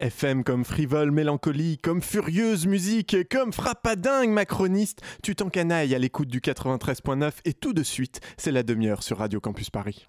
FM 0.00 0.44
comme 0.44 0.64
frivole 0.64 1.10
mélancolie, 1.10 1.78
comme 1.78 2.02
furieuse 2.02 2.66
musique, 2.66 3.16
comme 3.30 3.52
frappadingue 3.52 4.30
macroniste, 4.30 5.02
tu 5.22 5.34
t'encanailles 5.36 5.94
à 5.94 5.98
l'écoute 5.98 6.28
du 6.28 6.40
93.9 6.40 7.32
et 7.44 7.52
tout 7.52 7.72
de 7.72 7.82
suite, 7.82 8.20
c'est 8.36 8.52
la 8.52 8.62
demi-heure 8.62 9.02
sur 9.02 9.18
Radio 9.18 9.40
Campus 9.40 9.70
Paris. 9.70 10.08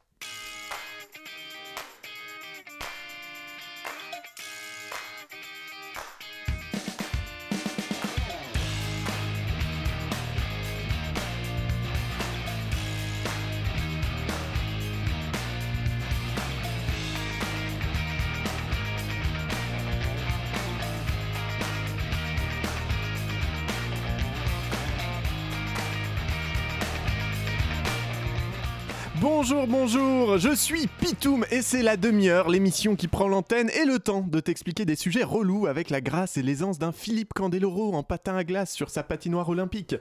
Bonjour, 29.52 29.68
bonjour, 29.68 30.38
je 30.38 30.56
suis 30.56 30.88
Pitoum 30.88 31.46
et 31.52 31.62
c'est 31.62 31.82
la 31.82 31.98
demi-heure, 31.98 32.48
l'émission 32.48 32.96
qui 32.96 33.10
prend 33.10 33.28
l'antenne 33.28 33.70
et 33.72 33.84
le 33.84 34.00
temps 34.00 34.22
de 34.22 34.40
t'expliquer 34.40 34.86
des 34.86 34.96
sujets 34.96 35.26
relous 35.26 35.68
avec 35.68 35.90
la 35.90 36.00
grâce 36.00 36.38
et 36.38 36.42
l'aisance 36.42 36.80
d'un 36.80 36.94
Philippe 36.94 37.34
Candeloro 37.34 37.94
en 37.94 38.02
patin 38.02 38.38
à 38.38 38.46
glace 38.46 38.72
sur 38.72 38.90
sa 38.90 39.04
patinoire 39.04 39.50
olympique 39.50 39.98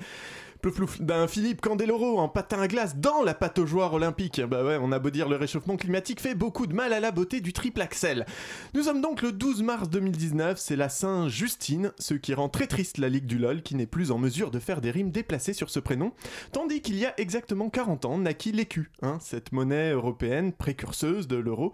d'un 1.01 1.27
Philippe 1.27 1.61
Candeloro 1.61 2.19
en 2.19 2.29
patin 2.29 2.61
à 2.61 2.69
glace 2.69 2.97
dans 2.97 3.23
la 3.23 3.35
pataugeoire 3.35 3.95
olympique. 3.95 4.41
Bah 4.41 4.65
ouais, 4.65 4.79
on 4.81 4.93
a 4.93 4.99
beau 4.99 5.11
dire 5.11 5.29
le 5.29 5.37
réchauffement 5.37 5.77
climatique 5.77 6.21
fait 6.21 6.35
beaucoup 6.35 6.67
de 6.67 6.75
mal 6.75 6.93
à 6.93 7.01
la 7.01 7.11
beauté 7.11 7.41
du 7.41 7.53
triple 7.53 7.81
axel. 7.81 8.27
Nous 8.75 8.83
sommes 8.83 9.01
donc 9.01 9.23
le 9.23 9.33
12 9.33 9.63
mars 9.63 9.89
2019, 9.89 10.59
c'est 10.59 10.77
la 10.77 10.89
Saint-Justine, 10.89 11.93
ce 11.99 12.15
qui 12.15 12.35
rend 12.35 12.49
très 12.49 12.67
triste 12.67 12.99
la 12.99 13.09
Ligue 13.09 13.27
du 13.27 13.39
LOL 13.39 13.63
qui 13.63 13.75
n'est 13.75 13.87
plus 13.87 14.11
en 14.11 14.19
mesure 14.19 14.51
de 14.51 14.59
faire 14.59 14.81
des 14.81 14.91
rimes 14.91 15.11
déplacées 15.11 15.55
sur 15.55 15.71
ce 15.71 15.81
prénom, 15.81 16.13
tandis 16.53 16.83
qu'il 16.83 16.97
y 16.97 17.07
a 17.07 17.19
exactement 17.19 17.71
40 17.71 18.05
ans 18.05 18.19
naquit 18.19 18.53
l'écu, 18.53 18.91
hein, 19.03 19.19
cette 19.21 19.53
monnaie 19.53 19.93
européenne 19.93 20.53
précurseuse 20.53 21.27
de 21.27 21.37
l'euro. 21.37 21.73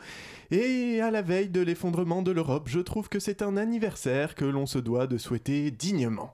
Et 0.50 1.00
à 1.00 1.10
la 1.10 1.22
veille 1.22 1.48
de 1.48 1.60
l'effondrement 1.60 2.22
de 2.22 2.30
l'Europe, 2.30 2.68
je 2.68 2.80
trouve 2.80 3.08
que 3.08 3.18
c'est 3.18 3.42
un 3.42 3.56
anniversaire 3.56 4.34
que 4.34 4.44
l'on 4.44 4.66
se 4.66 4.78
doit 4.78 5.06
de 5.06 5.18
souhaiter 5.18 5.70
dignement. 5.70 6.32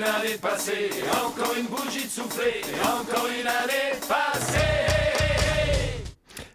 Une 0.00 0.06
année 0.06 0.38
passée, 0.40 0.88
encore 1.26 1.54
une 1.58 1.66
bougie 1.66 2.04
de 2.04 2.08
soufflée, 2.08 2.62
encore 2.82 3.26
une 3.26 3.46
année 3.46 3.98
passée. 4.08 4.56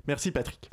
Merci 0.08 0.32
Patrick. 0.32 0.72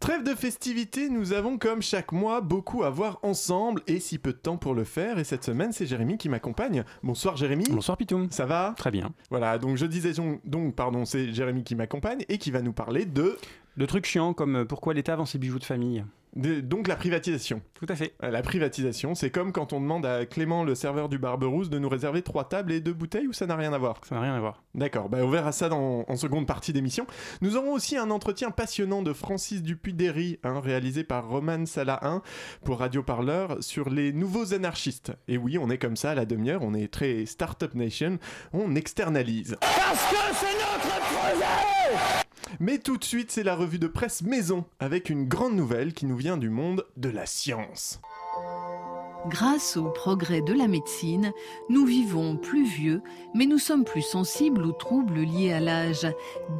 Trêve 0.00 0.22
de 0.22 0.34
festivités, 0.34 1.10
nous 1.10 1.34
avons 1.34 1.58
comme 1.58 1.82
chaque 1.82 2.12
mois 2.12 2.40
beaucoup 2.40 2.84
à 2.84 2.90
voir 2.90 3.18
ensemble 3.22 3.82
et 3.86 4.00
si 4.00 4.16
peu 4.16 4.32
de 4.32 4.38
temps 4.38 4.56
pour 4.56 4.74
le 4.74 4.84
faire. 4.84 5.18
Et 5.18 5.24
cette 5.24 5.44
semaine, 5.44 5.72
c'est 5.72 5.84
Jérémy 5.84 6.16
qui 6.16 6.30
m'accompagne. 6.30 6.84
Bonsoir 7.02 7.36
Jérémy. 7.36 7.64
Bonsoir 7.68 7.98
Pitoum. 7.98 8.30
Ça 8.30 8.46
va? 8.46 8.72
Très 8.78 8.90
bien. 8.90 9.12
Voilà, 9.28 9.58
donc 9.58 9.76
je 9.76 9.84
disais 9.84 10.12
donc, 10.44 10.74
pardon, 10.74 11.04
c'est 11.04 11.34
Jérémy 11.34 11.64
qui 11.64 11.74
m'accompagne 11.74 12.24
et 12.30 12.38
qui 12.38 12.50
va 12.50 12.62
nous 12.62 12.72
parler 12.72 13.04
de... 13.04 13.36
De 13.76 13.86
trucs 13.86 14.06
chiants 14.06 14.32
comme 14.32 14.56
euh, 14.56 14.64
pourquoi 14.64 14.94
l'État 14.94 15.16
vend 15.16 15.26
ses 15.26 15.38
bijoux 15.38 15.58
de 15.58 15.64
famille 15.64 16.04
donc 16.36 16.86
la 16.86 16.96
privatisation. 16.96 17.62
Tout 17.74 17.86
à 17.88 17.96
fait. 17.96 18.14
Euh, 18.22 18.30
la 18.30 18.42
privatisation, 18.42 19.14
c'est 19.14 19.30
comme 19.30 19.52
quand 19.52 19.72
on 19.72 19.80
demande 19.80 20.04
à 20.04 20.26
Clément, 20.26 20.64
le 20.64 20.74
serveur 20.74 21.08
du 21.08 21.18
Barberousse, 21.18 21.70
de 21.70 21.78
nous 21.78 21.88
réserver 21.88 22.22
trois 22.22 22.48
tables 22.48 22.72
et 22.72 22.80
deux 22.80 22.92
bouteilles 22.92 23.26
ou 23.26 23.32
ça 23.32 23.46
n'a 23.46 23.56
rien 23.56 23.72
à 23.72 23.78
voir? 23.78 24.00
Ça 24.06 24.16
n'a 24.16 24.20
rien 24.20 24.34
à 24.34 24.40
voir. 24.40 24.62
D'accord, 24.74 25.08
bah 25.08 25.18
on 25.22 25.28
verra 25.28 25.52
ça 25.52 25.68
dans, 25.68 26.04
en 26.06 26.16
seconde 26.16 26.46
partie 26.46 26.72
d'émission. 26.72 27.06
Nous 27.40 27.56
aurons 27.56 27.72
aussi 27.72 27.96
un 27.96 28.10
entretien 28.10 28.50
passionnant 28.50 29.02
de 29.02 29.12
Francis 29.12 29.62
Dupuy-Derry, 29.62 30.38
hein, 30.44 30.60
réalisé 30.60 31.04
par 31.04 31.28
Roman 31.28 31.64
Salahin 31.64 32.22
pour 32.64 32.80
Radio 32.80 33.02
Parleur 33.02 33.56
sur 33.60 33.88
les 33.88 34.12
nouveaux 34.12 34.52
anarchistes. 34.52 35.12
Et 35.28 35.38
oui, 35.38 35.56
on 35.58 35.70
est 35.70 35.78
comme 35.78 35.96
ça 35.96 36.10
à 36.10 36.14
la 36.14 36.26
demi-heure, 36.26 36.62
on 36.62 36.74
est 36.74 36.92
très 36.92 37.24
Startup 37.24 37.74
Nation, 37.74 38.18
on 38.52 38.74
externalise. 38.74 39.56
Parce 39.60 40.10
que 40.10 40.16
c'est 40.34 40.54
notre 40.58 41.00
projet 41.00 42.25
mais 42.60 42.78
tout 42.78 42.96
de 42.96 43.04
suite, 43.04 43.30
c'est 43.30 43.42
la 43.42 43.54
revue 43.54 43.78
de 43.78 43.86
presse 43.86 44.22
Maison, 44.22 44.64
avec 44.78 45.10
une 45.10 45.28
grande 45.28 45.54
nouvelle 45.54 45.92
qui 45.92 46.06
nous 46.06 46.16
vient 46.16 46.36
du 46.36 46.50
monde 46.50 46.84
de 46.96 47.08
la 47.08 47.26
science. 47.26 48.00
Grâce 49.28 49.76
au 49.76 49.88
progrès 49.90 50.40
de 50.40 50.52
la 50.52 50.68
médecine, 50.68 51.32
nous 51.68 51.84
vivons 51.84 52.36
plus 52.36 52.64
vieux, 52.64 53.02
mais 53.34 53.46
nous 53.46 53.58
sommes 53.58 53.84
plus 53.84 54.02
sensibles 54.02 54.64
aux 54.64 54.72
troubles 54.72 55.20
liés 55.20 55.52
à 55.52 55.58
l'âge. 55.58 56.06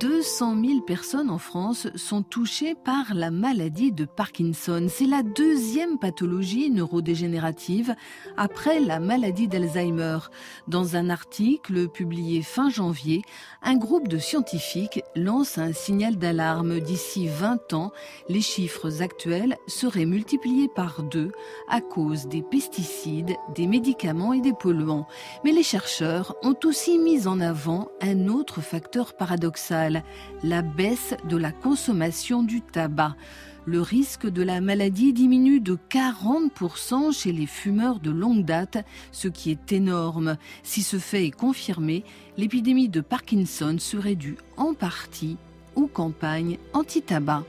200 0.00 0.56
000 0.64 0.80
personnes 0.80 1.30
en 1.30 1.38
France 1.38 1.86
sont 1.94 2.22
touchées 2.22 2.74
par 2.74 3.14
la 3.14 3.30
maladie 3.30 3.92
de 3.92 4.04
Parkinson. 4.04 4.86
C'est 4.88 5.06
la 5.06 5.22
deuxième 5.22 5.98
pathologie 5.98 6.70
neurodégénérative 6.70 7.94
après 8.36 8.80
la 8.80 8.98
maladie 8.98 9.46
d'Alzheimer. 9.46 10.18
Dans 10.66 10.96
un 10.96 11.08
article 11.08 11.88
publié 11.88 12.42
fin 12.42 12.68
janvier, 12.68 13.22
un 13.62 13.76
groupe 13.76 14.08
de 14.08 14.18
scientifiques 14.18 15.02
lance 15.14 15.58
un 15.58 15.72
signal 15.72 16.16
d'alarme. 16.16 16.80
D'ici 16.80 17.28
20 17.28 17.74
ans, 17.74 17.92
les 18.28 18.40
chiffres 18.40 19.02
actuels 19.02 19.56
seraient 19.68 20.04
multipliés 20.04 20.68
par 20.74 21.04
deux 21.04 21.30
à 21.68 21.80
cause 21.80 22.26
des 22.26 22.42
pesticides, 22.50 23.34
des 23.54 23.66
médicaments 23.66 24.32
et 24.32 24.40
des 24.40 24.52
polluants. 24.52 25.06
Mais 25.44 25.52
les 25.52 25.62
chercheurs 25.62 26.34
ont 26.42 26.56
aussi 26.64 26.98
mis 26.98 27.26
en 27.26 27.40
avant 27.40 27.88
un 28.00 28.28
autre 28.28 28.60
facteur 28.60 29.14
paradoxal, 29.14 30.02
la 30.42 30.62
baisse 30.62 31.14
de 31.28 31.36
la 31.36 31.52
consommation 31.52 32.42
du 32.42 32.62
tabac. 32.62 33.16
Le 33.64 33.80
risque 33.80 34.28
de 34.28 34.42
la 34.42 34.60
maladie 34.60 35.12
diminue 35.12 35.60
de 35.60 35.76
40% 35.90 37.12
chez 37.12 37.32
les 37.32 37.46
fumeurs 37.46 37.98
de 37.98 38.12
longue 38.12 38.44
date, 38.44 38.84
ce 39.10 39.26
qui 39.26 39.50
est 39.50 39.72
énorme. 39.72 40.36
Si 40.62 40.82
ce 40.82 40.98
fait 40.98 41.26
est 41.26 41.32
confirmé, 41.32 42.04
l'épidémie 42.36 42.88
de 42.88 43.00
Parkinson 43.00 43.76
serait 43.78 44.14
due 44.14 44.36
en 44.56 44.72
partie 44.72 45.36
aux 45.74 45.88
campagnes 45.88 46.58
anti-tabac. 46.74 47.42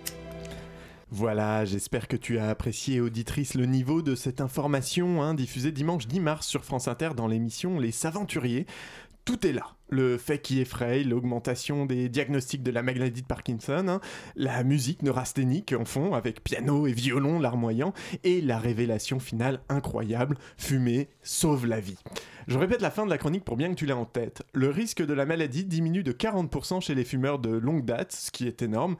Voilà, 1.09 1.63
j'espère 1.63 2.09
que 2.09 2.17
tu 2.17 2.37
as 2.37 2.49
apprécié, 2.49 2.99
auditrice, 2.99 3.53
le 3.53 3.65
niveau 3.65 4.01
de 4.01 4.13
cette 4.13 4.41
information 4.41 5.23
hein, 5.23 5.35
diffusée 5.35 5.71
dimanche 5.71 6.05
10 6.05 6.19
mars 6.19 6.45
sur 6.45 6.65
France 6.65 6.89
Inter 6.89 7.11
dans 7.15 7.27
l'émission 7.27 7.79
Les 7.79 7.93
Saventuriers. 7.93 8.65
Tout 9.27 9.45
est 9.45 9.51
là. 9.51 9.75
Le 9.89 10.17
fait 10.17 10.39
qui 10.39 10.61
effraie, 10.61 11.03
l'augmentation 11.03 11.85
des 11.85 12.07
diagnostics 12.07 12.63
de 12.63 12.71
la 12.71 12.81
maladie 12.81 13.23
de 13.23 13.27
Parkinson, 13.27 13.85
hein, 13.89 13.99
la 14.37 14.63
musique 14.63 15.01
neurasthénique 15.01 15.75
en 15.77 15.83
fond 15.83 16.13
avec 16.13 16.41
piano 16.45 16.87
et 16.87 16.93
violon 16.93 17.37
larmoyant, 17.37 17.93
et 18.23 18.39
la 18.39 18.57
révélation 18.57 19.19
finale 19.19 19.59
incroyable, 19.67 20.37
fumer 20.55 21.09
sauve 21.23 21.65
la 21.65 21.81
vie. 21.81 21.97
Je 22.47 22.57
répète 22.57 22.81
la 22.81 22.89
fin 22.89 23.03
de 23.03 23.09
la 23.09 23.17
chronique 23.17 23.43
pour 23.43 23.57
bien 23.57 23.67
que 23.67 23.75
tu 23.75 23.85
l'aies 23.85 23.91
en 23.91 24.05
tête. 24.05 24.43
Le 24.53 24.69
risque 24.69 25.05
de 25.05 25.13
la 25.13 25.25
maladie 25.25 25.65
diminue 25.65 26.03
de 26.03 26.13
40% 26.13 26.79
chez 26.79 26.95
les 26.95 27.03
fumeurs 27.03 27.39
de 27.39 27.49
longue 27.49 27.83
date, 27.83 28.13
ce 28.13 28.31
qui 28.31 28.47
est 28.47 28.61
énorme. 28.61 28.95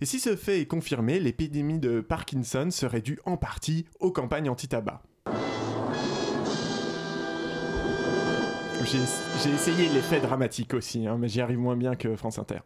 Et 0.00 0.06
si 0.06 0.20
ce 0.20 0.36
fait 0.36 0.62
est 0.62 0.66
confirmé, 0.66 1.20
l'épidémie 1.20 1.80
de 1.80 2.00
Parkinson 2.00 2.70
serait 2.70 3.02
due 3.02 3.18
en 3.26 3.36
partie 3.36 3.84
aux 4.00 4.10
campagnes 4.10 4.48
anti-tabac. 4.48 5.02
J'ai 8.86 9.50
essayé 9.50 9.88
l'effet 9.88 10.20
dramatique 10.20 10.72
aussi, 10.72 11.08
hein, 11.08 11.16
mais 11.18 11.28
j'y 11.28 11.40
arrive 11.40 11.58
moins 11.58 11.76
bien 11.76 11.96
que 11.96 12.14
France 12.14 12.38
Inter. 12.38 12.58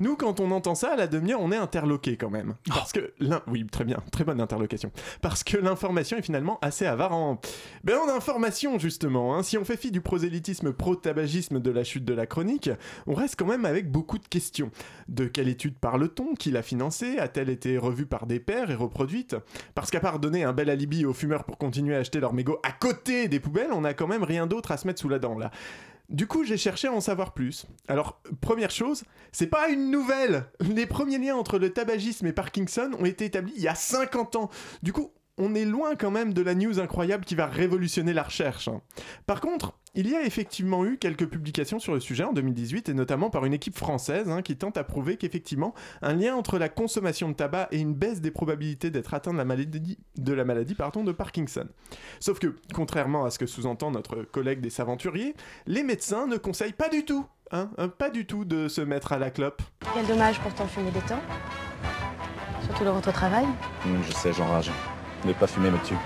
Nous, 0.00 0.16
quand 0.16 0.40
on 0.40 0.50
entend 0.50 0.74
ça 0.74 0.94
à 0.94 0.96
la 0.96 1.06
demi-heure, 1.06 1.40
on 1.40 1.52
est 1.52 1.56
interloqué 1.56 2.16
quand 2.16 2.30
même. 2.30 2.54
Parce 2.68 2.90
que, 2.90 3.12
oui, 3.46 3.64
très 3.70 3.84
bien, 3.84 3.98
très 4.10 4.24
bonne 4.24 4.40
interlocution. 4.40 4.90
Parce 5.22 5.44
que 5.44 5.56
l'information 5.56 6.16
est 6.16 6.22
finalement 6.22 6.58
assez 6.62 6.84
avarante. 6.84 7.48
Ben, 7.84 7.96
on 8.04 8.10
a 8.10 8.16
information, 8.16 8.80
justement. 8.80 9.36
Hein. 9.36 9.44
Si 9.44 9.56
on 9.56 9.64
fait 9.64 9.76
fi 9.76 9.92
du 9.92 10.00
prosélytisme 10.00 10.72
pro-tabagisme 10.72 11.60
de 11.60 11.70
la 11.70 11.84
chute 11.84 12.04
de 12.04 12.14
la 12.14 12.26
chronique, 12.26 12.70
on 13.06 13.14
reste 13.14 13.36
quand 13.38 13.46
même 13.46 13.64
avec 13.64 13.88
beaucoup 13.88 14.18
de 14.18 14.26
questions. 14.26 14.72
De 15.08 15.26
quelle 15.26 15.48
étude 15.48 15.78
parle-t-on 15.78 16.34
Qui 16.34 16.50
l'a 16.50 16.62
financée? 16.62 17.18
A-t-elle 17.18 17.50
été 17.50 17.78
revue 17.78 18.06
par 18.06 18.26
des 18.26 18.40
pairs 18.40 18.72
et 18.72 18.74
reproduite? 18.74 19.36
Parce 19.76 19.92
qu'à 19.92 20.00
part 20.00 20.18
donner 20.18 20.42
un 20.42 20.52
bel 20.52 20.70
alibi 20.70 21.04
aux 21.04 21.14
fumeurs 21.14 21.44
pour 21.44 21.56
continuer 21.56 21.94
à 21.94 22.00
acheter 22.00 22.18
leur 22.18 22.32
mégots 22.32 22.58
à 22.64 22.72
côté 22.72 23.28
des 23.28 23.38
poubelles, 23.38 23.70
on 23.72 23.84
a 23.84 23.94
quand 23.94 24.08
même 24.08 24.24
rien 24.24 24.48
d'autre 24.48 24.72
à 24.72 24.76
se 24.76 24.86
mettre 24.86 25.00
sous 25.00 25.08
la 25.08 25.20
dent, 25.20 25.38
là. 25.38 25.52
Du 26.08 26.26
coup, 26.26 26.42
j'ai 26.42 26.56
cherché 26.56 26.88
à 26.88 26.92
en 26.92 27.00
savoir 27.00 27.34
plus. 27.34 27.66
Alors, 27.86 28.22
première 28.40 28.70
chose, 28.70 29.04
c'est 29.30 29.46
pas 29.46 29.68
une 29.68 29.90
nouvelle. 29.90 30.46
Les 30.60 30.86
premiers 30.86 31.18
liens 31.18 31.36
entre 31.36 31.58
le 31.58 31.70
tabagisme 31.70 32.26
et 32.26 32.32
Parkinson 32.32 32.92
ont 32.98 33.04
été 33.04 33.26
établis 33.26 33.52
il 33.56 33.62
y 33.62 33.68
a 33.68 33.74
50 33.74 34.36
ans. 34.36 34.50
Du 34.82 34.94
coup, 34.94 35.12
on 35.36 35.54
est 35.54 35.66
loin 35.66 35.96
quand 35.96 36.10
même 36.10 36.32
de 36.32 36.42
la 36.42 36.54
news 36.54 36.80
incroyable 36.80 37.24
qui 37.24 37.34
va 37.34 37.46
révolutionner 37.46 38.14
la 38.14 38.22
recherche. 38.22 38.68
Hein. 38.68 38.80
Par 39.26 39.40
contre, 39.40 39.78
il 39.98 40.08
y 40.08 40.14
a 40.14 40.22
effectivement 40.22 40.84
eu 40.84 40.96
quelques 40.96 41.26
publications 41.26 41.80
sur 41.80 41.92
le 41.92 41.98
sujet 41.98 42.22
en 42.22 42.32
2018 42.32 42.88
et 42.88 42.94
notamment 42.94 43.30
par 43.30 43.44
une 43.44 43.52
équipe 43.52 43.76
française 43.76 44.28
hein, 44.30 44.42
qui 44.42 44.56
tente 44.56 44.76
à 44.76 44.84
prouver 44.84 45.16
qu'effectivement 45.16 45.74
un 46.02 46.14
lien 46.14 46.36
entre 46.36 46.56
la 46.56 46.68
consommation 46.68 47.28
de 47.28 47.34
tabac 47.34 47.66
et 47.72 47.78
une 47.78 47.94
baisse 47.94 48.20
des 48.20 48.30
probabilités 48.30 48.90
d'être 48.90 49.12
atteint 49.12 49.32
de 49.32 49.38
la 49.38 49.44
maladie, 49.44 49.98
de, 50.16 50.32
la 50.32 50.44
maladie 50.44 50.76
pardon, 50.76 51.02
de 51.02 51.10
Parkinson. 51.10 51.66
Sauf 52.20 52.38
que, 52.38 52.54
contrairement 52.72 53.24
à 53.24 53.32
ce 53.32 53.40
que 53.40 53.46
sous-entend 53.46 53.90
notre 53.90 54.22
collègue 54.22 54.60
des 54.60 54.80
aventuriers, 54.80 55.34
les 55.66 55.82
médecins 55.82 56.28
ne 56.28 56.36
conseillent 56.36 56.72
pas 56.72 56.88
du 56.88 57.04
tout, 57.04 57.26
hein, 57.50 57.68
pas 57.98 58.10
du 58.10 58.24
tout 58.24 58.44
de 58.44 58.68
se 58.68 58.80
mettre 58.80 59.12
à 59.12 59.18
la 59.18 59.32
clope. 59.32 59.62
Quel 59.94 60.06
dommage 60.06 60.38
pourtant 60.38 60.68
fumer 60.68 60.92
des 60.92 61.00
temps. 61.00 61.22
Surtout 62.62 62.84
dans 62.84 62.94
votre 62.94 63.12
travail 63.12 63.46
Hum, 63.84 64.00
je 64.06 64.12
sais, 64.12 64.32
j'enrage. 64.32 64.70
Ne 65.24 65.32
pas 65.32 65.48
fumer 65.48 65.72
me 65.72 65.78
tue. 65.78 65.96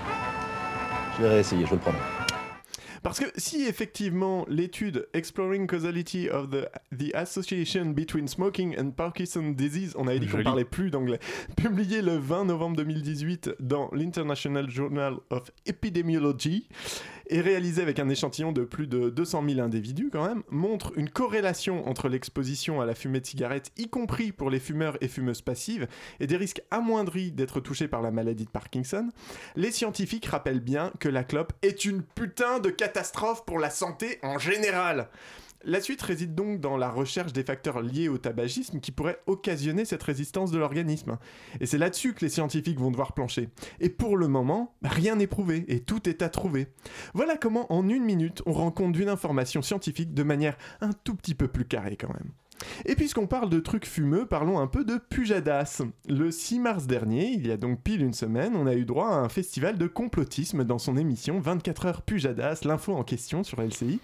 Je 1.15 1.21
vais 1.21 1.29
réessayer, 1.29 1.63
je 1.67 1.73
le 1.73 1.79
promets. 1.79 2.22
Parce 3.03 3.19
que 3.19 3.25
si 3.35 3.63
effectivement 3.63 4.45
l'étude 4.47 5.09
Exploring 5.13 5.67
Causality 5.67 6.29
of 6.29 6.49
the, 6.49 6.69
the 6.97 7.13
Association 7.13 7.87
Between 7.87 8.29
Smoking 8.29 8.79
and 8.79 8.91
Parkinson 8.91 9.51
Disease, 9.51 9.93
on 9.97 10.07
avait 10.07 10.19
dit 10.19 10.27
qu'on 10.27 10.41
parlait 10.41 10.63
plus 10.63 10.89
d'anglais, 10.89 11.19
publiée 11.57 12.01
le 12.01 12.15
20 12.15 12.45
novembre 12.45 12.77
2018 12.77 13.55
dans 13.59 13.89
l'International 13.91 14.69
Journal 14.69 15.17
of 15.29 15.51
Epidemiology, 15.65 16.69
et 17.27 17.41
réalisée 17.41 17.81
avec 17.81 17.99
un 17.99 18.09
échantillon 18.09 18.51
de 18.51 18.63
plus 18.63 18.87
de 18.87 19.09
200 19.09 19.43
000 19.47 19.59
individus 19.61 20.09
quand 20.11 20.27
même, 20.27 20.43
montre 20.49 20.91
une 20.95 21.09
corrélation 21.09 21.87
entre 21.87 22.09
l'exposition 22.09 22.81
à 22.81 22.85
la 22.85 22.95
fumée 22.95 23.21
de 23.21 23.25
cigarette, 23.25 23.71
y 23.77 23.89
compris 23.89 24.31
pour 24.31 24.49
les 24.49 24.59
fumeurs 24.59 24.97
et 25.01 25.07
fumeuses 25.07 25.41
passives, 25.41 25.87
et 26.19 26.27
des 26.27 26.37
risques 26.37 26.61
amoindris 26.71 27.31
d'être 27.31 27.59
touchés 27.59 27.87
par 27.87 28.01
la 28.01 28.11
maladie 28.11 28.45
de 28.45 28.49
Parkinson, 28.49 29.09
les 29.55 29.71
scientifiques 29.71 30.25
rappellent 30.25 30.59
bien 30.59 30.91
que 30.99 31.09
la 31.09 31.23
clope 31.23 31.53
est 31.61 31.85
une 31.85 32.01
putain 32.01 32.59
de 32.59 32.69
catastrophe 32.69 33.45
pour 33.45 33.59
la 33.59 33.69
santé 33.69 34.19
en 34.23 34.37
général. 34.37 35.09
La 35.65 35.79
suite 35.79 36.01
réside 36.01 36.35
donc 36.35 36.59
dans 36.59 36.75
la 36.75 36.89
recherche 36.89 37.31
des 37.31 37.43
facteurs 37.43 37.81
liés 37.81 38.09
au 38.09 38.17
tabagisme 38.17 38.81
qui 38.81 38.91
pourraient 38.91 39.21
occasionner 39.27 39.85
cette 39.85 40.03
résistance 40.03 40.51
de 40.51 40.57
l'organisme. 40.57 41.17
Et 41.61 41.65
c'est 41.65 41.77
là-dessus 41.77 42.13
que 42.13 42.25
les 42.25 42.29
scientifiques 42.29 42.79
vont 42.79 42.91
devoir 42.91 43.13
plancher. 43.13 43.49
Et 43.79 43.89
pour 43.89 44.17
le 44.17 44.27
moment, 44.27 44.75
rien 44.83 45.15
n'est 45.15 45.27
prouvé 45.27 45.63
et 45.69 45.79
tout 45.79 46.09
est 46.09 46.21
à 46.21 46.27
trouver. 46.27 46.67
Voilà 47.13 47.37
comment 47.37 47.71
en 47.71 47.87
une 47.87 48.03
minute 48.03 48.41
on 48.45 48.51
rend 48.51 48.71
compte 48.71 48.91
d'une 48.91 49.07
information 49.07 49.61
scientifique 49.61 50.13
de 50.13 50.23
manière 50.23 50.57
un 50.81 50.91
tout 50.91 51.15
petit 51.15 51.35
peu 51.35 51.47
plus 51.47 51.65
carrée 51.65 51.95
quand 51.95 52.13
même. 52.13 52.31
Et 52.85 52.95
puisqu'on 52.95 53.27
parle 53.27 53.49
de 53.49 53.59
trucs 53.59 53.85
fumeux, 53.85 54.25
parlons 54.25 54.59
un 54.59 54.67
peu 54.67 54.83
de 54.83 54.97
Pujadas. 54.97 55.81
Le 56.07 56.31
6 56.31 56.59
mars 56.59 56.87
dernier, 56.87 57.31
il 57.31 57.47
y 57.47 57.51
a 57.51 57.57
donc 57.57 57.81
pile 57.81 58.01
une 58.01 58.13
semaine, 58.13 58.55
on 58.55 58.67
a 58.67 58.75
eu 58.75 58.85
droit 58.85 59.07
à 59.07 59.15
un 59.15 59.29
festival 59.29 59.77
de 59.77 59.87
complotisme 59.87 60.63
dans 60.63 60.77
son 60.77 60.97
émission 60.97 61.39
24 61.39 61.85
heures 61.85 62.01
Pujadas, 62.01 62.61
l'info 62.65 62.93
en 62.93 63.03
question 63.03 63.43
sur 63.43 63.61
LCI. 63.61 63.99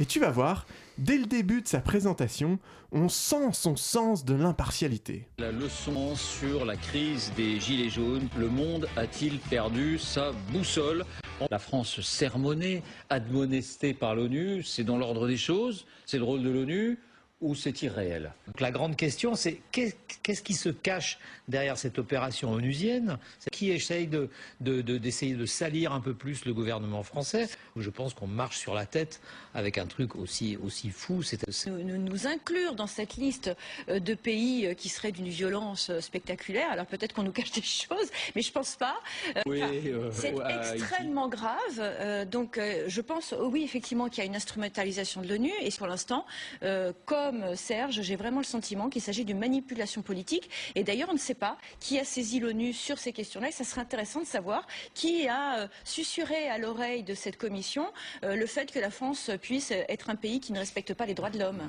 Et 0.00 0.06
tu 0.06 0.18
vas 0.18 0.30
voir, 0.30 0.66
dès 0.98 1.18
le 1.18 1.26
début 1.26 1.62
de 1.62 1.68
sa 1.68 1.80
présentation, 1.80 2.58
on 2.92 3.08
sent 3.08 3.52
son 3.52 3.76
sens 3.76 4.24
de 4.24 4.34
l'impartialité. 4.34 5.26
La 5.38 5.52
leçon 5.52 6.14
sur 6.16 6.64
la 6.64 6.76
crise 6.76 7.32
des 7.36 7.60
Gilets 7.60 7.90
jaunes. 7.90 8.28
Le 8.36 8.48
monde 8.48 8.88
a-t-il 8.96 9.38
perdu 9.38 9.98
sa 9.98 10.32
boussole? 10.52 11.04
La 11.50 11.58
France 11.58 12.00
sermonnée, 12.00 12.82
admonestée 13.10 13.92
par 13.94 14.14
l'ONU, 14.14 14.62
c'est 14.62 14.84
dans 14.84 14.98
l'ordre 14.98 15.26
des 15.26 15.36
choses 15.36 15.84
C'est 16.06 16.18
le 16.18 16.24
rôle 16.24 16.42
de 16.42 16.50
l'ONU 16.50 16.98
ou 17.44 17.54
c'est 17.54 17.82
irréel 17.82 18.32
Donc 18.46 18.60
la 18.60 18.70
grande 18.70 18.96
question, 18.96 19.34
c'est 19.34 19.60
qu'est- 19.70 19.96
qu'est-ce 20.22 20.42
qui 20.42 20.54
se 20.54 20.70
cache 20.70 21.18
derrière 21.46 21.76
cette 21.76 21.98
opération 21.98 22.50
onusienne? 22.52 23.18
C'est 23.38 23.50
Qui 23.50 23.70
essaye 23.70 24.06
de, 24.06 24.30
de- 24.60 24.80
de- 24.82 24.96
d'essayer 24.98 25.34
de 25.34 25.46
salir 25.46 25.92
un 25.92 26.00
peu 26.00 26.14
plus 26.14 26.46
le 26.46 26.54
gouvernement 26.54 27.02
français? 27.02 27.48
Je 27.76 27.90
pense 27.90 28.14
qu'on 28.14 28.26
marche 28.26 28.56
sur 28.58 28.74
la 28.74 28.86
tête 28.86 29.20
avec 29.54 29.76
un 29.78 29.86
truc 29.86 30.16
aussi, 30.16 30.56
aussi 30.56 30.88
fou. 30.90 31.20
Nous, 31.66 31.98
nous- 31.98 32.26
inclure 32.26 32.74
dans 32.74 32.86
cette 32.86 33.16
liste 33.16 33.50
euh, 33.90 34.00
de 34.00 34.14
pays 34.14 34.66
euh, 34.66 34.72
qui 34.72 34.88
seraient 34.88 35.12
d'une 35.12 35.28
violence 35.28 35.90
euh, 35.90 36.00
spectaculaire. 36.00 36.70
Alors 36.70 36.86
peut-être 36.86 37.12
qu'on 37.12 37.22
nous 37.22 37.32
cache 37.32 37.52
des 37.52 37.60
choses, 37.86 38.08
mais 38.34 38.40
je 38.40 38.50
pense 38.50 38.76
pas. 38.76 38.96
Oui, 39.44 39.62
enfin, 39.62 39.74
euh, 39.74 40.10
c'est 40.10 40.34
extrêmement 40.72 41.28
grave. 41.28 41.58
Euh, 41.78 42.24
donc 42.24 42.56
euh, 42.56 42.84
je 42.88 43.00
pense, 43.02 43.34
oh 43.38 43.48
oui, 43.52 43.62
effectivement, 43.62 44.08
qu'il 44.08 44.18
y 44.18 44.22
a 44.22 44.24
une 44.26 44.36
instrumentalisation 44.36 45.20
de 45.20 45.28
l'ONU. 45.28 45.50
Et 45.60 45.70
pour 45.76 45.86
l'instant, 45.86 46.24
euh, 46.62 46.92
comme 47.34 47.56
Serge, 47.56 48.00
j'ai 48.02 48.16
vraiment 48.16 48.38
le 48.38 48.44
sentiment 48.44 48.88
qu'il 48.88 49.02
s'agit 49.02 49.24
d'une 49.24 49.38
manipulation 49.38 50.02
politique. 50.02 50.50
Et 50.74 50.84
d'ailleurs, 50.84 51.08
on 51.10 51.14
ne 51.14 51.18
sait 51.18 51.34
pas 51.34 51.56
qui 51.80 51.98
a 51.98 52.04
saisi 52.04 52.40
l'ONU 52.40 52.72
sur 52.72 52.98
ces 52.98 53.12
questions-là. 53.12 53.48
Et 53.48 53.52
ça 53.52 53.64
serait 53.64 53.80
intéressant 53.80 54.20
de 54.20 54.26
savoir 54.26 54.66
qui 54.94 55.26
a 55.28 55.60
euh, 55.60 55.66
susurré 55.84 56.48
à 56.48 56.58
l'oreille 56.58 57.02
de 57.02 57.14
cette 57.14 57.36
commission 57.36 57.86
euh, 58.24 58.36
le 58.36 58.46
fait 58.46 58.70
que 58.70 58.78
la 58.78 58.90
France 58.90 59.30
puisse 59.40 59.70
être 59.70 60.10
un 60.10 60.16
pays 60.16 60.40
qui 60.40 60.52
ne 60.52 60.58
respecte 60.58 60.94
pas 60.94 61.06
les 61.06 61.14
droits 61.14 61.30
de 61.30 61.38
l'homme. 61.38 61.62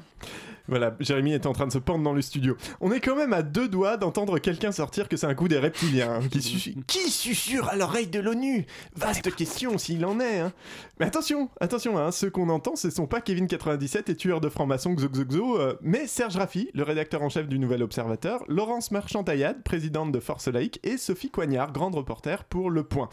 Voilà, 0.68 0.96
Jérémy 1.00 1.34
est 1.34 1.46
en 1.46 1.54
train 1.54 1.68
de 1.68 1.72
se 1.72 1.78
pendre 1.78 2.04
dans 2.04 2.14
le 2.14 2.22
studio. 2.22 2.58
On 2.82 2.92
est 2.92 3.00
quand 3.00 3.16
même 3.16 3.34
à 3.34 3.44
deux 3.44 3.68
doigts 3.68 3.98
d'entendre 3.98 4.40
quelqu'un 4.40 4.72
sortir 4.72 5.08
que 5.08 5.18
c'est 5.18 5.28
un 5.28 5.36
coup 5.36 5.48
des 5.48 5.60
reptiliens. 5.60 6.16
hein, 6.16 6.28
qui, 6.30 6.76
qui 6.88 7.10
susurre 7.10 7.70
à 7.70 7.76
l'oreille 7.76 8.08
de 8.08 8.20
l'ONU 8.20 8.66
Vaste 8.96 9.34
question 9.36 9.78
s'il 9.78 10.06
en 10.06 10.20
est. 10.20 10.40
hein. 10.40 10.54
Mais 11.00 11.06
attention, 11.06 11.50
attention, 11.60 11.98
hein, 11.98 12.12
ceux 12.12 12.30
qu'on 12.30 12.50
entend, 12.50 12.76
ce 12.76 12.90
sont 12.90 13.06
pas 13.08 13.20
Kevin97 13.20 14.12
et 14.12 14.16
tueur 14.16 14.42
de 14.42 14.50
francs-maçons 14.50 14.96
Xoxoxo, 14.96 15.45
euh, 15.54 15.78
mais 15.82 16.08
Serge 16.08 16.38
Raffi, 16.38 16.70
le 16.74 16.84
rédacteur 16.84 17.22
en 17.22 17.30
chef 17.30 17.48
du 17.48 17.60
Nouvel 17.60 17.84
Observateur, 17.84 18.44
Laurence 18.48 18.92
Marchand-Taillade, 18.92 19.64
présidente 19.64 20.12
de 20.12 20.20
Force 20.20 20.48
Laïque, 20.48 20.80
et 20.84 20.98
Sophie 20.98 21.30
Coignard, 21.30 21.72
grande 21.72 21.96
reporter 21.96 22.44
pour 22.46 22.72
Le 22.72 22.84
Point. 22.84 23.10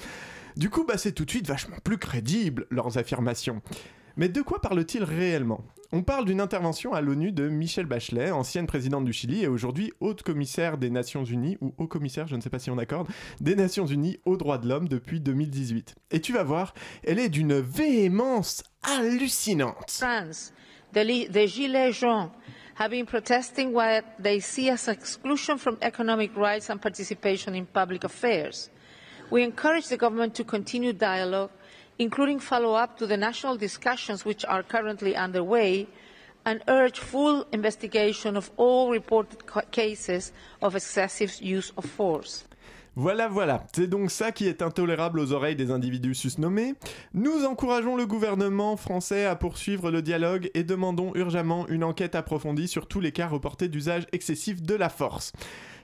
Du 0.57 0.71
coup, 0.71 0.85
bah, 0.85 0.99
c'est 0.99 1.13
tout 1.13 1.25
de 1.25 1.31
suite 1.31 1.47
vachement 1.47 1.77
plus 1.85 1.99
crédible, 1.99 2.67
leurs 2.71 2.97
affirmations. 2.99 3.61
Mais 4.17 4.29
de 4.29 4.43
quoi 4.43 4.61
parle-t-il 4.61 5.05
réellement? 5.05 5.65
On 5.95 6.03
parle 6.03 6.25
d'une 6.25 6.41
intervention 6.41 6.95
à 6.95 7.03
l'ONU 7.03 7.33
de 7.33 7.49
Michelle 7.49 7.85
Bachelet, 7.85 8.31
ancienne 8.31 8.67
présidente 8.67 9.05
du 9.05 9.13
Chili 9.13 9.43
et 9.43 9.47
aujourd'hui 9.47 9.93
haute 10.01 10.23
commissaire 10.23 10.79
des 10.79 10.89
Nations 10.89 11.25
Unies, 11.25 11.59
ou 11.61 11.75
haut 11.77 11.87
commissaire, 11.87 12.27
je 12.27 12.37
ne 12.37 12.41
sais 12.41 12.49
pas 12.49 12.59
si 12.59 12.71
on 12.71 12.79
accorde, 12.79 13.09
des 13.41 13.55
Nations 13.55 13.85
Unies 13.85 14.19
aux 14.25 14.39
droits 14.39 14.57
de 14.57 14.67
l'homme 14.67 14.89
depuis 14.89 15.21
2018. 15.21 15.95
Et 16.11 16.21
tu 16.23 16.33
vas 16.33 16.45
voir, 16.45 16.73
elle 17.05 17.19
est 17.19 17.29
d'une 17.29 17.61
véhémence 17.61 18.65
hallucinante. 18.83 19.91
France, 19.91 20.55
the, 20.93 21.03
Gilets 21.03 21.99
jaunes 21.99 22.31
have 22.75 22.91
been 22.91 23.07
protesting 23.07 23.73
what 23.73 24.05
they 24.19 24.41
see 24.41 24.71
as 24.71 24.89
exclusion 24.89 25.59
from 25.59 25.79
economic 25.83 26.35
rights 26.37 26.71
and 26.71 26.81
participation 26.81 27.55
in 27.55 27.67
public 27.67 28.05
affairs. 28.05 28.71
We 29.31 29.43
encourage 29.43 29.89
the 29.89 29.97
government 29.97 30.35
to 30.37 30.45
continue 30.45 30.93
dialogue, 30.93 31.51
including 31.99 32.41
follow-up 32.41 32.99
to 32.99 33.07
the 33.07 33.17
national 33.17 33.57
discussions 33.57 34.25
which 34.25 34.45
are 34.45 34.63
currently 34.63 35.17
underway, 35.17 35.89
and 36.45 36.63
urge 36.67 36.99
full 36.99 37.47
investigation 37.53 38.37
of 38.37 38.51
all 38.57 38.91
reported 38.91 39.43
cases 39.71 40.33
of 40.61 40.75
excessive 40.75 41.41
use 41.41 41.73
of 41.77 41.85
force. 41.85 42.45
Voilà, 42.95 43.27
voilà, 43.27 43.65
c'est 43.75 43.87
donc 43.87 44.11
ça 44.11 44.33
qui 44.33 44.47
est 44.47 44.61
intolérable 44.61 45.19
aux 45.19 45.33
oreilles 45.33 45.57
des 45.57 45.71
individus 45.71 46.15
susnommés. 46.15 46.75
Nous 47.15 47.45
encourageons 47.47 47.97
le 47.97 48.05
gouvernement 48.07 48.77
français 48.77 49.25
à 49.25 49.35
poursuivre 49.35 49.91
le 49.91 50.03
dialogue 50.03 50.51
et 50.53 50.63
demandons 50.63 51.13
urgemment 51.15 51.67
une 51.69 51.85
enquête 51.85 52.15
approfondie 52.15 52.69
sur 52.69 52.87
tous 52.87 53.01
les 53.01 53.11
cas 53.11 53.29
reportés 53.29 53.69
d'usage 53.69 54.07
excessif 54.13 54.61
de 54.61 54.75
la 54.75 54.91
force. 54.91 55.33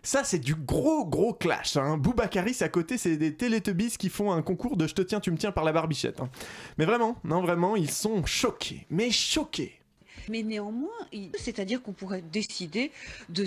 Ça, 0.02 0.22
c'est 0.22 0.38
du 0.38 0.55
gros, 0.55 1.06
gros 1.06 1.32
clash. 1.32 1.78
Hein. 1.78 1.96
Boubacaris 1.96 2.58
à 2.60 2.69
côté, 2.69 2.98
c'est 2.98 3.17
des 3.17 3.34
Teletubbies 3.34 3.96
qui 3.98 4.10
font 4.10 4.31
un 4.31 4.43
concours 4.43 4.77
de 4.77 4.86
je 4.86 4.94
te 4.94 5.03
tiens, 5.03 5.20
tu 5.20 5.31
me 5.31 5.38
tiens 5.38 5.50
par 5.50 5.65
la 5.65 5.72
barbichette. 5.72 6.20
hein. 6.20 6.29
Mais 6.77 6.84
vraiment, 6.84 7.17
non, 7.24 7.41
vraiment, 7.41 7.74
ils 7.74 7.91
sont 7.91 8.24
choqués. 8.27 8.86
Mais 8.91 9.10
choqués. 9.10 9.78
Mais 10.31 10.43
néanmoins, 10.43 10.89
c'est-à-dire 11.35 11.82
qu'on 11.82 11.93
pourrait 11.93 12.23
décider 12.23 12.91
de, 13.29 13.47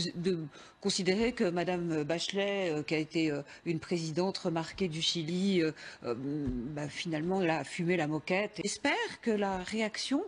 considérer 0.81 1.31
que 1.31 1.43
Madame 1.43 2.03
Bachelet, 2.03 2.71
euh, 2.71 2.83
qui 2.83 2.95
a 2.95 2.97
été 2.97 3.31
euh, 3.31 3.41
une 3.65 3.79
présidente 3.79 4.37
remarquée 4.39 4.87
du 4.87 5.01
Chili, 5.01 5.61
euh, 5.61 5.71
bah, 6.03 6.89
finalement, 6.89 7.41
elle 7.41 7.51
a 7.51 7.63
fumé 7.63 7.97
la 7.97 8.07
moquette. 8.07 8.59
J'espère 8.63 9.21
que 9.21 9.31
la 9.31 9.57
réaction 9.59 10.23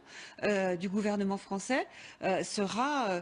du 0.79 0.89
gouvernement 0.89 1.38
français 1.38 1.88
sera 2.43 3.22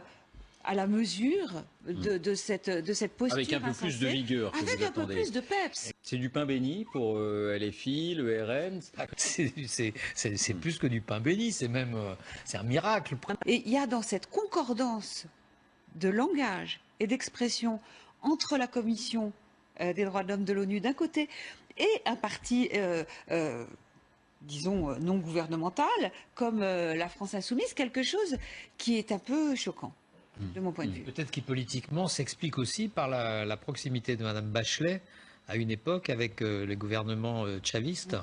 à 0.64 0.74
la 0.74 0.86
mesure 0.86 1.64
de, 1.86 2.18
de 2.18 2.34
cette, 2.34 2.70
de 2.70 2.92
cette 2.92 3.12
posture 3.12 3.36
Avec 3.36 3.52
un 3.52 3.60
peu 3.60 3.72
plus 3.72 3.98
de 3.98 4.06
vigueur 4.06 4.52
que 4.52 4.58
avec 4.58 4.78
vous 4.78 4.84
un 4.84 4.90
peu 4.90 5.06
plus 5.06 5.32
de 5.32 5.40
peps. 5.40 5.92
C'est 6.02 6.16
du 6.16 6.30
pain 6.30 6.46
béni 6.46 6.86
pour 6.92 7.16
euh, 7.16 7.58
LFI, 7.58 8.14
le 8.14 8.44
RN. 8.44 8.80
c'est, 9.16 9.94
c'est 10.14 10.54
plus 10.54 10.78
que 10.78 10.86
du 10.86 11.00
pain 11.00 11.20
béni, 11.20 11.52
c'est 11.52 11.68
même 11.68 11.94
euh, 11.94 12.14
c'est 12.44 12.58
un 12.58 12.62
miracle. 12.62 13.16
Et 13.46 13.62
il 13.66 13.72
y 13.72 13.78
a 13.78 13.86
dans 13.86 14.02
cette 14.02 14.28
concordance 14.28 15.26
de 15.96 16.08
langage 16.08 16.80
et 17.00 17.06
d'expression 17.06 17.80
entre 18.22 18.56
la 18.56 18.66
Commission 18.66 19.32
euh, 19.80 19.92
des 19.92 20.04
droits 20.04 20.22
de 20.22 20.28
l'homme 20.28 20.44
de 20.44 20.52
l'ONU 20.52 20.80
d'un 20.80 20.92
côté 20.92 21.28
et 21.78 22.02
un 22.04 22.16
parti, 22.16 22.68
euh, 22.74 23.04
euh, 23.30 23.64
disons, 24.42 24.98
non 24.98 25.16
gouvernemental 25.16 25.86
comme 26.34 26.60
la 26.60 27.08
France 27.08 27.34
insoumise, 27.34 27.72
quelque 27.74 28.02
chose 28.02 28.36
qui 28.76 28.98
est 28.98 29.12
un 29.12 29.18
peu 29.18 29.54
choquant 29.54 29.92
de 30.54 30.60
mon 30.60 30.72
point 30.72 30.86
de 30.86 30.92
vue. 30.92 31.02
Peut-être 31.02 31.30
qu'il 31.30 31.42
politiquement 31.42 32.08
s'explique 32.08 32.58
aussi 32.58 32.88
par 32.88 33.08
la, 33.08 33.56
proximité 33.56 34.16
de 34.16 34.24
Madame 34.24 34.50
Bachelet 34.50 35.00
à 35.48 35.56
une 35.56 35.70
époque 35.70 36.10
avec 36.10 36.40
euh, 36.40 36.64
les 36.64 36.76
gouvernements 36.76 37.44
euh, 37.44 37.58
chavistes. 37.62 38.16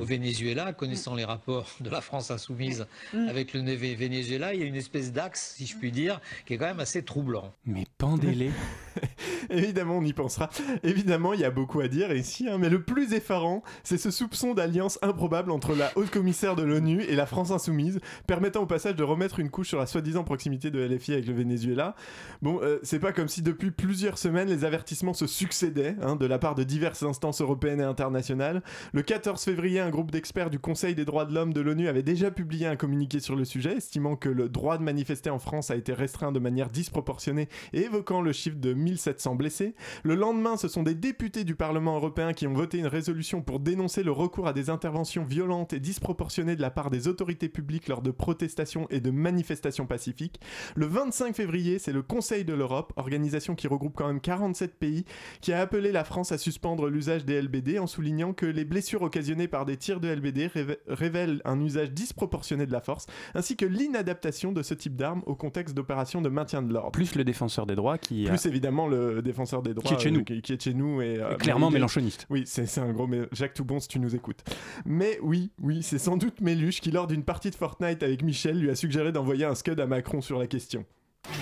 Au 0.00 0.04
Venezuela, 0.04 0.72
connaissant 0.72 1.14
les 1.14 1.24
rapports 1.24 1.70
de 1.80 1.90
la 1.90 2.00
France 2.00 2.30
insoumise 2.30 2.86
Mm. 3.12 3.28
avec 3.28 3.52
le 3.54 3.60
Venezuela, 3.60 4.54
il 4.54 4.60
y 4.60 4.62
a 4.62 4.66
une 4.66 4.74
espèce 4.74 5.12
d'axe, 5.12 5.54
si 5.56 5.66
je 5.66 5.76
puis 5.76 5.92
dire, 5.92 6.20
qui 6.46 6.54
est 6.54 6.58
quand 6.58 6.66
même 6.66 6.80
assez 6.80 7.02
troublant. 7.02 7.52
Mais 7.66 7.84
pendez-les. 7.98 8.50
Évidemment, 9.50 9.98
on 9.98 10.04
y 10.04 10.12
pensera. 10.12 10.48
Évidemment, 10.82 11.32
il 11.34 11.40
y 11.40 11.44
a 11.44 11.50
beaucoup 11.50 11.80
à 11.80 11.88
dire 11.88 12.12
ici, 12.12 12.48
hein, 12.48 12.58
mais 12.58 12.68
le 12.68 12.82
plus 12.82 13.12
effarant, 13.12 13.62
c'est 13.82 13.98
ce 13.98 14.10
soupçon 14.10 14.54
d'alliance 14.54 14.98
improbable 15.02 15.50
entre 15.50 15.74
la 15.74 15.92
haute 15.96 16.10
commissaire 16.10 16.56
de 16.56 16.62
l'ONU 16.62 17.02
et 17.02 17.14
la 17.14 17.26
France 17.26 17.50
insoumise, 17.50 18.00
permettant 18.26 18.62
au 18.62 18.66
passage 18.66 18.96
de 18.96 19.02
remettre 19.02 19.40
une 19.40 19.50
couche 19.50 19.68
sur 19.68 19.78
la 19.78 19.86
soi-disant 19.86 20.24
proximité 20.24 20.70
de 20.70 20.80
LFI 20.80 21.14
avec 21.14 21.26
le 21.26 21.34
Venezuela. 21.34 21.94
Bon, 22.42 22.60
euh, 22.62 22.78
c'est 22.82 22.98
pas 23.00 23.12
comme 23.12 23.28
si 23.28 23.42
depuis 23.42 23.70
plusieurs 23.70 24.18
semaines 24.18 24.48
les 24.48 24.64
avertissements 24.64 25.14
se 25.14 25.26
succédaient 25.26 25.96
hein, 26.02 26.16
de 26.16 26.26
la 26.26 26.38
part 26.38 26.54
de 26.54 26.64
diverses 26.64 27.02
instances 27.02 27.40
européennes 27.40 27.80
et 27.80 27.84
internationales. 27.84 28.62
Le 28.92 29.02
14 29.02 29.42
février, 29.42 29.53
un 29.54 29.90
groupe 29.90 30.10
d'experts 30.10 30.50
du 30.50 30.58
Conseil 30.58 30.94
des 30.94 31.04
droits 31.04 31.24
de 31.24 31.32
l'homme 31.32 31.52
de 31.52 31.60
l'ONU 31.60 31.86
avait 31.86 32.02
déjà 32.02 32.30
publié 32.30 32.66
un 32.66 32.76
communiqué 32.76 33.20
sur 33.20 33.36
le 33.36 33.44
sujet, 33.44 33.76
estimant 33.76 34.16
que 34.16 34.28
le 34.28 34.48
droit 34.48 34.78
de 34.78 34.82
manifester 34.82 35.30
en 35.30 35.38
France 35.38 35.70
a 35.70 35.76
été 35.76 35.92
restreint 35.92 36.32
de 36.32 36.40
manière 36.40 36.68
disproportionnée 36.68 37.48
et 37.72 37.82
évoquant 37.82 38.20
le 38.20 38.32
chiffre 38.32 38.58
de 38.58 38.74
1700 38.74 39.36
blessés. 39.36 39.74
Le 40.02 40.16
lendemain, 40.16 40.56
ce 40.56 40.66
sont 40.66 40.82
des 40.82 40.94
députés 40.94 41.44
du 41.44 41.54
Parlement 41.54 41.96
européen 41.96 42.32
qui 42.32 42.46
ont 42.46 42.52
voté 42.52 42.78
une 42.78 42.88
résolution 42.88 43.42
pour 43.42 43.60
dénoncer 43.60 44.02
le 44.02 44.10
recours 44.10 44.48
à 44.48 44.52
des 44.52 44.70
interventions 44.70 45.24
violentes 45.24 45.72
et 45.72 45.80
disproportionnées 45.80 46.56
de 46.56 46.62
la 46.62 46.70
part 46.70 46.90
des 46.90 47.06
autorités 47.06 47.48
publiques 47.48 47.88
lors 47.88 48.02
de 48.02 48.10
protestations 48.10 48.88
et 48.90 49.00
de 49.00 49.10
manifestations 49.10 49.86
pacifiques. 49.86 50.40
Le 50.74 50.86
25 50.86 51.34
février, 51.34 51.78
c'est 51.78 51.92
le 51.92 52.02
Conseil 52.02 52.44
de 52.44 52.54
l'Europe, 52.54 52.92
organisation 52.96 53.54
qui 53.54 53.68
regroupe 53.68 53.94
quand 53.94 54.08
même 54.08 54.20
47 54.20 54.78
pays, 54.78 55.04
qui 55.40 55.52
a 55.52 55.60
appelé 55.60 55.92
la 55.92 56.04
France 56.04 56.32
à 56.32 56.38
suspendre 56.38 56.88
l'usage 56.88 57.24
des 57.24 57.40
LBD 57.40 57.78
en 57.78 57.86
soulignant 57.86 58.32
que 58.32 58.46
les 58.46 58.64
blessures 58.64 59.02
occasionnées 59.02 59.43
par 59.48 59.64
des 59.64 59.76
tirs 59.76 60.00
de 60.00 60.08
LBD 60.08 60.50
révèlent 60.88 61.40
un 61.44 61.60
usage 61.60 61.90
disproportionné 61.92 62.66
de 62.66 62.72
la 62.72 62.80
force, 62.80 63.06
ainsi 63.34 63.56
que 63.56 63.64
l'inadaptation 63.66 64.52
de 64.52 64.62
ce 64.62 64.74
type 64.74 64.96
d'armes 64.96 65.22
au 65.26 65.34
contexte 65.34 65.74
d'opérations 65.74 66.20
de 66.22 66.28
maintien 66.28 66.62
de 66.62 66.72
l'ordre. 66.72 66.92
Plus 66.92 67.14
le 67.14 67.24
défenseur 67.24 67.66
des 67.66 67.74
droits 67.74 67.98
qui. 67.98 68.26
a- 68.26 68.30
Plus 68.30 68.46
évidemment 68.46 68.86
le 68.88 69.22
défenseur 69.22 69.62
des 69.62 69.74
droits 69.74 69.88
Qui 69.88 69.94
est 69.94 69.98
chez 69.98 70.08
euh, 70.08 70.12
nous. 70.18 70.24
qui, 70.24 70.42
qui 70.42 70.52
est 70.52 70.62
chez 70.62 70.74
nous 70.74 71.00
et 71.02 71.18
euh, 71.20 71.34
Clairement 71.36 71.70
mais 71.70 71.74
mélanchoniste. 71.74 72.26
Oui, 72.30 72.44
c'est 72.46 72.78
un 72.78 72.92
gros 72.92 73.06
mé- 73.08 73.26
Jacques 73.32 73.54
Toubon 73.54 73.80
si 73.80 73.88
tu 73.88 73.98
nous 73.98 74.14
écoutes. 74.14 74.40
Mais 74.84 75.18
oui, 75.22 75.50
oui, 75.62 75.82
c'est 75.82 75.98
sans 75.98 76.16
doute 76.16 76.40
Méluche 76.40 76.80
qui 76.80 76.90
lors 76.90 77.06
d'une 77.06 77.24
partie 77.24 77.50
de 77.50 77.54
Fortnite 77.54 78.02
avec 78.02 78.22
Michel 78.22 78.58
lui 78.58 78.70
a 78.70 78.74
suggéré 78.74 79.12
d'envoyer 79.12 79.44
un 79.44 79.54
scud 79.54 79.78
à 79.80 79.86
Macron 79.86 80.20
sur 80.20 80.38
la 80.38 80.46
question. 80.46 80.84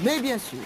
Mais 0.05 0.21
bien 0.21 0.39
sûr. 0.39 0.59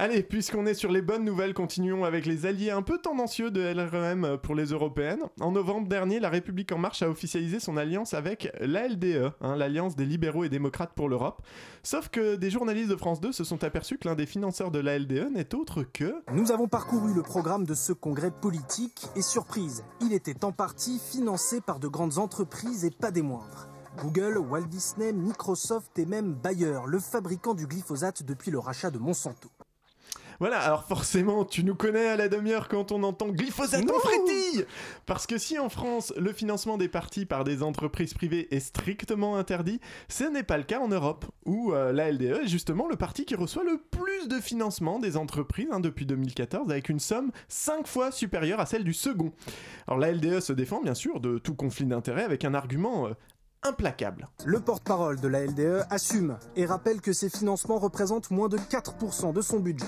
Allez, 0.00 0.22
puisqu'on 0.22 0.64
est 0.64 0.74
sur 0.74 0.92
les 0.92 1.02
bonnes 1.02 1.24
nouvelles, 1.24 1.54
continuons 1.54 2.04
avec 2.04 2.24
les 2.24 2.46
alliés 2.46 2.70
un 2.70 2.82
peu 2.82 2.98
tendancieux 2.98 3.50
de 3.50 3.60
LREM 3.60 4.38
pour 4.40 4.54
les 4.54 4.66
européennes. 4.66 5.24
En 5.40 5.50
novembre 5.50 5.88
dernier, 5.88 6.20
la 6.20 6.28
République 6.28 6.70
En 6.70 6.78
Marche 6.78 7.02
a 7.02 7.10
officialisé 7.10 7.58
son 7.58 7.76
alliance 7.76 8.14
avec 8.14 8.48
l'ALDE, 8.60 9.32
hein, 9.40 9.56
l'Alliance 9.56 9.96
des 9.96 10.04
libéraux 10.04 10.44
et 10.44 10.48
démocrates 10.48 10.92
pour 10.94 11.08
l'Europe. 11.08 11.42
Sauf 11.82 12.10
que 12.10 12.36
des 12.36 12.48
journalistes 12.48 12.90
de 12.90 12.94
France 12.94 13.20
2 13.20 13.32
se 13.32 13.42
sont 13.42 13.64
aperçus 13.64 13.98
que 13.98 14.06
l'un 14.06 14.14
des 14.14 14.26
financeurs 14.26 14.70
de 14.70 14.78
l'ALDE 14.78 15.32
n'est 15.32 15.52
autre 15.52 15.82
que... 15.82 16.14
Nous 16.32 16.52
avons 16.52 16.68
parcouru 16.68 17.12
le 17.12 17.22
programme 17.22 17.66
de 17.66 17.74
ce 17.74 17.92
congrès 17.92 18.30
politique 18.30 19.08
et 19.16 19.22
surprise, 19.22 19.82
il 20.00 20.12
était 20.12 20.44
en 20.44 20.52
partie 20.52 21.00
financé 21.00 21.60
par 21.60 21.80
de 21.80 21.88
grandes 21.88 22.18
entreprises 22.18 22.84
et 22.84 22.92
pas 22.92 23.10
des 23.10 23.22
moindres. 23.22 23.66
Google, 24.00 24.38
Walt 24.38 24.68
Disney, 24.68 25.12
Microsoft 25.12 25.98
et 25.98 26.06
même 26.06 26.34
Bayer, 26.34 26.78
le 26.86 27.00
fabricant 27.00 27.54
du 27.54 27.66
glyphosate 27.66 28.22
depuis 28.22 28.52
le 28.52 28.60
rachat 28.60 28.92
de 28.92 28.98
Monsanto. 28.98 29.48
Voilà, 30.40 30.60
alors 30.60 30.84
forcément, 30.84 31.44
tu 31.44 31.64
nous 31.64 31.74
connais 31.74 32.06
à 32.06 32.16
la 32.16 32.28
demi-heure 32.28 32.68
quand 32.68 32.92
on 32.92 33.02
entend 33.02 33.28
glyphosate 33.28 33.90
en 33.90 33.98
frétille 33.98 34.64
Parce 35.04 35.26
que 35.26 35.36
si 35.36 35.58
en 35.58 35.68
France, 35.68 36.12
le 36.16 36.32
financement 36.32 36.78
des 36.78 36.88
partis 36.88 37.26
par 37.26 37.42
des 37.42 37.64
entreprises 37.64 38.14
privées 38.14 38.46
est 38.54 38.60
strictement 38.60 39.36
interdit, 39.36 39.80
ce 40.08 40.22
n'est 40.22 40.44
pas 40.44 40.56
le 40.56 40.62
cas 40.62 40.78
en 40.78 40.88
Europe, 40.88 41.26
où 41.44 41.72
euh, 41.72 41.92
la 41.92 42.12
LDE 42.12 42.42
est 42.44 42.46
justement 42.46 42.86
le 42.88 42.94
parti 42.94 43.24
qui 43.24 43.34
reçoit 43.34 43.64
le 43.64 43.82
plus 43.90 44.28
de 44.28 44.40
financement 44.40 45.00
des 45.00 45.16
entreprises 45.16 45.68
hein, 45.72 45.80
depuis 45.80 46.06
2014, 46.06 46.70
avec 46.70 46.88
une 46.88 47.00
somme 47.00 47.32
5 47.48 47.88
fois 47.88 48.12
supérieure 48.12 48.60
à 48.60 48.66
celle 48.66 48.84
du 48.84 48.94
second. 48.94 49.32
Alors 49.88 49.98
la 49.98 50.12
LDE 50.12 50.38
se 50.38 50.52
défend 50.52 50.80
bien 50.80 50.94
sûr 50.94 51.18
de 51.18 51.38
tout 51.38 51.54
conflit 51.54 51.86
d'intérêts 51.86 52.24
avec 52.24 52.44
un 52.44 52.54
argument... 52.54 53.08
euh, 53.08 53.14
implacable. 53.64 54.28
Le 54.44 54.60
porte-parole 54.60 55.20
de 55.20 55.26
la 55.26 55.44
LDE 55.44 55.84
assume 55.90 56.38
et 56.54 56.64
rappelle 56.64 57.00
que 57.00 57.12
ces 57.12 57.28
financements 57.28 57.78
représentent 57.78 58.30
moins 58.30 58.48
de 58.48 58.56
4% 58.56 59.32
de 59.32 59.40
son 59.40 59.58
budget. 59.58 59.86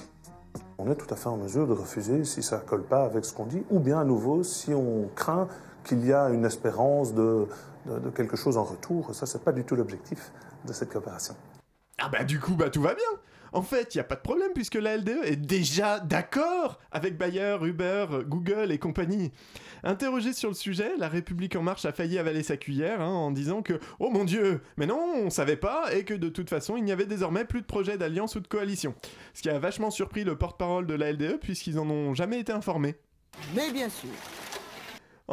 On 0.83 0.91
est 0.91 0.95
tout 0.95 1.13
à 1.13 1.17
fait 1.17 1.29
en 1.29 1.37
mesure 1.37 1.67
de 1.67 1.75
refuser 1.75 2.25
si 2.25 2.43
ça 2.43 2.57
ne 2.57 2.63
colle 2.63 2.85
pas 2.85 3.05
avec 3.05 3.27
ce 3.27 3.35
qu'on 3.35 3.45
dit, 3.45 3.63
ou 3.71 3.81
bien 3.81 4.01
à 4.01 4.05
nouveau 4.05 4.43
si 4.43 4.73
on 4.73 5.11
craint 5.15 5.47
qu'il 5.85 6.07
y 6.07 6.13
a 6.13 6.31
une 6.31 6.47
espérance 6.47 7.15
de, 7.15 7.47
quelque 8.15 8.37
chose 8.37 8.57
en 8.57 8.65
retour. 8.65 9.15
Ça, 9.15 9.27
c'est 9.27 9.45
pas 9.45 9.53
du 9.53 9.65
tout 9.65 9.77
l'objectif 9.77 10.33
de 10.67 10.73
cette 10.73 10.91
coopération. 10.91 11.35
Ah 11.99 12.09
bah 12.11 12.25
du 12.25 12.41
coup, 12.41 12.55
bah 12.55 12.71
tout 12.71 12.81
va 12.81 12.95
bien. 12.95 13.05
En 13.53 13.63
fait, 13.63 13.95
il 13.95 13.99
n'y 13.99 14.01
a 14.01 14.05
pas 14.05 14.17
de 14.17 14.21
problème 14.21 14.51
puisque 14.55 14.77
la 14.77 14.97
LDE 14.97 15.25
est 15.25 15.37
déjà 15.37 16.01
d'accord 16.01 16.79
avec 16.93 17.19
Bayer, 17.19 17.57
Uber, 17.63 18.07
Google 18.27 18.71
et 18.73 18.79
compagnie. 18.79 19.33
Interrogé 19.83 20.33
sur 20.33 20.49
le 20.49 20.55
sujet, 20.55 20.97
la 20.99 21.09
République 21.09 21.57
en 21.57 21.63
marche 21.63 21.85
a 21.85 21.93
failli 21.93 22.19
avaler 22.19 22.43
sa 22.43 22.57
cuillère 22.57 23.01
hein, 23.01 23.09
en 23.09 23.31
disant 23.31 23.63
que 23.63 23.81
«Oh 23.99 24.11
mon 24.11 24.25
dieu, 24.25 24.61
mais 24.77 24.87
non, 24.87 25.13
on 25.17 25.31
savait 25.31 25.57
pas» 25.57 25.93
et 25.95 26.05
que 26.05 26.15
de 26.15 26.29
toute 26.29 26.51
façon, 26.51 26.77
il 26.77 26.85
n'y 26.85 26.93
avait 26.93 27.07
désormais 27.07 27.45
plus 27.45 27.63
de 27.63 27.67
projet 27.67 27.99
d'alliance 27.99 28.37
ou 28.37 28.41
de 28.41 28.49
coalition. 28.49 28.95
Ce 29.35 29.43
qui 29.43 29.49
a 29.49 29.59
vachement 29.59 29.91
surpris 29.91 30.25
le 30.25 30.37
porte-parole 30.37 30.87
de 30.87 30.95
la 30.95 31.13
LDE 31.13 31.39
puisqu'ils 31.41 31.79
en 31.79 31.89
ont 31.89 32.15
jamais 32.15 32.41
été 32.41 32.53
informés. 32.53 32.97
Mais 33.55 33.71
bien 33.73 33.89
sûr. 33.89 34.11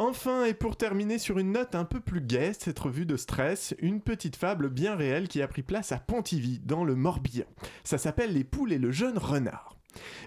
Enfin, 0.00 0.44
et 0.44 0.54
pour 0.54 0.76
terminer 0.76 1.18
sur 1.18 1.40
une 1.40 1.50
note 1.50 1.74
un 1.74 1.84
peu 1.84 1.98
plus 1.98 2.20
gaie, 2.20 2.52
cette 2.56 2.78
revue 2.78 3.04
de 3.04 3.16
stress, 3.16 3.74
une 3.80 4.00
petite 4.00 4.36
fable 4.36 4.70
bien 4.70 4.94
réelle 4.94 5.26
qui 5.26 5.42
a 5.42 5.48
pris 5.48 5.64
place 5.64 5.90
à 5.90 5.98
Pontivy, 5.98 6.60
dans 6.60 6.84
le 6.84 6.94
Morbihan. 6.94 7.46
Ça 7.82 7.98
s'appelle 7.98 8.32
Les 8.32 8.44
poules 8.44 8.72
et 8.72 8.78
le 8.78 8.92
jeune 8.92 9.18
renard. 9.18 9.76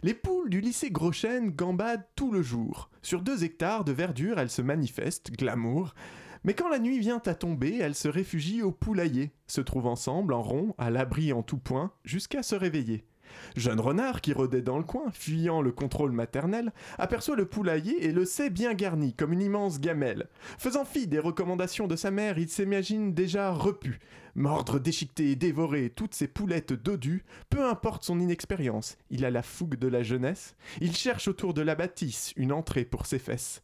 Les 0.03 0.13
poules 0.13 0.49
du 0.49 0.59
lycée 0.59 0.91
Groschen 0.91 1.51
gambadent 1.51 2.05
tout 2.17 2.33
le 2.33 2.41
jour. 2.41 2.89
Sur 3.01 3.21
deux 3.21 3.45
hectares 3.45 3.85
de 3.85 3.93
verdure, 3.93 4.39
elles 4.39 4.49
se 4.49 4.61
manifestent, 4.61 5.31
glamour. 5.31 5.95
Mais 6.43 6.53
quand 6.53 6.67
la 6.67 6.79
nuit 6.79 6.99
vient 6.99 7.21
à 7.25 7.33
tomber, 7.33 7.77
elles 7.77 7.95
se 7.95 8.09
réfugient 8.09 8.63
au 8.63 8.73
poulailler, 8.73 9.31
se 9.47 9.61
trouvent 9.61 9.87
ensemble, 9.87 10.33
en 10.33 10.41
rond, 10.41 10.75
à 10.79 10.89
l'abri 10.89 11.31
en 11.31 11.43
tout 11.43 11.59
point, 11.59 11.93
jusqu'à 12.03 12.43
se 12.43 12.55
réveiller. 12.55 13.05
Jeune 13.55 13.79
renard 13.79 14.21
qui 14.21 14.33
rôdait 14.33 14.61
dans 14.61 14.77
le 14.77 14.83
coin, 14.83 15.11
fuyant 15.13 15.61
le 15.61 15.71
contrôle 15.71 16.11
maternel, 16.11 16.71
aperçoit 16.97 17.35
le 17.35 17.45
poulailler 17.45 18.05
et 18.05 18.11
le 18.11 18.25
sait 18.25 18.49
bien 18.49 18.73
garni 18.73 19.13
comme 19.13 19.33
une 19.33 19.41
immense 19.41 19.79
gamelle. 19.79 20.27
Faisant 20.57 20.85
fi 20.85 21.07
des 21.07 21.19
recommandations 21.19 21.87
de 21.87 21.95
sa 21.95 22.11
mère, 22.11 22.37
il 22.37 22.49
s'imagine 22.49 23.13
déjà 23.13 23.51
repu. 23.51 23.99
Mordre, 24.35 24.79
déchiqueter 24.79 25.31
et 25.31 25.35
dévorer 25.35 25.89
toutes 25.89 26.15
ces 26.15 26.27
poulettes 26.27 26.73
dodues, 26.73 27.25
peu 27.49 27.65
importe 27.65 28.05
son 28.05 28.19
inexpérience, 28.19 28.97
il 29.09 29.25
a 29.25 29.31
la 29.31 29.43
fougue 29.43 29.75
de 29.75 29.89
la 29.89 30.03
jeunesse, 30.03 30.55
il 30.79 30.95
cherche 30.95 31.27
autour 31.27 31.53
de 31.53 31.61
la 31.61 31.75
bâtisse 31.75 32.33
une 32.37 32.53
entrée 32.53 32.85
pour 32.85 33.05
ses 33.05 33.19
fesses. 33.19 33.61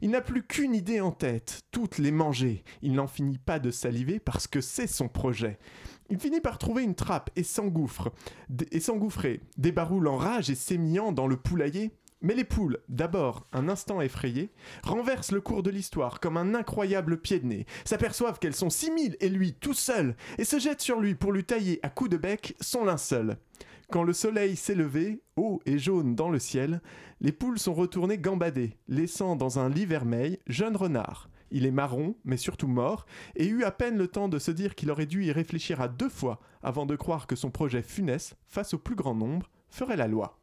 Il 0.00 0.10
n'a 0.10 0.20
plus 0.20 0.42
qu'une 0.42 0.74
idée 0.74 1.00
en 1.00 1.10
tête, 1.10 1.62
toutes 1.70 1.98
les 1.98 2.10
manger. 2.10 2.64
Il 2.82 2.92
n'en 2.92 3.06
finit 3.06 3.38
pas 3.38 3.58
de 3.58 3.70
saliver 3.70 4.18
parce 4.18 4.46
que 4.46 4.60
c'est 4.60 4.86
son 4.86 5.08
projet. 5.08 5.58
Il 6.10 6.18
finit 6.18 6.40
par 6.40 6.58
trouver 6.58 6.82
une 6.82 6.94
trappe 6.94 7.30
et 7.36 7.42
s'engouffre, 7.42 8.12
et 8.70 8.80
s'engouffrer, 8.80 9.40
débaroule 9.58 10.08
en 10.08 10.16
rage 10.16 10.50
et 10.50 10.54
s'émillant 10.54 11.12
dans 11.12 11.26
le 11.26 11.36
poulailler. 11.36 11.90
Mais 12.22 12.34
les 12.34 12.44
poules, 12.44 12.78
d'abord 12.88 13.46
un 13.52 13.68
instant 13.68 14.00
effrayées, 14.00 14.50
renversent 14.82 15.32
le 15.32 15.40
cours 15.40 15.62
de 15.62 15.70
l'histoire 15.70 16.18
comme 16.18 16.36
un 16.36 16.54
incroyable 16.54 17.20
pied 17.20 17.40
de 17.40 17.46
nez, 17.46 17.66
s'aperçoivent 17.84 18.38
qu'elles 18.38 18.54
sont 18.54 18.70
six 18.70 18.90
mille 18.90 19.16
et 19.20 19.28
lui 19.28 19.52
tout 19.52 19.74
seul, 19.74 20.16
et 20.38 20.44
se 20.44 20.58
jettent 20.58 20.80
sur 20.80 21.00
lui 21.00 21.14
pour 21.14 21.32
lui 21.32 21.44
tailler 21.44 21.78
à 21.82 21.90
coups 21.90 22.10
de 22.10 22.16
bec 22.16 22.56
son 22.60 22.84
linceul. 22.84 23.36
Quand 23.90 24.02
le 24.02 24.12
soleil 24.12 24.56
s'est 24.56 24.74
levé, 24.74 25.22
haut 25.36 25.60
et 25.66 25.78
jaune 25.78 26.14
dans 26.14 26.30
le 26.30 26.38
ciel, 26.38 26.80
les 27.20 27.32
poules 27.32 27.58
sont 27.58 27.74
retournées 27.74 28.18
gambader, 28.18 28.76
laissant 28.88 29.36
dans 29.36 29.58
un 29.58 29.68
lit 29.68 29.86
vermeil 29.86 30.38
jeune 30.46 30.76
renard. 30.76 31.28
Il 31.50 31.66
est 31.66 31.70
marron, 31.70 32.16
mais 32.24 32.36
surtout 32.36 32.68
mort, 32.68 33.06
et 33.34 33.46
eut 33.46 33.64
à 33.64 33.70
peine 33.70 33.96
le 33.96 34.08
temps 34.08 34.28
de 34.28 34.38
se 34.38 34.50
dire 34.50 34.74
qu'il 34.74 34.90
aurait 34.90 35.06
dû 35.06 35.24
y 35.24 35.32
réfléchir 35.32 35.80
à 35.80 35.88
deux 35.88 36.08
fois 36.08 36.40
avant 36.62 36.86
de 36.86 36.96
croire 36.96 37.26
que 37.26 37.36
son 37.36 37.50
projet 37.50 37.82
funeste, 37.82 38.36
face 38.48 38.74
au 38.74 38.78
plus 38.78 38.96
grand 38.96 39.14
nombre, 39.14 39.50
ferait 39.70 39.96
la 39.96 40.08
loi. 40.08 40.38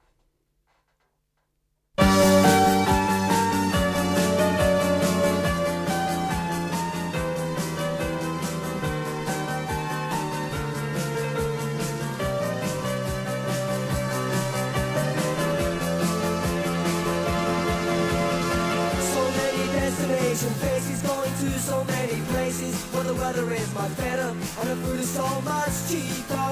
To 21.43 21.59
so 21.59 21.83
many 21.83 22.21
places 22.31 22.73
where 22.93 23.03
the 23.03 23.13
weather 23.15 23.51
is 23.53 23.73
much 23.73 23.95
better 23.97 24.29
and 24.29 24.69
the 24.69 24.75
food 24.77 24.99
is 24.99 25.09
so 25.09 25.27
much 25.41 25.75
cheaper. 25.89 26.49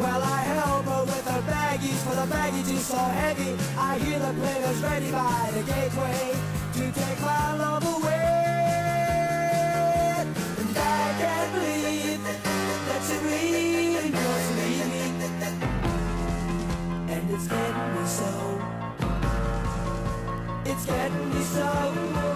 Well, 0.00 0.22
I 0.22 0.40
help 0.56 0.86
her 0.86 1.02
with 1.04 1.26
her 1.28 1.42
baggage, 1.42 2.00
for 2.06 2.14
the 2.14 2.26
baggage 2.26 2.70
is 2.70 2.86
so 2.86 2.96
heavy. 2.96 3.52
I 3.76 3.98
hear 3.98 4.18
the 4.18 4.32
players 4.40 4.78
ready 4.82 5.10
by 5.10 5.50
the 5.52 5.62
gateway 5.72 6.34
to 6.76 6.92
take 7.00 7.20
my 7.20 7.56
love 7.56 7.84
away. 7.96 8.24
And 10.60 10.76
I 10.76 11.14
can't 11.20 11.50
believe 11.56 12.22
that 12.88 13.00
she 13.06 13.16
really 13.28 14.10
to 14.16 14.28
leave 14.58 14.88
me. 14.94 15.04
And 17.12 17.24
it's 17.34 17.48
getting 17.48 17.88
me 17.94 18.04
so. 18.18 18.32
It's 20.64 20.86
getting 20.86 21.28
me 21.34 21.42
so. 21.42 22.33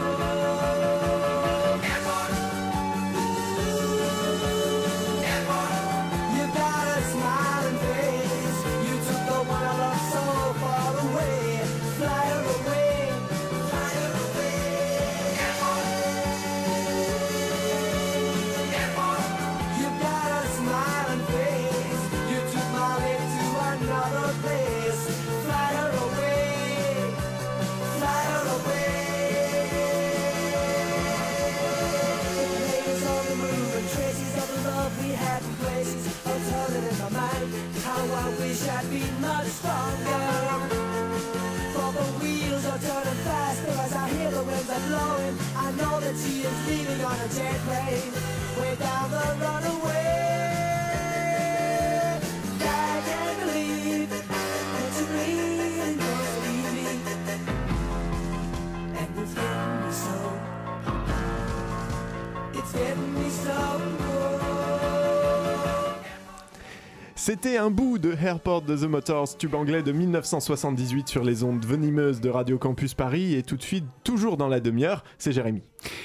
C'était 67.28 67.58
un 67.58 67.68
bout 67.68 67.98
de 67.98 68.14
Airport 68.14 68.62
de 68.62 68.74
The 68.74 68.88
Motors, 68.88 69.36
tube 69.36 69.54
anglais 69.54 69.82
de 69.82 69.92
1978 69.92 71.08
sur 71.08 71.22
les 71.22 71.44
ondes 71.44 71.62
venimeuses 71.62 72.22
de 72.22 72.30
Radio 72.30 72.56
Campus 72.56 72.94
Paris 72.94 73.34
et 73.34 73.42
tout 73.42 73.58
de 73.58 73.62
suite, 73.62 73.84
toujours 74.02 74.38
dans 74.38 74.48
la 74.48 74.60
demi-heure, 74.60 75.04
c'est 75.18 75.32
Jérémy. 75.32 75.60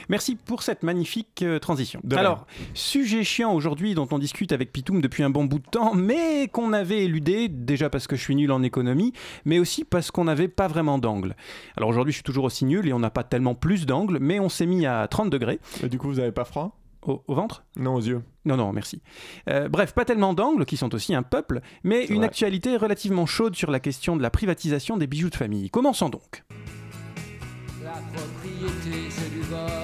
Merci 0.09 0.35
pour 0.35 0.63
cette 0.63 0.83
magnifique 0.83 1.41
euh, 1.41 1.59
transition. 1.59 2.01
De 2.03 2.15
rien. 2.15 2.25
Alors, 2.25 2.45
sujet 2.73 3.23
chiant 3.23 3.53
aujourd'hui 3.53 3.95
dont 3.95 4.09
on 4.11 4.19
discute 4.19 4.51
avec 4.51 4.73
Pitoum 4.73 4.99
depuis 4.99 5.23
un 5.23 5.29
bon 5.29 5.45
bout 5.45 5.59
de 5.59 5.69
temps, 5.71 5.93
mais 5.95 6.49
qu'on 6.49 6.73
avait 6.73 7.05
éludé, 7.05 7.47
déjà 7.47 7.89
parce 7.89 8.05
que 8.05 8.17
je 8.17 8.21
suis 8.21 8.35
nul 8.35 8.51
en 8.51 8.61
économie, 8.61 9.13
mais 9.45 9.59
aussi 9.59 9.85
parce 9.85 10.11
qu'on 10.11 10.25
n'avait 10.25 10.49
pas 10.49 10.67
vraiment 10.67 10.97
d'angle. 10.97 11.37
Alors 11.77 11.87
aujourd'hui, 11.87 12.11
je 12.11 12.17
suis 12.17 12.23
toujours 12.23 12.43
aussi 12.43 12.65
nul 12.65 12.85
et 12.85 12.91
on 12.91 12.99
n'a 12.99 13.11
pas 13.11 13.23
tellement 13.23 13.55
plus 13.55 13.85
d'angle, 13.85 14.17
mais 14.19 14.41
on 14.41 14.49
s'est 14.49 14.65
mis 14.65 14.85
à 14.85 15.07
30 15.07 15.29
degrés. 15.29 15.61
Et 15.81 15.87
du 15.87 15.97
coup, 15.97 16.09
vous 16.09 16.19
avez 16.19 16.33
pas 16.33 16.43
froid? 16.43 16.82
Au, 17.09 17.23
au 17.27 17.35
ventre? 17.35 17.63
Non, 17.75 17.95
aux 17.95 18.01
yeux. 18.01 18.21
Non, 18.45 18.57
non, 18.57 18.73
merci. 18.73 19.01
Euh, 19.49 19.69
bref, 19.69 19.93
pas 19.93 20.05
tellement 20.05 20.33
d'angles, 20.33 20.65
qui 20.65 20.77
sont 20.77 20.93
aussi 20.93 21.15
un 21.15 21.23
peuple, 21.23 21.61
mais 21.83 22.05
une 22.05 22.17
vrai. 22.17 22.25
actualité 22.25 22.77
relativement 22.77 23.25
chaude 23.25 23.55
sur 23.55 23.71
la 23.71 23.79
question 23.79 24.15
de 24.15 24.21
la 24.21 24.29
privatisation 24.29 24.97
des 24.97 25.07
bijoux 25.07 25.29
de 25.29 25.35
famille. 25.35 25.69
Commençons 25.69 26.09
donc. 26.09 26.43
La 27.83 27.91
propriété, 28.13 29.09
c'est 29.09 29.31
du 29.31 29.41
vol. 29.41 29.82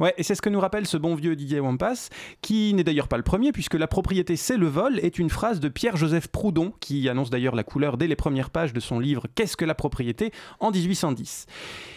Ouais, 0.00 0.14
et 0.16 0.22
c'est 0.22 0.34
ce 0.34 0.42
que 0.42 0.48
nous 0.48 0.60
rappelle 0.60 0.86
ce 0.86 0.96
bon 0.96 1.14
vieux 1.14 1.36
Didier 1.36 1.60
Wampas, 1.60 2.08
qui 2.42 2.74
n'est 2.74 2.84
d'ailleurs 2.84 3.08
pas 3.08 3.16
le 3.16 3.22
premier, 3.22 3.52
puisque 3.52 3.74
la 3.74 3.86
propriété 3.86 4.36
c'est 4.36 4.56
le 4.56 4.66
vol 4.66 4.98
est 5.00 5.18
une 5.18 5.30
phrase 5.30 5.60
de 5.60 5.68
Pierre-Joseph 5.68 6.28
Proudhon, 6.28 6.72
qui 6.80 7.08
annonce 7.08 7.30
d'ailleurs 7.30 7.54
la 7.54 7.64
couleur 7.64 7.96
dès 7.96 8.06
les 8.06 8.16
premières 8.16 8.50
pages 8.50 8.72
de 8.72 8.80
son 8.80 8.98
livre 8.98 9.26
Qu'est-ce 9.34 9.56
que 9.56 9.64
la 9.64 9.74
propriété? 9.74 10.32
en 10.60 10.70
1810. 10.70 11.46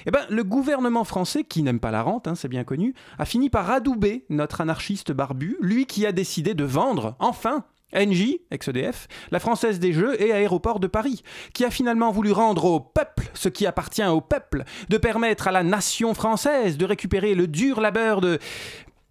Eh 0.06 0.12
ben, 0.12 0.26
le 0.30 0.44
gouvernement 0.44 1.04
français, 1.04 1.44
qui 1.44 1.64
n'aime 1.64 1.80
pas 1.80 1.92
la 1.92 2.02
rente, 2.02 2.28
hein, 2.28 2.36
c'est 2.36 2.48
bien 2.48 2.64
connu, 2.64 2.94
a 3.18 3.26
fini 3.26 3.50
par 3.50 3.70
adouber 3.70 4.26
notre 4.30 4.62
anarchiste 4.62 5.12
barbu, 5.12 5.58
lui 5.62 5.86
qui 5.86 6.06
a 6.06 6.12
décidé 6.12 6.54
de 6.54 6.64
vendre, 6.64 7.16
enfin, 7.20 7.64
Engie, 7.96 8.42
ex-EDF, 8.52 9.08
la 9.32 9.40
Française 9.40 9.80
des 9.80 9.94
Jeux 9.94 10.22
et 10.22 10.34
Aéroport 10.34 10.80
de 10.80 10.88
Paris, 10.88 11.24
qui 11.54 11.64
a 11.66 11.70
finalement 11.70 12.12
voulu 12.12 12.32
rendre 12.32 12.66
au 12.66 12.80
peuple 12.80 13.30
ce 13.34 13.50
qui 13.50 13.66
appartient 13.66 14.06
au 14.06 14.22
peuple, 14.22 14.64
de 14.90 14.98
permettre 14.98 15.48
à 15.48 15.52
la 15.52 15.64
nation 15.64 16.14
française 16.14 16.78
de 16.78 16.86
récupérer 16.86 17.36
le 17.36 17.48
dur 17.48 17.80
labeur 17.80 18.22
de... 18.22 18.40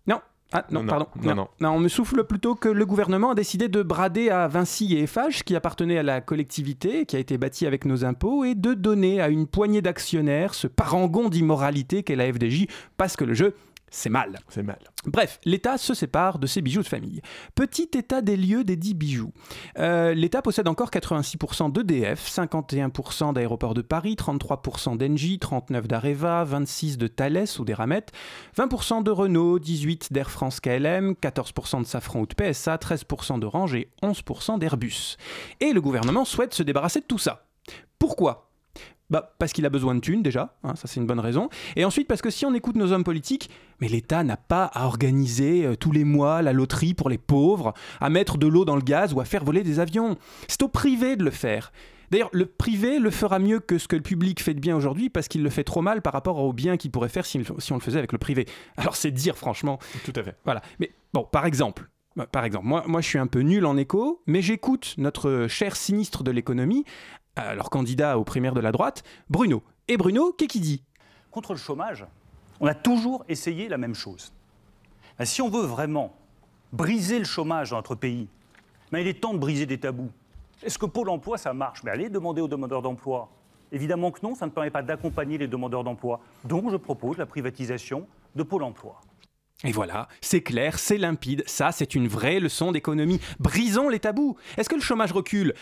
Non, 0.06 0.20
ah, 0.52 0.64
non, 0.70 0.80
Non, 0.80 0.84
non, 0.84 0.88
pardon. 0.88 1.06
non, 1.22 1.48
non. 1.60 1.70
on 1.70 1.80
me 1.80 1.88
souffle 1.88 2.22
plutôt 2.24 2.54
que 2.54 2.68
le 2.68 2.86
gouvernement 2.86 3.30
a 3.30 3.34
décidé 3.34 3.68
de 3.68 3.82
brader 3.82 4.30
à 4.30 4.46
Vinci 4.46 4.94
et 4.94 5.02
Eiffage, 5.02 5.42
qui 5.42 5.56
appartenaient 5.56 5.98
à 5.98 6.02
la 6.02 6.20
collectivité, 6.20 7.06
qui 7.06 7.16
a 7.16 7.18
été 7.18 7.38
bâtie 7.38 7.66
avec 7.66 7.84
nos 7.84 8.04
impôts, 8.04 8.44
et 8.44 8.54
de 8.54 8.74
donner 8.74 9.20
à 9.20 9.28
une 9.28 9.46
poignée 9.46 9.82
d'actionnaires 9.82 10.54
ce 10.54 10.66
parangon 10.66 11.28
d'immoralité 11.28 12.02
qu'est 12.02 12.14
la 12.14 12.32
FDJ, 12.32 12.66
parce 12.96 13.16
que 13.16 13.24
le 13.24 13.34
jeu, 13.34 13.54
c'est 13.90 14.10
mal. 14.10 14.38
C'est 14.48 14.62
mal. 14.62 14.78
Bref, 15.06 15.38
l'État 15.44 15.78
se 15.78 15.94
sépare 15.94 16.38
de 16.38 16.46
ses 16.46 16.60
bijoux 16.60 16.82
de 16.82 16.88
famille. 16.88 17.22
Petit 17.54 17.88
état 17.94 18.20
des 18.20 18.36
lieux 18.36 18.64
des 18.64 18.76
dix 18.76 18.94
bijoux. 18.94 19.32
Euh, 19.78 20.12
L'État 20.12 20.42
possède 20.42 20.66
encore 20.66 20.90
86% 20.90 21.72
d'EDF, 21.72 22.28
51% 22.28 23.32
d'Aéroports 23.32 23.74
de 23.74 23.82
Paris, 23.82 24.16
33% 24.18 24.96
d'Engie, 24.96 25.38
39% 25.38 25.86
d'Areva, 25.86 26.44
26% 26.44 26.96
de 26.96 27.06
Thales 27.06 27.46
ou 27.58 27.64
d'Eramet, 27.64 28.06
20% 28.58 29.02
de 29.02 29.10
Renault, 29.10 29.58
18% 29.60 30.12
d'Air 30.12 30.30
France 30.30 30.60
KLM, 30.60 31.12
14% 31.12 31.82
de 31.82 31.86
Safran 31.86 32.20
ou 32.20 32.26
de 32.26 32.34
PSA, 32.34 32.76
13% 32.76 33.38
d'Orange 33.38 33.74
et 33.74 33.90
11% 34.02 34.58
d'Airbus. 34.58 35.16
Et 35.60 35.72
le 35.72 35.80
gouvernement 35.80 36.24
souhaite 36.24 36.54
se 36.54 36.62
débarrasser 36.62 37.00
de 37.00 37.06
tout 37.06 37.18
ça. 37.18 37.46
Pourquoi? 37.98 38.45
Bah, 39.10 39.34
parce 39.38 39.52
qu'il 39.52 39.64
a 39.66 39.70
besoin 39.70 39.94
de 39.94 40.00
thunes 40.00 40.22
déjà, 40.22 40.56
hein, 40.64 40.74
ça 40.74 40.88
c'est 40.88 41.00
une 41.00 41.06
bonne 41.06 41.20
raison. 41.20 41.48
Et 41.76 41.84
ensuite 41.84 42.08
parce 42.08 42.22
que 42.22 42.30
si 42.30 42.44
on 42.44 42.54
écoute 42.54 42.76
nos 42.76 42.92
hommes 42.92 43.04
politiques, 43.04 43.50
mais 43.80 43.88
l'État 43.88 44.24
n'a 44.24 44.36
pas 44.36 44.64
à 44.64 44.86
organiser 44.86 45.64
euh, 45.64 45.76
tous 45.76 45.92
les 45.92 46.04
mois 46.04 46.42
la 46.42 46.52
loterie 46.52 46.94
pour 46.94 47.08
les 47.08 47.18
pauvres, 47.18 47.74
à 48.00 48.10
mettre 48.10 48.38
de 48.38 48.46
l'eau 48.46 48.64
dans 48.64 48.76
le 48.76 48.82
gaz 48.82 49.12
ou 49.12 49.20
à 49.20 49.24
faire 49.24 49.44
voler 49.44 49.62
des 49.62 49.80
avions. 49.80 50.16
C'est 50.48 50.62
au 50.62 50.68
privé 50.68 51.16
de 51.16 51.24
le 51.24 51.30
faire. 51.30 51.72
D'ailleurs, 52.10 52.30
le 52.32 52.46
privé 52.46 52.98
le 52.98 53.10
fera 53.10 53.38
mieux 53.38 53.60
que 53.60 53.78
ce 53.78 53.88
que 53.88 53.96
le 53.96 54.02
public 54.02 54.40
fait 54.40 54.54
de 54.54 54.60
bien 54.60 54.76
aujourd'hui 54.76 55.10
parce 55.10 55.28
qu'il 55.28 55.42
le 55.42 55.50
fait 55.50 55.64
trop 55.64 55.82
mal 55.82 56.02
par 56.02 56.12
rapport 56.12 56.38
au 56.38 56.52
bien 56.52 56.76
qu'il 56.76 56.90
pourrait 56.90 57.08
faire 57.08 57.26
si, 57.26 57.40
si 57.58 57.72
on 57.72 57.76
le 57.76 57.80
faisait 57.80 57.98
avec 57.98 58.12
le 58.12 58.18
privé. 58.18 58.46
Alors 58.76 58.96
c'est 58.96 59.10
dire 59.10 59.36
franchement. 59.36 59.78
Tout 60.04 60.12
à 60.16 60.22
fait. 60.22 60.36
Voilà. 60.44 60.62
Mais 60.78 60.92
bon, 61.12 61.24
par 61.24 61.46
exemple, 61.46 61.88
bah, 62.16 62.26
par 62.26 62.44
exemple, 62.44 62.66
moi, 62.66 62.84
moi 62.86 63.00
je 63.00 63.08
suis 63.08 63.18
un 63.18 63.26
peu 63.26 63.40
nul 63.40 63.66
en 63.66 63.76
écho, 63.76 64.22
mais 64.26 64.40
j'écoute 64.40 64.94
notre 64.98 65.46
cher 65.48 65.76
sinistre 65.76 66.22
de 66.22 66.30
l'économie, 66.30 66.84
alors 67.36 67.70
candidat 67.70 68.18
aux 68.18 68.24
primaires 68.24 68.54
de 68.54 68.60
la 68.60 68.72
droite, 68.72 69.04
Bruno. 69.28 69.62
Et 69.88 69.96
Bruno, 69.96 70.32
qu'est-ce 70.32 70.48
qu'il 70.48 70.62
dit? 70.62 70.82
Contre 71.30 71.52
le 71.52 71.58
chômage, 71.58 72.06
on 72.60 72.66
a 72.66 72.74
toujours 72.74 73.24
essayé 73.28 73.68
la 73.68 73.78
même 73.78 73.94
chose. 73.94 74.32
Ben, 75.18 75.24
si 75.24 75.42
on 75.42 75.48
veut 75.48 75.66
vraiment 75.66 76.14
briser 76.72 77.18
le 77.18 77.24
chômage 77.24 77.70
dans 77.70 77.76
notre 77.76 77.94
pays, 77.94 78.28
ben, 78.90 78.98
il 78.98 79.06
est 79.06 79.20
temps 79.20 79.34
de 79.34 79.38
briser 79.38 79.66
des 79.66 79.78
tabous. 79.78 80.10
Est-ce 80.62 80.78
que 80.78 80.86
Pôle 80.86 81.10
emploi, 81.10 81.36
ça 81.38 81.52
marche? 81.52 81.84
Ben, 81.84 81.92
Allez 81.92 82.08
demander 82.08 82.40
aux 82.40 82.48
demandeurs 82.48 82.82
d'emploi. 82.82 83.28
Évidemment 83.72 84.10
que 84.10 84.20
non, 84.22 84.34
ça 84.34 84.46
ne 84.46 84.50
permet 84.50 84.70
pas 84.70 84.82
d'accompagner 84.82 85.38
les 85.38 85.48
demandeurs 85.48 85.84
d'emploi. 85.84 86.20
Donc 86.44 86.70
je 86.70 86.76
propose 86.76 87.18
la 87.18 87.26
privatisation 87.26 88.06
de 88.34 88.42
Pôle 88.42 88.62
emploi. 88.62 89.00
Et 89.64 89.72
voilà, 89.72 90.08
c'est 90.20 90.42
clair, 90.42 90.78
c'est 90.78 90.98
limpide, 90.98 91.42
ça 91.46 91.72
c'est 91.72 91.94
une 91.94 92.08
vraie 92.08 92.40
leçon 92.40 92.72
d'économie. 92.72 93.20
Brisons 93.40 93.88
les 93.88 94.00
tabous. 94.00 94.36
Est-ce 94.58 94.68
que 94.68 94.74
le 94.74 94.82
chômage 94.82 95.12
recule? 95.12 95.54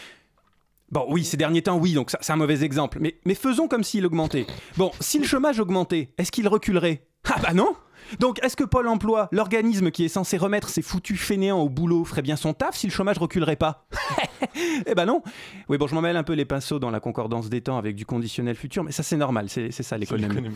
Bon, 0.94 1.04
oui, 1.09 1.24
ces 1.24 1.37
derniers 1.37 1.61
temps, 1.62 1.76
oui, 1.76 1.92
donc 1.92 2.11
ça, 2.12 2.18
c'est 2.20 2.33
un 2.33 2.37
mauvais 2.37 2.62
exemple. 2.62 2.98
Mais, 3.00 3.18
mais 3.26 3.35
faisons 3.35 3.66
comme 3.66 3.83
s'il 3.83 4.07
augmentait. 4.07 4.46
Bon, 4.76 4.92
si 5.00 5.18
le 5.18 5.24
chômage 5.26 5.59
augmentait, 5.59 6.14
est-ce 6.18 6.30
qu'il 6.30 6.46
reculerait? 6.48 7.04
Ah 7.28 7.40
bah 7.42 7.52
non 7.52 7.74
donc, 8.20 8.38
est-ce 8.44 8.54
que 8.54 8.64
Pôle 8.64 8.87
emploi, 8.88 9.28
l'organisme 9.33 9.90
qui 9.90 10.04
est 10.04 10.09
censé 10.09 10.37
remettre 10.37 10.68
ces 10.68 10.83
foutus 10.83 11.18
fainéants 11.18 11.61
au 11.62 11.70
boulot, 11.70 12.04
ferait 12.04 12.20
bien 12.20 12.37
son 12.37 12.52
taf 12.52 12.76
si 12.76 12.87
le 12.87 12.92
chômage 12.92 13.16
reculerait 13.18 13.57
pas? 13.57 13.87
Eh 14.87 14.94
ben 14.94 15.07
non 15.07 15.22
Oui, 15.70 15.78
bon, 15.78 15.87
je 15.87 15.94
m'en 15.94 16.02
mêle 16.02 16.16
un 16.18 16.22
peu 16.22 16.35
les 16.35 16.44
pinceaux 16.44 16.78
dans 16.78 16.90
la 16.90 17.00
concordance 17.00 17.48
des 17.48 17.62
temps 17.62 17.78
avec 17.78 17.96
du 17.96 18.04
conditionnel 18.04 18.57
futur, 18.57 18.85
mais 18.85 18.92
ça 18.92 19.02
c'est 19.02 19.16
normal, 19.16 19.48
c'est 19.48 19.70
ça 19.72 19.96
l'économie. 19.96 20.50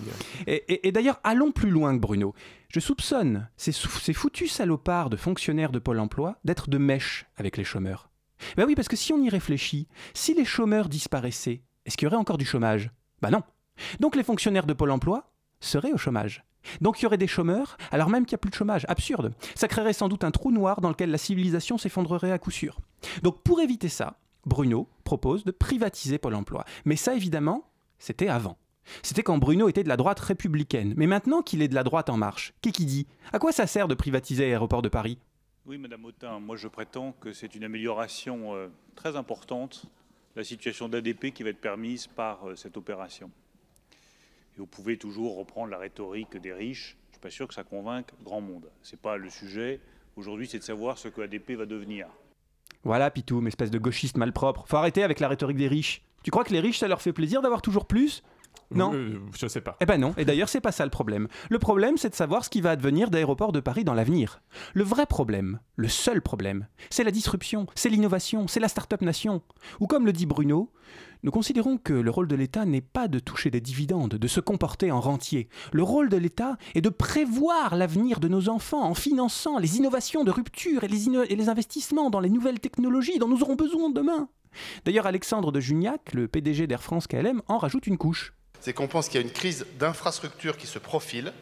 Et, 0.46 0.56
et- 0.68 0.88
et 0.88 0.92
d'ailleurs, 0.92 1.20
allons 1.24 1.50
plus 1.50 1.70
loin 1.70 1.94
que 1.96 2.00
Bruno. 2.00 2.34
Je 2.68 2.80
soupçonne 2.80 3.48
ces, 3.56 3.72
ces 3.72 4.12
foutus 4.12 4.52
salopards 4.52 5.08
de 5.08 5.16
fonctionnaires 5.16 5.72
de 5.72 5.78
Pôle 5.78 6.00
emploi 6.00 6.36
d'être 6.44 6.68
de 6.68 6.76
mèche 6.78 7.26
avec 7.38 7.56
les 7.56 7.64
chômeurs. 7.64 8.07
Ben 8.56 8.64
oui, 8.66 8.74
parce 8.74 8.88
que 8.88 8.96
si 8.96 9.12
on 9.12 9.22
y 9.22 9.28
réfléchit, 9.28 9.88
si 10.14 10.34
les 10.34 10.44
chômeurs 10.44 10.88
disparaissaient, 10.88 11.62
est-ce 11.86 11.96
qu'il 11.96 12.06
y 12.06 12.08
aurait 12.08 12.16
encore 12.16 12.38
du 12.38 12.44
chômage? 12.44 12.90
Bah 13.22 13.30
non. 13.30 13.42
Donc 14.00 14.16
les 14.16 14.22
fonctionnaires 14.22 14.66
de 14.66 14.72
Pôle 14.72 14.90
emploi 14.90 15.32
seraient 15.60 15.92
au 15.92 15.98
chômage. 15.98 16.44
Donc 16.80 17.00
il 17.00 17.04
y 17.04 17.06
aurait 17.06 17.18
des 17.18 17.26
chômeurs, 17.26 17.76
alors 17.90 18.10
même 18.10 18.26
qu'il 18.26 18.34
n'y 18.34 18.40
a 18.40 18.42
plus 18.42 18.50
de 18.50 18.56
chômage. 18.56 18.84
Absurde. 18.88 19.32
Ça 19.54 19.68
créerait 19.68 19.92
sans 19.92 20.08
doute 20.08 20.24
un 20.24 20.30
trou 20.30 20.50
noir 20.50 20.80
dans 20.80 20.90
lequel 20.90 21.10
la 21.10 21.18
civilisation 21.18 21.78
s'effondrerait 21.78 22.32
à 22.32 22.38
coup 22.38 22.50
sûr. 22.50 22.78
Donc 23.22 23.42
pour 23.42 23.60
éviter 23.60 23.88
ça, 23.88 24.18
Bruno 24.44 24.88
propose 25.04 25.44
de 25.44 25.50
privatiser 25.50 26.18
Pôle 26.18 26.34
emploi. 26.34 26.64
Mais 26.84 26.96
ça, 26.96 27.14
évidemment, 27.14 27.70
c'était 27.98 28.28
avant. 28.28 28.58
C'était 29.02 29.22
quand 29.22 29.38
Bruno 29.38 29.68
était 29.68 29.82
de 29.82 29.88
la 29.88 29.96
droite 29.96 30.20
républicaine. 30.20 30.94
Mais 30.96 31.06
maintenant 31.06 31.42
qu'il 31.42 31.62
est 31.62 31.68
de 31.68 31.74
la 31.74 31.84
droite 31.84 32.08
en 32.10 32.16
marche, 32.16 32.54
qu'est-ce 32.62 32.74
qu'il 32.74 32.86
dit? 32.86 33.06
À 33.32 33.38
quoi 33.38 33.52
ça 33.52 33.66
sert 33.66 33.88
de 33.88 33.94
privatiser 33.94 34.44
Aéroport 34.44 34.82
de 34.82 34.88
Paris? 34.88 35.18
Oui, 35.68 35.76
Madame 35.76 36.06
Autain, 36.06 36.40
moi 36.40 36.56
je 36.56 36.66
prétends 36.66 37.12
que 37.20 37.34
c'est 37.34 37.54
une 37.54 37.62
amélioration 37.62 38.54
euh, 38.54 38.68
très 38.96 39.16
importante 39.16 39.84
la 40.34 40.42
situation 40.42 40.88
d'ADP 40.88 41.30
qui 41.34 41.42
va 41.42 41.50
être 41.50 41.60
permise 41.60 42.06
par 42.06 42.48
euh, 42.48 42.56
cette 42.56 42.78
opération. 42.78 43.30
Et 44.56 44.60
vous 44.60 44.66
pouvez 44.66 44.96
toujours 44.96 45.36
reprendre 45.36 45.70
la 45.70 45.76
rhétorique 45.76 46.38
des 46.38 46.54
riches. 46.54 46.96
Je 47.02 47.08
ne 47.08 47.12
suis 47.12 47.20
pas 47.20 47.28
sûr 47.28 47.46
que 47.46 47.52
ça 47.52 47.64
convainque 47.64 48.12
grand 48.24 48.40
monde. 48.40 48.70
Ce 48.80 48.92
n'est 48.92 49.02
pas 49.02 49.18
le 49.18 49.28
sujet. 49.28 49.78
Aujourd'hui, 50.16 50.46
c'est 50.46 50.58
de 50.58 50.64
savoir 50.64 50.96
ce 50.96 51.08
que 51.08 51.20
ADP 51.20 51.50
va 51.50 51.66
devenir. 51.66 52.08
Voilà, 52.82 53.10
Pitoum, 53.10 53.46
espèce 53.46 53.70
de 53.70 53.78
gauchiste 53.78 54.16
malpropre. 54.16 54.64
Faut 54.66 54.78
arrêter 54.78 55.02
avec 55.02 55.20
la 55.20 55.28
rhétorique 55.28 55.58
des 55.58 55.68
riches. 55.68 56.00
Tu 56.22 56.30
crois 56.30 56.44
que 56.44 56.52
les 56.54 56.60
riches, 56.60 56.78
ça 56.78 56.88
leur 56.88 57.02
fait 57.02 57.12
plaisir 57.12 57.42
d'avoir 57.42 57.60
toujours 57.60 57.84
plus? 57.84 58.22
Non. 58.70 58.92
Euh, 58.94 59.18
je 59.36 59.46
sais 59.46 59.60
pas. 59.60 59.76
Eh 59.80 59.86
ben 59.86 59.98
non, 59.98 60.14
et 60.16 60.24
d'ailleurs 60.24 60.48
c'est 60.48 60.60
pas 60.60 60.72
ça 60.72 60.84
le 60.84 60.90
problème. 60.90 61.28
Le 61.48 61.58
problème 61.58 61.96
c'est 61.96 62.10
de 62.10 62.14
savoir 62.14 62.44
ce 62.44 62.50
qui 62.50 62.60
va 62.60 62.70
advenir 62.70 63.10
d'Aéroports 63.10 63.52
de 63.52 63.60
Paris 63.60 63.84
dans 63.84 63.94
l'avenir. 63.94 64.42
Le 64.74 64.84
vrai 64.84 65.06
problème, 65.06 65.60
le 65.76 65.88
seul 65.88 66.20
problème, 66.20 66.66
c'est 66.90 67.04
la 67.04 67.10
disruption, 67.10 67.66
c'est 67.74 67.88
l'innovation, 67.88 68.46
c'est 68.46 68.60
la 68.60 68.68
start-up 68.68 69.00
nation. 69.00 69.42
Ou 69.80 69.86
comme 69.86 70.04
le 70.04 70.12
dit 70.12 70.26
Bruno, 70.26 70.70
nous 71.22 71.30
considérons 71.30 71.78
que 71.78 71.92
le 71.92 72.10
rôle 72.10 72.28
de 72.28 72.36
l'État 72.36 72.64
n'est 72.64 72.80
pas 72.80 73.08
de 73.08 73.18
toucher 73.18 73.50
des 73.50 73.60
dividendes, 73.60 74.14
de 74.14 74.28
se 74.28 74.40
comporter 74.40 74.92
en 74.92 75.00
rentier. 75.00 75.48
Le 75.72 75.82
rôle 75.82 76.08
de 76.08 76.16
l'État 76.16 76.56
est 76.74 76.80
de 76.80 76.90
prévoir 76.90 77.74
l'avenir 77.74 78.20
de 78.20 78.28
nos 78.28 78.48
enfants 78.48 78.84
en 78.84 78.94
finançant 78.94 79.58
les 79.58 79.78
innovations 79.78 80.24
de 80.24 80.30
rupture 80.30 80.84
et 80.84 80.88
les, 80.88 81.08
et 81.08 81.36
les 81.36 81.48
investissements 81.48 82.10
dans 82.10 82.20
les 82.20 82.30
nouvelles 82.30 82.60
technologies 82.60 83.18
dont 83.18 83.28
nous 83.28 83.42
aurons 83.42 83.56
besoin 83.56 83.90
demain. 83.90 84.28
D'ailleurs, 84.84 85.06
Alexandre 85.06 85.52
de 85.52 85.60
Juniac, 85.60 86.12
le 86.14 86.28
PDG 86.28 86.66
d'Air 86.66 86.82
France 86.82 87.06
KLM, 87.06 87.42
en 87.48 87.58
rajoute 87.58 87.86
une 87.86 87.98
couche. 87.98 88.34
C'est 88.60 88.72
qu'on 88.72 88.88
pense 88.88 89.08
qu'il 89.08 89.20
y 89.20 89.22
a 89.22 89.26
une 89.26 89.32
crise 89.32 89.66
d'infrastructure 89.78 90.56
qui 90.56 90.66
se 90.66 90.78
profile. 90.78 91.32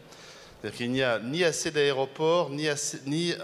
C'est-à-dire 0.61 0.77
qu'il 0.79 0.91
n'y 0.91 1.03
a 1.03 1.19
ni 1.19 1.45
assez 1.45 1.71
d'aéroports, 1.71 2.51
ni, 2.51 2.67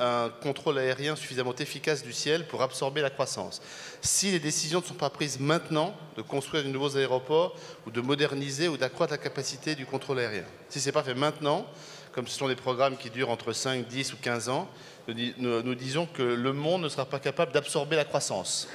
un 0.01 0.31
contrôle 0.43 0.79
aérien 0.79 1.15
suffisamment 1.15 1.55
efficace 1.57 2.03
du 2.03 2.13
ciel 2.13 2.47
pour 2.47 2.63
absorber 2.63 3.03
la 3.03 3.11
croissance. 3.11 3.61
Si 4.01 4.31
les 4.31 4.41
décisions 4.41 4.81
ne 4.81 4.85
sont 4.85 4.95
pas 4.95 5.11
prises 5.11 5.39
maintenant 5.39 5.95
de 6.17 6.23
construire 6.23 6.65
de 6.65 6.69
nouveaux 6.69 6.97
aéroports 6.97 7.55
ou 7.87 7.91
de 7.91 8.01
moderniser 8.01 8.67
ou 8.69 8.77
d'accroître 8.79 9.13
la 9.13 9.19
capacité 9.19 9.75
du 9.75 9.85
contrôle 9.87 10.21
aérien, 10.21 10.45
si 10.71 10.81
ce 10.81 10.87
n'est 10.87 10.93
pas 10.93 11.03
fait 11.05 11.15
maintenant, 11.15 11.67
comme 12.13 12.27
ce 12.27 12.37
sont 12.37 12.49
des 12.49 12.57
programmes 12.57 12.97
qui 12.97 13.11
durent 13.11 13.31
entre 13.31 13.53
5, 13.53 13.87
10 13.87 14.15
ou 14.15 14.17
15 14.17 14.49
ans, 14.49 14.69
nous, 15.07 15.15
dis- 15.15 15.35
nous- 15.37 15.63
nous 15.63 15.75
disons 15.75 16.07
que 16.07 16.23
le 16.23 16.53
monde 16.55 16.83
ne 16.83 16.89
sera 16.89 17.05
pas 17.05 17.19
capable 17.21 17.53
d'absorber 17.53 17.97
la 17.97 18.05
croissance. 18.05 18.69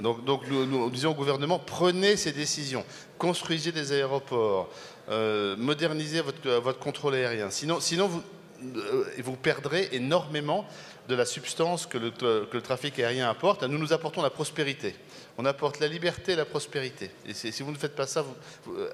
Donc, 0.00 0.46
nous 0.48 0.90
disons 0.90 1.10
au 1.10 1.14
gouvernement, 1.14 1.58
prenez 1.58 2.16
ces 2.16 2.32
décisions, 2.32 2.84
construisez 3.22 3.70
des 3.70 3.92
aéroports, 3.92 4.68
euh, 5.08 5.56
modernisez 5.56 6.20
votre, 6.22 6.78
contrôle 6.80 7.14
aérien. 7.14 7.50
Sinon, 7.50 7.78
euh, 7.78 9.04
vous 9.22 9.36
perdrez 9.36 9.90
énormément 9.92 10.66
de 11.08 11.14
la 11.14 11.24
substance 11.24 11.86
que 11.86 11.98
le, 11.98 12.60
trafic 12.60 12.98
aérien 12.98 13.30
apporte. 13.30 13.62
Nous, 13.62 13.78
nous 13.78 13.92
apportons 13.92 14.22
la 14.22 14.30
prospérité. 14.30 14.96
On 15.38 15.44
apporte 15.44 15.78
la 15.78 15.86
liberté 15.86 16.32
et 16.32 16.36
la 16.36 16.44
prospérité. 16.44 17.12
Et 17.24 17.32
si 17.32 17.62
vous 17.62 17.70
ne 17.70 17.76
faites 17.76 17.94
pas 17.94 18.08
ça, 18.08 18.24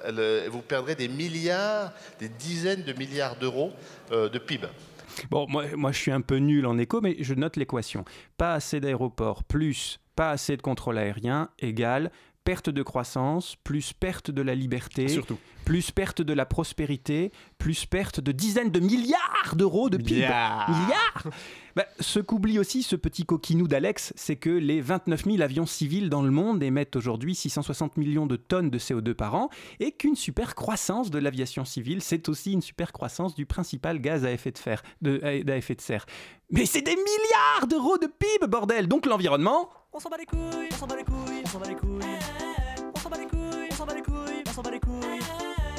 euh, 0.05 0.47
vous 0.51 0.61
perdrez 0.61 0.93
des 0.93 1.07
milliards, 1.07 1.91
des 2.19 2.29
dizaines 2.29 2.83
de 2.83 2.93
milliards 2.93 3.35
d'euros 3.35 3.71
de 4.11 4.37
PIB. 4.37 4.67
Bon, 5.31 5.47
moi, 5.49 5.65
moi 5.75 5.91
je 5.91 5.97
suis 5.97 6.11
un 6.11 6.21
peu 6.21 6.37
nul 6.37 6.67
en 6.67 6.77
écho, 6.77 7.01
mais 7.01 7.17
je 7.19 7.33
note 7.33 7.55
l'équation. 7.55 8.05
Pas 8.37 8.53
assez 8.53 8.79
d'aéroports 8.79 9.43
plus 9.43 9.99
pas 10.19 10.31
assez 10.31 10.57
de 10.57 10.61
contrôle 10.61 10.97
aérien 10.97 11.47
égale 11.59 12.11
perte 12.49 12.69
de 12.71 12.81
croissance 12.83 13.55
plus 13.63 13.93
perte 13.93 14.31
de 14.31 14.41
la 14.41 14.55
liberté, 14.55 15.07
Surtout. 15.07 15.37
plus 15.65 15.91
perte 15.91 16.23
de 16.23 16.33
la 16.33 16.47
prospérité, 16.47 17.31
plus 17.59 17.85
perte 17.85 18.19
de 18.19 18.31
dizaines 18.31 18.71
de 18.71 18.79
milliards 18.79 19.53
d'euros 19.55 19.91
de 19.91 19.97
PIB. 19.97 20.13
Milliards. 20.21 20.69
Milliards 20.71 21.27
Bah, 21.75 21.85
Ce 21.99 22.19
qu'oublie 22.19 22.57
aussi 22.57 22.81
ce 22.81 22.95
petit 22.95 23.23
coquinou 23.23 23.67
d'Alex, 23.67 24.13
c'est 24.15 24.35
que 24.35 24.49
les 24.49 24.81
29 24.81 25.25
000 25.25 25.41
avions 25.41 25.67
civils 25.67 26.09
dans 26.09 26.23
le 26.23 26.31
monde 26.31 26.63
émettent 26.63 26.95
aujourd'hui 26.95 27.35
660 27.35 27.97
millions 27.97 28.25
de 28.25 28.35
tonnes 28.35 28.71
de 28.71 28.79
CO2 28.79 29.13
par 29.13 29.35
an 29.35 29.49
et 29.79 29.91
qu'une 29.91 30.15
super 30.15 30.55
croissance 30.55 31.11
de 31.11 31.19
l'aviation 31.19 31.65
civile, 31.65 32.01
c'est 32.01 32.29
aussi 32.29 32.53
une 32.53 32.63
super 32.63 32.91
croissance 32.91 33.35
du 33.35 33.45
principal 33.45 33.99
gaz 33.99 34.25
à 34.25 34.31
effet 34.31 34.51
de, 34.51 34.57
fer, 34.57 34.81
de, 35.03 35.19
à- 35.23 35.51
à 35.53 35.55
effet 35.55 35.75
de 35.75 35.81
serre. 35.81 36.07
Mais 36.49 36.65
c'est 36.65 36.81
des 36.81 36.95
milliards 36.95 37.67
d'euros 37.67 37.99
de 37.99 38.07
PIB, 38.07 38.47
bordel 38.47 38.87
Donc 38.87 39.05
l'environnement, 39.05 39.69
On 39.93 39.99
s'en 39.99 40.09
bat 40.09 40.17
les 40.17 40.25
couilles, 40.25 40.69
on 40.71 40.75
s'en 40.75 40.87
bat 40.87 40.95
les 40.95 41.03
couilles, 41.03 41.41
on 41.45 41.47
s'en 41.47 41.59
bat 41.59 41.67
les 41.67 41.75
couilles. 41.75 41.98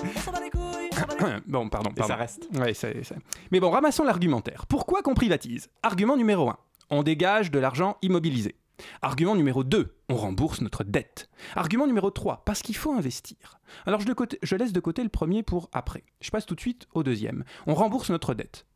On 0.03 0.21
s'en 0.21 0.33
bat 0.33 0.41
les 0.41 0.51
couilles, 0.51 0.89
on 0.93 0.97
s'en 0.97 1.07
bat 1.07 1.15
les 1.15 1.19
couilles. 1.19 1.43
bon, 1.47 1.69
pardon, 1.69 1.91
Et 1.91 1.95
pardon. 1.95 2.09
ça 2.15 2.17
reste. 2.17 2.49
Ouais, 2.55 2.75
c'est- 2.75 3.03
c'est- 3.05 3.17
Mais 3.51 3.61
bon, 3.61 3.71
ramassons 3.71 4.05
l'argumentaire. 4.05 4.67
Pourquoi 4.67 5.03
qu'on 5.03 5.15
privatise 5.15 5.69
Argument 5.83 6.17
numéro 6.17 6.49
1. 6.49 6.57
On 6.91 7.03
dégage 7.03 7.51
de 7.51 7.59
l'argent 7.59 7.97
immobilisé. 8.03 8.57
Argument 9.03 9.37
numéro 9.37 9.63
2. 9.63 9.95
On 10.09 10.17
rembourse 10.17 10.63
notre 10.63 10.85
dette. 10.85 11.29
Argument 11.55 11.87
numéro 11.87 12.11
3. 12.11 12.43
Parce 12.47 12.63
qu'il 12.63 12.77
faut 12.77 12.93
investir. 12.93 13.61
Alors 13.87 14.01
je, 14.01 14.07
de 14.07 14.13
côté- 14.15 14.39
je 14.43 14.57
laisse 14.57 14.73
de 14.73 14.81
côté 14.81 15.03
le 15.03 15.11
premier 15.11 15.43
pour 15.43 15.69
après. 15.73 16.03
Je 16.21 16.31
passe 16.31 16.47
tout 16.47 16.55
de 16.55 16.61
suite 16.61 16.87
au 16.95 17.03
deuxième. 17.03 17.45
On 17.67 17.75
rembourse 17.75 18.11
notre 18.11 18.33
dette. 18.35 18.67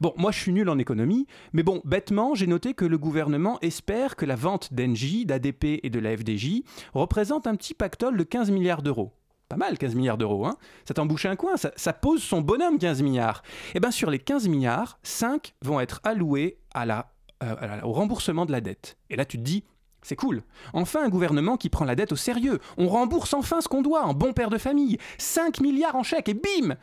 Bon, 0.00 0.12
moi 0.18 0.30
je 0.30 0.38
suis 0.38 0.52
nul 0.52 0.68
en 0.68 0.78
économie, 0.78 1.26
mais 1.54 1.62
bon, 1.62 1.80
bêtement, 1.86 2.34
j'ai 2.34 2.46
noté 2.46 2.74
que 2.74 2.84
le 2.84 2.98
gouvernement 2.98 3.58
espère 3.62 4.14
que 4.16 4.26
la 4.26 4.36
vente 4.36 4.74
d'Engie, 4.74 5.24
d'ADP 5.24 5.80
et 5.82 5.88
de 5.90 5.98
la 5.98 6.14
FDJ 6.16 6.64
représente 6.92 7.46
un 7.46 7.56
petit 7.56 7.72
pactole 7.72 8.18
de 8.18 8.24
15 8.24 8.50
milliards 8.50 8.82
d'euros. 8.82 9.14
Pas 9.50 9.56
mal, 9.56 9.78
15 9.78 9.96
milliards 9.96 10.16
d'euros, 10.16 10.46
hein 10.46 10.56
Ça 10.86 10.94
t'embouche 10.94 11.26
un 11.26 11.34
coin, 11.34 11.54
ça, 11.56 11.92
pose 11.92 12.22
son 12.22 12.40
bonhomme, 12.40 12.78
15 12.78 13.02
milliards. 13.02 13.42
Et 13.74 13.80
bien 13.80 13.90
sur 13.90 14.08
les 14.08 14.20
15 14.20 14.46
milliards, 14.46 15.00
5 15.02 15.54
vont 15.62 15.80
être 15.80 16.00
alloués 16.04 16.60
euh, 16.76 17.80
au 17.82 17.90
remboursement 17.90 18.46
de 18.46 18.52
la 18.52 18.60
dette. 18.60 18.96
Et 19.10 19.16
là 19.16 19.24
tu 19.24 19.38
te 19.38 19.42
dis, 19.42 19.64
c'est 20.02 20.14
cool. 20.14 20.44
Enfin 20.72 21.04
un 21.04 21.08
gouvernement 21.08 21.56
qui 21.56 21.68
prend 21.68 21.84
la 21.84 21.96
dette 21.96 22.12
au 22.12 22.16
sérieux. 22.16 22.60
On 22.78 22.86
rembourse 22.86 23.34
enfin 23.34 23.60
ce 23.60 23.66
qu'on 23.66 23.82
doit, 23.82 24.04
en 24.04 24.14
bon 24.14 24.32
père 24.32 24.50
de 24.50 24.58
famille. 24.58 24.98
5 25.18 25.60
milliards 25.60 25.96
en 25.96 26.04
chèque 26.04 26.28
et 26.28 26.34
bim 26.34 26.76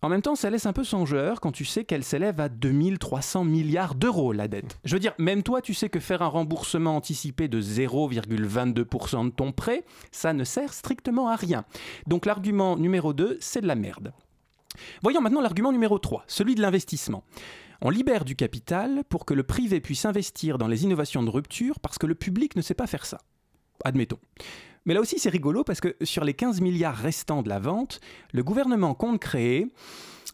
en 0.00 0.08
même 0.08 0.22
temps, 0.22 0.36
ça 0.36 0.48
laisse 0.48 0.66
un 0.66 0.72
peu 0.72 0.84
songeur 0.84 1.40
quand 1.40 1.50
tu 1.50 1.64
sais 1.64 1.84
qu'elle 1.84 2.04
s'élève 2.04 2.40
à 2.40 2.48
2300 2.48 3.44
milliards 3.44 3.96
d'euros, 3.96 4.32
la 4.32 4.46
dette. 4.46 4.78
Je 4.84 4.94
veux 4.94 5.00
dire, 5.00 5.14
même 5.18 5.42
toi, 5.42 5.60
tu 5.60 5.74
sais 5.74 5.88
que 5.88 5.98
faire 5.98 6.22
un 6.22 6.28
remboursement 6.28 6.96
anticipé 6.96 7.48
de 7.48 7.60
0,22% 7.60 9.24
de 9.24 9.30
ton 9.30 9.50
prêt, 9.50 9.84
ça 10.12 10.32
ne 10.32 10.44
sert 10.44 10.72
strictement 10.72 11.28
à 11.28 11.36
rien. 11.36 11.64
Donc 12.06 12.26
l'argument 12.26 12.76
numéro 12.76 13.12
2, 13.12 13.38
c'est 13.40 13.60
de 13.60 13.66
la 13.66 13.74
merde. 13.74 14.12
Voyons 15.02 15.20
maintenant 15.20 15.40
l'argument 15.40 15.72
numéro 15.72 15.98
3, 15.98 16.24
celui 16.28 16.54
de 16.54 16.62
l'investissement. 16.62 17.24
On 17.80 17.90
libère 17.90 18.24
du 18.24 18.36
capital 18.36 19.02
pour 19.08 19.24
que 19.24 19.34
le 19.34 19.42
privé 19.42 19.80
puisse 19.80 20.04
investir 20.04 20.58
dans 20.58 20.68
les 20.68 20.84
innovations 20.84 21.22
de 21.22 21.30
rupture 21.30 21.80
parce 21.80 21.98
que 21.98 22.06
le 22.06 22.14
public 22.14 22.54
ne 22.54 22.62
sait 22.62 22.74
pas 22.74 22.86
faire 22.86 23.06
ça. 23.06 23.18
Admettons. 23.84 24.18
Mais 24.88 24.94
là 24.94 25.02
aussi, 25.02 25.18
c'est 25.18 25.28
rigolo 25.28 25.64
parce 25.64 25.82
que 25.82 25.94
sur 26.00 26.24
les 26.24 26.32
15 26.32 26.62
milliards 26.62 26.96
restants 26.96 27.42
de 27.42 27.50
la 27.50 27.58
vente, 27.58 28.00
le 28.32 28.42
gouvernement 28.42 28.94
compte 28.94 29.20
créer 29.20 29.70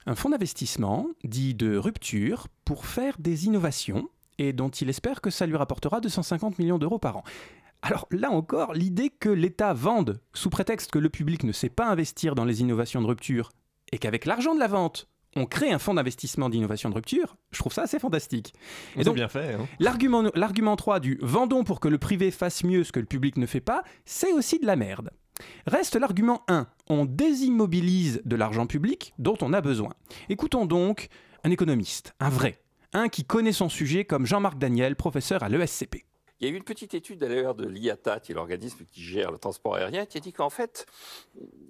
un 0.06 0.14
fonds 0.14 0.30
d'investissement 0.30 1.08
dit 1.24 1.54
de 1.54 1.76
rupture 1.76 2.46
pour 2.64 2.86
faire 2.86 3.16
des 3.18 3.46
innovations 3.46 4.08
et 4.38 4.52
dont 4.52 4.68
il 4.68 4.88
espère 4.88 5.20
que 5.20 5.30
ça 5.30 5.46
lui 5.46 5.56
rapportera 5.56 6.00
250 6.00 6.60
millions 6.60 6.78
d'euros 6.78 7.00
par 7.00 7.16
an. 7.16 7.24
Alors 7.82 8.06
là 8.12 8.30
encore, 8.30 8.74
l'idée 8.74 9.10
que 9.10 9.28
l'État 9.28 9.74
vende 9.74 10.20
sous 10.34 10.50
prétexte 10.50 10.92
que 10.92 11.00
le 11.00 11.10
public 11.10 11.42
ne 11.42 11.50
sait 11.50 11.68
pas 11.68 11.88
investir 11.88 12.36
dans 12.36 12.44
les 12.44 12.60
innovations 12.60 13.02
de 13.02 13.08
rupture 13.08 13.50
et 13.90 13.98
qu'avec 13.98 14.24
l'argent 14.24 14.54
de 14.54 14.60
la 14.60 14.68
vente, 14.68 15.08
on 15.36 15.46
crée 15.46 15.70
un 15.72 15.78
fonds 15.78 15.94
d'investissement 15.94 16.48
d'innovation 16.48 16.90
de 16.90 16.94
rupture, 16.94 17.36
je 17.50 17.58
trouve 17.58 17.72
ça 17.72 17.82
assez 17.82 17.98
fantastique. 17.98 18.54
Et 18.96 19.04
donc, 19.04 19.14
bien 19.16 19.28
fait. 19.28 19.54
hein. 19.54 19.66
L'argument, 19.78 20.30
l'argument 20.34 20.76
3 20.76 21.00
du 21.00 21.18
vendons 21.22 21.64
pour 21.64 21.80
que 21.80 21.88
le 21.88 21.98
privé 21.98 22.30
fasse 22.30 22.64
mieux 22.64 22.84
ce 22.84 22.92
que 22.92 23.00
le 23.00 23.06
public 23.06 23.36
ne 23.36 23.46
fait 23.46 23.60
pas, 23.60 23.82
c'est 24.04 24.32
aussi 24.32 24.58
de 24.58 24.66
la 24.66 24.76
merde. 24.76 25.10
Reste 25.66 25.96
l'argument 25.96 26.42
1. 26.48 26.66
On 26.88 27.04
désimmobilise 27.04 28.22
de 28.24 28.36
l'argent 28.36 28.66
public 28.66 29.14
dont 29.18 29.36
on 29.40 29.52
a 29.52 29.60
besoin. 29.60 29.92
Écoutons 30.28 30.64
donc 30.66 31.08
un 31.42 31.50
économiste, 31.50 32.14
un 32.20 32.28
vrai, 32.28 32.60
un 32.92 33.08
qui 33.08 33.24
connaît 33.24 33.52
son 33.52 33.68
sujet 33.68 34.04
comme 34.04 34.26
Jean-Marc 34.26 34.58
Daniel, 34.58 34.94
professeur 34.96 35.42
à 35.42 35.48
l'ESCP. 35.48 36.04
Il 36.40 36.48
y 36.48 36.50
a 36.50 36.52
eu 36.52 36.56
une 36.56 36.64
petite 36.64 36.94
étude 36.94 37.20
d'ailleurs 37.20 37.54
de 37.54 37.66
l'IATA, 37.66 38.18
qui 38.20 38.32
est 38.32 38.34
l'organisme 38.34 38.84
qui 38.90 39.00
gère 39.02 39.30
le 39.30 39.38
transport 39.38 39.76
aérien, 39.76 40.04
qui 40.04 40.18
a 40.18 40.20
dit 40.20 40.32
qu'en 40.32 40.50
fait, 40.50 40.84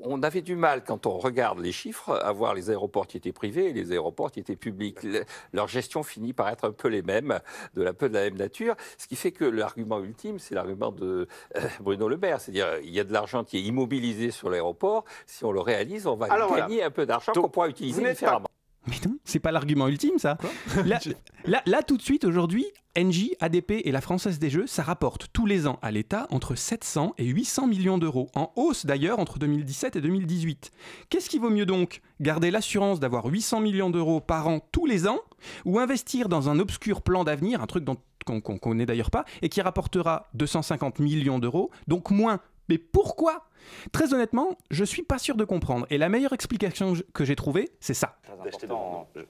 on 0.00 0.22
avait 0.22 0.40
du 0.40 0.56
mal, 0.56 0.84
quand 0.84 1.06
on 1.06 1.18
regarde 1.18 1.58
les 1.58 1.70
chiffres, 1.70 2.10
à 2.10 2.32
voir 2.32 2.54
les 2.54 2.70
aéroports 2.70 3.06
qui 3.06 3.16
étaient 3.18 3.32
privés 3.32 3.68
et 3.68 3.72
les 3.74 3.92
aéroports 3.92 4.32
qui 4.32 4.40
étaient 4.40 4.56
publics. 4.56 5.02
Le- 5.02 5.24
leur 5.52 5.68
gestion 5.68 6.02
finit 6.02 6.32
par 6.32 6.48
être 6.48 6.64
un 6.64 6.72
peu 6.72 6.88
les 6.88 7.02
mêmes, 7.02 7.38
de 7.74 7.82
la 7.82 7.92
peu 7.92 8.08
de 8.08 8.14
la 8.14 8.22
même 8.22 8.36
nature, 8.36 8.74
ce 8.96 9.06
qui 9.06 9.16
fait 9.16 9.32
que 9.32 9.44
l'argument 9.44 10.00
ultime, 10.00 10.38
c'est 10.38 10.54
l'argument 10.54 10.92
de 10.92 11.28
euh, 11.56 11.60
Bruno 11.80 12.08
Le 12.08 12.16
Maire, 12.16 12.40
c'est-à-dire 12.40 12.78
il 12.82 12.90
y 12.90 13.00
a 13.00 13.04
de 13.04 13.12
l'argent 13.12 13.44
qui 13.44 13.58
est 13.58 13.62
immobilisé 13.62 14.30
sur 14.30 14.48
l'aéroport, 14.50 15.04
si 15.26 15.44
on 15.44 15.52
le 15.52 15.60
réalise, 15.60 16.06
on 16.06 16.16
va 16.16 16.26
Alors 16.32 16.48
voilà. 16.48 16.66
gagner 16.66 16.82
un 16.82 16.90
peu 16.90 17.04
d'argent 17.06 17.32
qu'on 17.32 17.48
pourra 17.50 17.68
utiliser 17.68 18.02
différemment. 18.08 18.48
Mais 18.86 18.96
non, 19.06 19.16
c'est 19.24 19.38
pas 19.38 19.52
l'argument 19.52 19.88
ultime, 19.88 20.18
ça. 20.18 20.38
là, 20.84 20.98
là, 21.44 21.62
là, 21.66 21.82
tout 21.82 21.96
de 21.96 22.02
suite, 22.02 22.24
aujourd'hui, 22.24 22.66
Engie, 22.96 23.34
ADP 23.40 23.72
et 23.84 23.90
la 23.90 24.00
Française 24.00 24.38
des 24.38 24.50
Jeux, 24.50 24.66
ça 24.66 24.82
rapporte 24.82 25.28
tous 25.32 25.46
les 25.46 25.66
ans 25.66 25.78
à 25.82 25.90
l'État 25.90 26.28
entre 26.30 26.54
700 26.54 27.14
et 27.18 27.24
800 27.24 27.66
millions 27.66 27.98
d'euros, 27.98 28.30
en 28.34 28.52
hausse 28.54 28.86
d'ailleurs 28.86 29.18
entre 29.18 29.38
2017 29.38 29.96
et 29.96 30.00
2018. 30.00 30.70
Qu'est-ce 31.08 31.28
qui 31.28 31.38
vaut 31.38 31.50
mieux 31.50 31.66
donc? 31.66 32.02
Garder 32.20 32.50
l'assurance 32.52 33.00
d'avoir 33.00 33.26
800 33.26 33.60
millions 33.60 33.90
d'euros 33.90 34.20
par 34.20 34.46
an 34.46 34.60
tous 34.70 34.86
les 34.86 35.08
ans, 35.08 35.18
ou 35.64 35.80
investir 35.80 36.28
dans 36.28 36.48
un 36.48 36.58
obscur 36.60 37.02
plan 37.02 37.24
d'avenir, 37.24 37.60
un 37.62 37.66
truc 37.66 37.84
dont 37.84 37.96
qu'on 38.24 38.40
qu'on 38.40 38.58
connaît 38.58 38.86
d'ailleurs 38.86 39.10
pas, 39.10 39.24
et 39.42 39.48
qui 39.48 39.60
rapportera 39.60 40.28
250 40.34 40.98
millions 40.98 41.38
d'euros, 41.38 41.70
donc 41.88 42.10
moins. 42.10 42.40
Mais 42.68 42.78
pourquoi? 42.78 43.46
Très 43.92 44.12
honnêtement, 44.12 44.58
je 44.70 44.84
suis 44.84 45.02
pas 45.02 45.18
sûr 45.18 45.36
de 45.36 45.44
comprendre. 45.44 45.86
Et 45.90 45.98
la 45.98 46.08
meilleure 46.08 46.32
explication 46.32 46.94
que 47.12 47.24
j'ai 47.24 47.36
trouvée, 47.36 47.70
c'est 47.80 47.94
ça. 47.94 48.18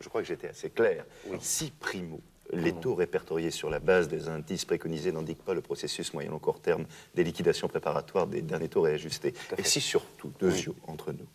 je 0.00 0.08
crois 0.08 0.22
que 0.22 0.26
j'étais 0.26 0.48
assez 0.48 0.70
clair. 0.70 1.04
Si 1.40 1.70
primo, 1.70 2.20
les 2.52 2.72
taux 2.72 2.94
répertoriés 2.94 3.50
sur 3.50 3.70
la 3.70 3.78
base 3.78 4.08
des 4.08 4.28
indices 4.28 4.64
préconisés 4.64 5.12
n'indiquent 5.12 5.42
pas 5.42 5.54
le 5.54 5.60
processus 5.60 6.12
moyen 6.12 6.30
long 6.30 6.38
court 6.38 6.60
terme 6.60 6.84
des 7.14 7.24
liquidations 7.24 7.68
préparatoires 7.68 8.26
des 8.26 8.42
derniers 8.42 8.68
taux 8.68 8.82
réajustés, 8.82 9.34
et 9.56 9.62
si 9.62 9.80
surtout, 9.80 10.32
deux 10.38 10.50
yeux 10.50 10.74
entre 10.86 11.12
nous, 11.12 11.26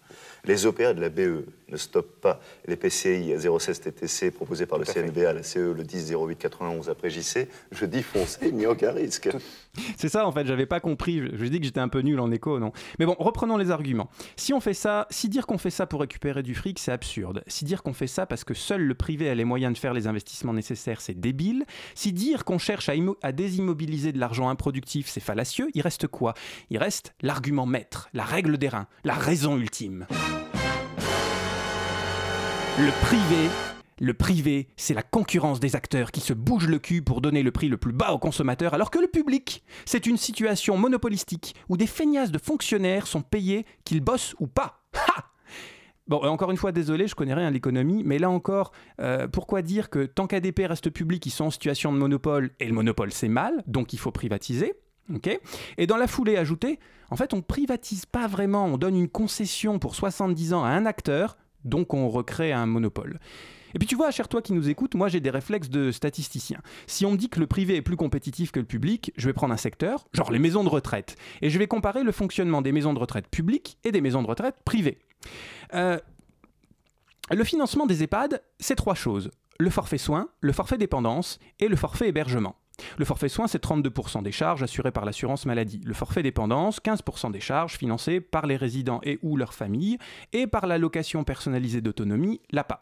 les 0.46 0.66
OPA 0.66 0.94
de 0.94 1.02
la 1.02 1.10
BE 1.10 1.46
ne 1.70 1.78
stoppent 1.78 2.20
pas 2.22 2.40
les 2.66 2.76
PCI 2.76 3.34
à 3.34 3.40
016 3.40 3.82
TTC 3.82 4.32
proposés 4.32 4.66
par 4.66 4.80
le 4.80 4.86
CNVA, 4.86 5.34
la 5.34 5.44
CE 5.44 5.74
le 5.74 5.84
10 5.84 6.14
08 6.14 6.38
91 6.38 6.90
après 6.90 7.10
JC, 7.10 7.48
je 7.72 7.86
dis 7.86 8.04
foncez, 8.04 8.48
il 8.48 8.56
n'y 8.56 8.66
a 8.66 8.72
aucun 8.72 8.92
risque. 8.92 9.30
C'est 9.98 10.10
ça 10.10 10.26
en 10.26 10.32
fait, 10.32 10.46
j'avais 10.46 10.66
pas 10.66 10.80
compris. 10.80 11.20
Je, 11.20 11.46
dis 11.46 11.60
que 11.60 11.66
j'étais 11.66 11.80
un 11.80 11.88
peu 11.88 12.00
nul 12.00 12.20
en 12.20 12.32
écho, 12.32 12.60
non 12.60 12.72
Mais 12.98 13.06
bon, 13.06 13.16
reprenons 13.20 13.58
les 13.58 13.72
arguments. 13.72 14.10
Si 14.36 14.54
on 14.54 14.60
fait 14.60 14.74
ça, 14.74 15.08
si 15.10 15.30
dire 15.30 15.46
qu'on 15.46 15.58
fait 15.58 15.70
ça 15.70 15.86
pour 15.86 16.02
récupérer 16.02 16.44
du 16.44 16.56
fric, 16.56 16.80
c'est 16.80 16.92
absurde. 16.92 17.44
Si 17.48 17.66
dire 17.66 17.84
qu'on 17.84 17.94
fait 17.94 18.08
ça 18.08 18.26
parce 18.26 18.44
que 18.44 18.54
seul 18.54 18.82
le 18.82 18.96
privé 18.96 19.30
a 19.30 19.36
les 19.36 19.46
moyens 19.46 19.74
de 19.74 19.78
faire 19.78 19.94
les 19.94 20.08
investissements 20.08 20.54
nécessaires, 20.54 21.02
c'est 21.02 21.20
débile. 21.20 21.66
Si 21.96 22.12
dire 22.12 22.46
qu'on 22.46 22.58
cherche 22.58 22.90
à, 22.90 22.94
à 23.22 23.32
désimmobiliser 23.32 24.12
de 24.12 24.20
l'argent 24.20 24.50
improductif, 24.50 25.08
c'est 25.08 25.20
fallacieux, 25.20 25.70
il 25.74 25.82
reste 25.82 26.08
quoi? 26.08 26.34
Il 26.70 26.78
reste 26.78 27.14
l'argument 27.22 27.66
maître, 27.66 28.10
la 28.14 28.24
règle 28.24 28.58
des 28.58 28.70
reins, 28.70 28.88
la 29.04 29.14
raison 29.14 29.58
ultime. 29.58 30.08
Le 34.00 34.14
privé 34.14 34.70
c'est 34.78 34.94
la 34.94 35.04
concurrence 35.04 35.60
des 35.60 35.76
acteurs 35.76 36.12
qui 36.12 36.22
se 36.22 36.32
bougent 36.32 36.70
le 36.70 36.80
cul 36.80 37.02
pour 37.02 37.20
donner 37.20 37.44
le 37.44 37.52
prix 37.52 37.68
le 37.68 37.76
plus 37.76 37.92
bas 37.92 38.14
aux 38.14 38.20
consommateurs, 38.20 38.74
alors 38.74 38.90
que 38.90 39.00
le 39.00 39.08
public, 39.08 39.66
c'est 39.84 40.06
une 40.06 40.16
situation 40.16 40.78
monopolistique 40.78 41.56
où 41.68 41.76
des 41.76 41.88
feignasses 41.88 42.32
de 42.32 42.38
fonctionnaires 42.38 43.06
sont 43.06 43.22
payés 43.22 43.66
qu'ils 43.84 44.00
bossent 44.00 44.34
ou 44.40 44.48
pas. 44.48 44.86
Ha 44.94 45.26
Bon, 46.08 46.24
et 46.24 46.28
encore 46.30 46.52
une 46.52 46.58
fois, 46.58 46.72
désolé, 46.72 47.08
je 47.08 47.16
connais 47.16 47.34
rien 47.34 47.48
à 47.48 47.52
l'économie, 47.52 48.04
mais 48.06 48.18
là 48.18 48.30
encore, 48.30 48.72
euh, 49.02 49.28
pourquoi 49.28 49.62
dire 49.62 49.90
que 49.90 50.06
tant 50.06 50.26
qu'ADP 50.26 50.62
reste 50.66 50.90
public, 50.90 51.26
ils 51.26 51.32
sont 51.32 51.46
en 51.46 51.52
situation 51.52 51.92
de 51.92 51.98
monopole, 51.98 52.52
et 52.62 52.66
le 52.66 52.74
monopole 52.74 53.12
c'est 53.12 53.28
mal, 53.28 53.62
donc 53.68 53.92
il 53.92 54.00
faut 54.00 54.12
privatiser 54.12 54.74
ok? 55.14 55.40
Et 55.78 55.88
dans 55.88 55.98
la 55.98 56.08
foulée 56.08 56.38
ajoutée, 56.38 56.80
en 57.12 57.16
fait, 57.16 57.34
on 57.34 57.42
privatise 57.42 58.06
pas 58.06 58.28
vraiment, 58.28 58.66
on 58.66 58.78
donne 58.78 58.96
une 58.96 59.10
concession 59.10 59.80
pour 59.80 59.96
70 59.96 60.54
ans 60.54 60.64
à 60.64 60.70
un 60.70 60.86
acteur, 60.86 61.38
donc 61.66 61.94
on 61.94 62.10
recrée 62.10 62.52
un 62.52 62.66
monopole. 62.66 63.20
Et 63.74 63.80
puis 63.80 63.88
tu 63.88 63.96
vois, 63.96 64.12
cher 64.12 64.28
toi 64.28 64.42
qui 64.42 64.54
nous 64.54 64.70
écoute, 64.70 64.96
moi 64.96 65.10
j'ai 65.10 65.20
des 65.20 65.30
réflexes 65.30 65.70
de 65.70 65.92
statisticien. 65.92 66.60
Si 66.88 67.06
on 67.06 67.12
me 67.12 67.18
dit 67.18 67.30
que 67.30 67.40
le 67.40 67.48
privé 67.48 67.76
est 67.76 67.82
plus 67.82 67.98
compétitif 67.98 68.52
que 68.52 68.60
le 68.60 68.66
public, 68.66 69.12
je 69.16 69.28
vais 69.28 69.34
prendre 69.34 69.54
un 69.54 69.58
secteur, 69.58 70.08
genre 70.14 70.32
les 70.32 70.40
maisons 70.40 70.64
de 70.64 70.70
retraite, 70.70 71.16
et 71.42 71.50
je 71.50 71.60
vais 71.60 71.68
comparer 71.68 72.04
le 72.04 72.12
fonctionnement 72.12 72.62
des 72.62 72.72
maisons 72.72 72.94
de 72.94 73.00
retraite 73.00 73.28
publiques 73.28 73.78
et 73.84 73.92
des 73.92 74.02
maisons 74.02 74.24
de 74.24 74.28
retraite 74.28 74.56
privées. 74.66 75.00
Euh, 75.74 76.00
le 77.32 77.44
financement 77.44 77.86
des 77.86 78.04
EHPAD, 78.04 78.42
c'est 78.60 78.76
trois 78.76 78.96
choses. 78.96 79.30
Le 79.60 79.70
forfait 79.70 79.98
soins, 79.98 80.30
le 80.42 80.54
forfait 80.54 80.78
dépendance 80.78 81.38
et 81.60 81.68
le 81.68 81.76
forfait 81.76 82.08
hébergement. 82.08 82.56
Le 82.98 83.06
forfait 83.06 83.30
soins, 83.30 83.48
c'est 83.48 83.64
32% 83.64 84.24
des 84.24 84.32
charges 84.32 84.64
assurées 84.64 84.92
par 84.92 85.06
l'assurance 85.06 85.46
maladie. 85.46 85.82
Le 85.86 85.94
forfait 85.94 86.24
dépendance, 86.24 86.80
15% 86.80 87.32
des 87.32 87.40
charges 87.40 87.78
financées 87.78 88.20
par 88.22 88.46
les 88.46 88.58
résidents 88.58 89.00
et 89.04 89.20
ou 89.22 89.38
leurs 89.38 89.54
familles 89.54 89.98
et 90.34 90.48
par 90.48 90.68
l'allocation 90.68 91.24
personnalisée 91.24 91.82
d'autonomie, 91.82 92.42
l'APA. 92.52 92.82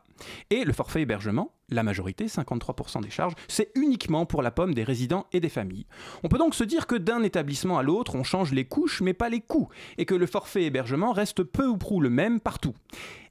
Et 0.50 0.64
le 0.64 0.74
forfait 0.74 1.02
hébergement, 1.02 1.52
la 1.70 1.84
majorité, 1.84 2.26
53% 2.26 3.02
des 3.02 3.10
charges, 3.10 3.34
c'est 3.48 3.72
uniquement 3.76 4.26
pour 4.26 4.42
la 4.42 4.52
pomme 4.52 4.74
des 4.74 4.84
résidents 4.84 5.28
et 5.34 5.40
des 5.40 5.50
familles. 5.50 5.86
On 6.24 6.28
peut 6.28 6.38
donc 6.38 6.56
se 6.56 6.64
dire 6.64 6.88
que 6.88 6.96
d'un 6.96 7.24
établissement 7.24 7.78
à 7.78 7.84
l'autre, 7.84 8.16
on 8.16 8.24
change 8.24 8.54
les 8.54 8.66
couches 8.66 9.02
mais 9.02 9.14
pas 9.14 9.30
les 9.30 9.42
coûts, 9.42 9.70
et 9.98 10.06
que 10.06 10.16
le 10.16 10.26
forfait 10.26 10.64
hébergement 10.64 11.12
reste 11.12 11.44
peu 11.44 11.68
ou 11.68 11.78
prou 11.78 12.00
le 12.02 12.10
même 12.10 12.40
partout. 12.40 12.74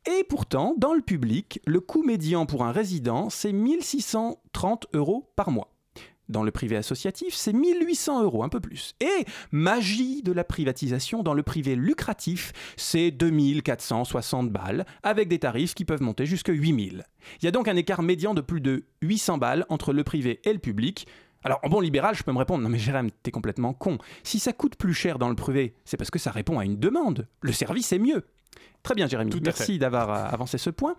Et 0.07 0.23
pourtant, 0.25 0.75
dans 0.77 0.95
le 0.95 1.03
public, 1.03 1.61
le 1.67 1.81
coût 1.81 2.05
médian 2.05 2.47
pour 2.47 2.65
un 2.65 2.73
résident, 2.73 3.29
c'est 3.31 3.53
1630 3.53 4.87
euros 4.95 5.29
par 5.35 5.51
mois. 5.51 5.76
Dans 6.29 6.43
le 6.43 6.51
privé 6.51 6.77
associatif, 6.77 7.35
c'est 7.35 7.53
1800 7.53 8.25
euros, 8.25 8.43
un 8.43 8.49
peu 8.49 8.59
plus. 8.59 8.95
Et 9.01 9.25
magie 9.53 10.23
de 10.23 10.33
la 10.33 10.43
privatisation, 10.43 11.23
dans 11.23 11.35
le 11.35 11.45
privé 11.45 11.77
lucratif, 11.77 12.53
c'est 12.77 13.13
2460 13.13 14.51
balles, 14.51 14.87
avec 15.05 15.29
des 15.29 15.39
tarifs 15.39 15.75
qui 15.75 15.85
peuvent 15.85 16.03
monter 16.03 16.27
jusqu'à 16.27 16.53
8000. 16.53 17.05
Il 17.41 17.45
y 17.45 17.49
a 17.49 17.53
donc 17.53 17.69
un 17.69 17.77
écart 17.77 18.03
médian 18.03 18.35
de 18.35 18.41
plus 18.41 18.61
de 18.61 18.85
800 19.03 19.39
balles 19.39 19.67
entre 19.69 19.93
le 19.93 20.03
privé 20.03 20.41
et 20.45 20.53
le 20.53 20.59
public. 20.59 21.07
Alors, 21.45 21.61
en 21.63 21.69
bon 21.69 21.79
libéral, 21.79 22.17
je 22.17 22.25
peux 22.25 22.33
me 22.33 22.39
répondre, 22.39 22.65
non 22.65 22.69
mais 22.69 22.79
Jérém, 22.79 23.09
t'es 23.23 23.31
complètement 23.31 23.73
con. 23.73 23.99
Si 24.25 24.41
ça 24.41 24.53
coûte 24.53 24.75
plus 24.75 24.95
cher 24.95 25.21
dans 25.21 25.29
le 25.29 25.37
privé, 25.37 25.75
c'est 25.85 25.97
parce 25.97 26.11
que 26.11 26.19
ça 26.19 26.33
répond 26.33 26.59
à 26.59 26.65
une 26.65 26.79
demande. 26.81 27.29
Le 27.41 27.53
service 27.53 27.93
est 27.93 28.01
mieux. 28.01 28.25
Très 28.83 28.95
bien, 28.95 29.07
Jérémy. 29.07 29.31
Tout 29.31 29.41
Merci 29.45 29.79
d'avoir 29.79 30.11
euh, 30.11 30.29
avancé 30.29 30.59
ce 30.59 30.71
point. 30.71 30.97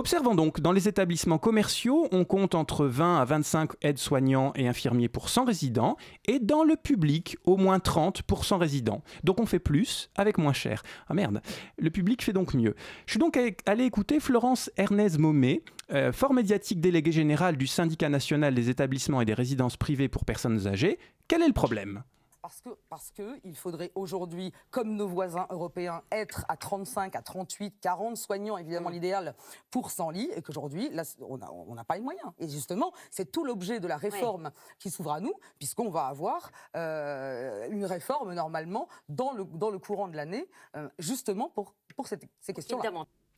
Observons 0.00 0.34
donc, 0.34 0.60
dans 0.60 0.72
les 0.72 0.88
établissements 0.88 1.36
commerciaux, 1.36 2.08
on 2.10 2.24
compte 2.24 2.54
entre 2.54 2.86
20 2.86 3.18
à 3.18 3.24
25 3.26 3.72
aides-soignants 3.82 4.54
et 4.56 4.66
infirmiers 4.66 5.10
pour 5.10 5.28
100 5.28 5.44
résidents, 5.44 5.98
et 6.26 6.38
dans 6.38 6.64
le 6.64 6.76
public, 6.76 7.36
au 7.44 7.58
moins 7.58 7.80
30 7.80 8.22
pour 8.22 8.46
100 8.46 8.56
résidents. 8.56 9.02
Donc 9.24 9.40
on 9.40 9.44
fait 9.44 9.58
plus 9.58 10.08
avec 10.16 10.38
moins 10.38 10.54
cher. 10.54 10.84
Ah 11.10 11.12
merde, 11.12 11.42
le 11.76 11.90
public 11.90 12.24
fait 12.24 12.32
donc 12.32 12.54
mieux. 12.54 12.74
Je 13.04 13.12
suis 13.12 13.20
donc 13.20 13.38
allé 13.66 13.84
écouter 13.84 14.20
Florence 14.20 14.70
Ernest 14.78 15.18
Momé, 15.18 15.64
euh, 15.92 16.12
fort 16.12 16.32
médiatique 16.32 16.80
déléguée 16.80 17.12
générale 17.12 17.58
du 17.58 17.66
syndicat 17.66 18.08
national 18.08 18.54
des 18.54 18.70
établissements 18.70 19.20
et 19.20 19.26
des 19.26 19.34
résidences 19.34 19.76
privées 19.76 20.08
pour 20.08 20.24
personnes 20.24 20.66
âgées. 20.66 20.98
Quel 21.28 21.42
est 21.42 21.46
le 21.46 21.52
problème? 21.52 22.04
Parce 22.42 22.62
que, 22.62 22.70
parce 22.88 23.10
que 23.10 23.38
il 23.44 23.54
faudrait 23.56 23.92
aujourd'hui, 23.94 24.52
comme 24.70 24.96
nos 24.96 25.06
voisins 25.06 25.46
européens, 25.50 26.02
être 26.10 26.46
à 26.48 26.56
35, 26.56 27.14
à 27.14 27.20
38, 27.22 27.78
40 27.80 28.16
soignants, 28.16 28.56
évidemment 28.56 28.88
l'idéal, 28.88 29.34
pour 29.70 29.90
100 29.90 30.10
lits, 30.10 30.30
et 30.34 30.40
qu'aujourd'hui, 30.40 30.90
on 31.20 31.36
n'a 31.36 31.52
on 31.52 31.76
pas 31.84 31.96
les 31.96 32.00
moyens. 32.00 32.32
Et 32.38 32.48
justement, 32.48 32.92
c'est 33.10 33.30
tout 33.30 33.44
l'objet 33.44 33.78
de 33.78 33.86
la 33.86 33.98
réforme 33.98 34.50
qui 34.78 34.90
s'ouvre 34.90 35.12
à 35.12 35.20
nous, 35.20 35.34
puisqu'on 35.58 35.90
va 35.90 36.06
avoir 36.06 36.50
euh, 36.76 37.68
une 37.70 37.84
réforme 37.84 38.32
normalement 38.32 38.88
dans 39.10 39.32
le, 39.32 39.44
dans 39.44 39.70
le 39.70 39.78
courant 39.78 40.08
de 40.08 40.16
l'année, 40.16 40.48
euh, 40.76 40.88
justement 40.98 41.50
pour, 41.50 41.74
pour 41.94 42.06
cette- 42.08 42.22
ces 42.40 42.52
questions-là. 42.54 42.82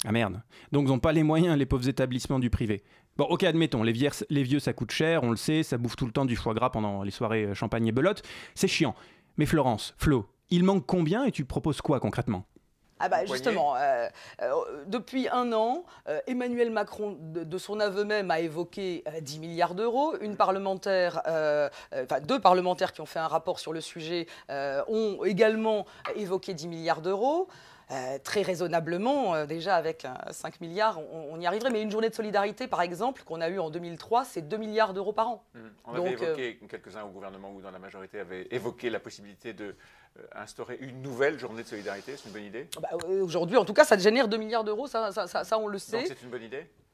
Ah 0.04 0.12
merde. 0.12 0.42
Donc 0.72 0.84
ils 0.86 0.88
n'ont 0.88 0.98
pas 0.98 1.12
les 1.12 1.22
moyens, 1.22 1.56
les 1.56 1.66
pauvres 1.66 1.88
établissements 1.88 2.38
du 2.38 2.50
privé. 2.50 2.82
Bon, 3.16 3.24
ok, 3.24 3.44
admettons, 3.44 3.82
les 3.82 3.92
vieux, 3.92 4.10
les 4.30 4.42
vieux 4.42 4.58
ça 4.58 4.72
coûte 4.72 4.90
cher, 4.90 5.22
on 5.22 5.30
le 5.30 5.36
sait, 5.36 5.62
ça 5.62 5.76
bouffe 5.78 5.96
tout 5.96 6.06
le 6.06 6.12
temps 6.12 6.24
du 6.24 6.34
foie 6.34 6.54
gras 6.54 6.70
pendant 6.70 7.02
les 7.02 7.10
soirées 7.10 7.44
euh, 7.44 7.54
champagne 7.54 7.86
et 7.86 7.92
belote. 7.92 8.22
C'est 8.54 8.68
chiant. 8.68 8.94
Mais 9.36 9.46
Florence, 9.46 9.94
Flo, 9.98 10.26
il 10.50 10.64
manque 10.64 10.86
combien 10.86 11.24
et 11.24 11.30
tu 11.30 11.44
proposes 11.44 11.80
quoi 11.80 12.00
concrètement? 12.00 12.46
Ah 13.04 13.08
bah 13.08 13.24
justement, 13.26 13.74
euh, 13.74 14.06
euh, 14.42 14.52
depuis 14.86 15.26
un 15.28 15.52
an, 15.52 15.84
euh, 16.08 16.20
Emmanuel 16.28 16.70
Macron, 16.70 17.18
de, 17.20 17.42
de 17.42 17.58
son 17.58 17.80
aveu 17.80 18.04
même, 18.04 18.30
a 18.30 18.38
évoqué 18.38 19.02
euh, 19.08 19.20
10 19.20 19.40
milliards 19.40 19.74
d'euros. 19.74 20.14
Une 20.20 20.36
parlementaire, 20.36 21.20
euh, 21.26 21.68
euh, 21.94 22.04
enfin 22.04 22.20
deux 22.20 22.38
parlementaires 22.38 22.92
qui 22.92 23.00
ont 23.00 23.06
fait 23.06 23.18
un 23.18 23.26
rapport 23.26 23.58
sur 23.58 23.72
le 23.72 23.80
sujet 23.80 24.28
euh, 24.50 24.84
ont 24.86 25.24
également 25.24 25.84
évoqué 26.14 26.54
10 26.54 26.68
milliards 26.68 27.02
d'euros. 27.02 27.48
Euh, 27.92 28.18
très 28.22 28.40
raisonnablement, 28.40 29.34
euh, 29.34 29.44
déjà 29.44 29.76
avec 29.76 30.06
euh, 30.06 30.08
5 30.30 30.62
milliards, 30.62 30.98
on, 31.12 31.28
on 31.32 31.40
y 31.40 31.46
arriverait. 31.46 31.70
Mais 31.70 31.82
une 31.82 31.90
journée 31.90 32.08
de 32.08 32.14
solidarité, 32.14 32.66
par 32.66 32.80
exemple, 32.80 33.22
qu'on 33.22 33.40
a 33.42 33.50
eue 33.50 33.58
en 33.58 33.68
2003, 33.68 34.24
c'est 34.24 34.40
2 34.40 34.56
milliards 34.56 34.94
d'euros 34.94 35.12
par 35.12 35.28
an. 35.28 35.44
On 35.84 35.94
avait 35.94 36.12
évoqué, 36.12 36.58
quelques-uns 36.68 37.04
au 37.04 37.10
gouvernement 37.10 37.52
ou 37.52 37.60
dans 37.60 37.70
la 37.70 37.78
majorité 37.78 38.20
avaient 38.20 38.46
évoqué 38.50 38.88
la 38.88 38.98
possibilité 38.98 39.52
de 39.52 39.74
euh, 40.18 40.22
instaurer 40.34 40.78
une 40.80 41.02
nouvelle 41.02 41.38
journée 41.38 41.62
de 41.64 41.68
solidarité. 41.68 42.16
C'est 42.16 42.28
une 42.28 42.32
bonne 42.32 42.44
idée? 42.44 42.66
Bah, 42.80 42.88
euh, 43.04 43.22
Aujourd'hui, 43.22 43.58
en 43.58 43.64
tout 43.66 43.74
cas, 43.74 43.84
ça 43.84 43.98
génère 43.98 44.26
2 44.26 44.38
milliards 44.38 44.64
d'euros, 44.64 44.86
ça, 44.86 45.12
ça, 45.12 45.26
ça, 45.26 45.44
ça, 45.44 45.58
on 45.58 45.66
le 45.66 45.78
sait. 45.78 45.98
Donc 45.98 46.06
c'est 46.08 46.22
une 46.22 46.30
bonne 46.30 46.42
idée? 46.42 46.66
Euh, 46.66 46.91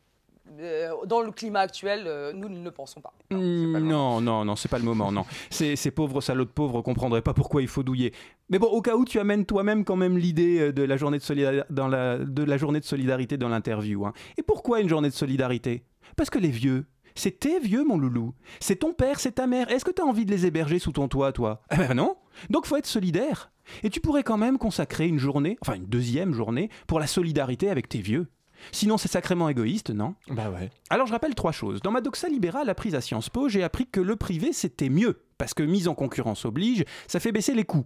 dans 1.06 1.20
le 1.20 1.30
climat 1.30 1.60
actuel, 1.60 2.04
euh, 2.06 2.32
nous 2.32 2.48
ne 2.48 2.62
le 2.64 2.70
pensons 2.70 3.00
pas. 3.00 3.12
Non, 3.30 4.20
non, 4.20 4.44
non, 4.44 4.56
c'est 4.56 4.68
pas 4.68 4.78
le 4.78 4.84
moment, 4.84 5.12
non. 5.12 5.24
Ces, 5.50 5.76
ces 5.76 5.90
pauvres 5.90 6.20
salauds 6.20 6.44
de 6.44 6.50
pauvres 6.50 6.82
comprendraient 6.82 7.22
pas 7.22 7.34
pourquoi 7.34 7.62
il 7.62 7.68
faut 7.68 7.82
douiller. 7.82 8.12
Mais 8.50 8.58
bon, 8.58 8.66
au 8.68 8.80
cas 8.82 8.96
où 8.96 9.04
tu 9.04 9.18
amènes 9.18 9.44
toi-même 9.44 9.84
quand 9.84 9.96
même 9.96 10.16
l'idée 10.18 10.60
euh, 10.60 10.72
de 10.72 10.82
la 10.82 10.96
journée 10.96 11.18
de, 11.18 11.22
solida- 11.22 11.64
dans 11.70 11.88
la, 11.88 12.18
de 12.18 12.42
la 12.42 12.56
journée 12.56 12.80
de 12.80 12.84
solidarité 12.84 13.36
dans 13.36 13.48
l'interview. 13.48 14.06
hein. 14.06 14.12
Et 14.36 14.42
pourquoi 14.42 14.80
une 14.80 14.88
journée 14.88 15.10
de 15.10 15.14
solidarité? 15.14 15.84
Parce 16.16 16.30
que 16.30 16.38
les 16.38 16.50
vieux, 16.50 16.86
c'est 17.14 17.40
tes 17.40 17.58
vieux, 17.60 17.84
mon 17.84 17.98
loulou. 17.98 18.34
C'est 18.60 18.76
ton 18.76 18.92
père, 18.92 19.20
c'est 19.20 19.32
ta 19.32 19.46
mère. 19.46 19.70
Est-ce 19.70 19.84
que 19.84 19.90
tu 19.90 20.02
as 20.02 20.04
envie 20.06 20.24
de 20.24 20.30
les 20.30 20.46
héberger 20.46 20.78
sous 20.78 20.92
ton 20.92 21.08
toit, 21.08 21.32
toi? 21.32 21.62
Eh 21.72 21.76
ben 21.76 21.94
non. 21.94 22.16
Donc 22.50 22.66
faut 22.66 22.76
être 22.76 22.86
solidaire. 22.86 23.50
Et 23.82 23.90
tu 23.90 24.00
pourrais 24.00 24.22
quand 24.22 24.38
même 24.38 24.56
consacrer 24.56 25.06
une 25.06 25.18
journée, 25.18 25.58
enfin 25.60 25.74
une 25.74 25.84
deuxième 25.86 26.32
journée, 26.32 26.70
pour 26.86 27.00
la 27.00 27.06
solidarité 27.06 27.68
avec 27.68 27.88
tes 27.88 28.00
vieux. 28.00 28.28
Sinon, 28.72 28.98
c'est 28.98 29.08
sacrément 29.10 29.48
égoïste, 29.48 29.90
non? 29.90 30.14
Bah 30.28 30.50
ouais. 30.50 30.70
Alors, 30.90 31.06
je 31.06 31.12
rappelle 31.12 31.34
trois 31.34 31.52
choses. 31.52 31.80
Dans 31.82 31.90
ma 31.90 32.00
doxa 32.00 32.28
libérale 32.28 32.68
apprise 32.68 32.94
à 32.94 33.00
Sciences 33.00 33.28
Po, 33.30 33.48
j'ai 33.48 33.62
appris 33.62 33.86
que 33.86 34.00
le 34.00 34.16
privé, 34.16 34.52
c'était 34.52 34.88
mieux. 34.88 35.22
Parce 35.38 35.54
que 35.54 35.62
mise 35.62 35.88
en 35.88 35.94
concurrence 35.94 36.44
oblige, 36.44 36.84
ça 37.06 37.20
fait 37.20 37.32
baisser 37.32 37.54
les 37.54 37.64
coûts. 37.64 37.84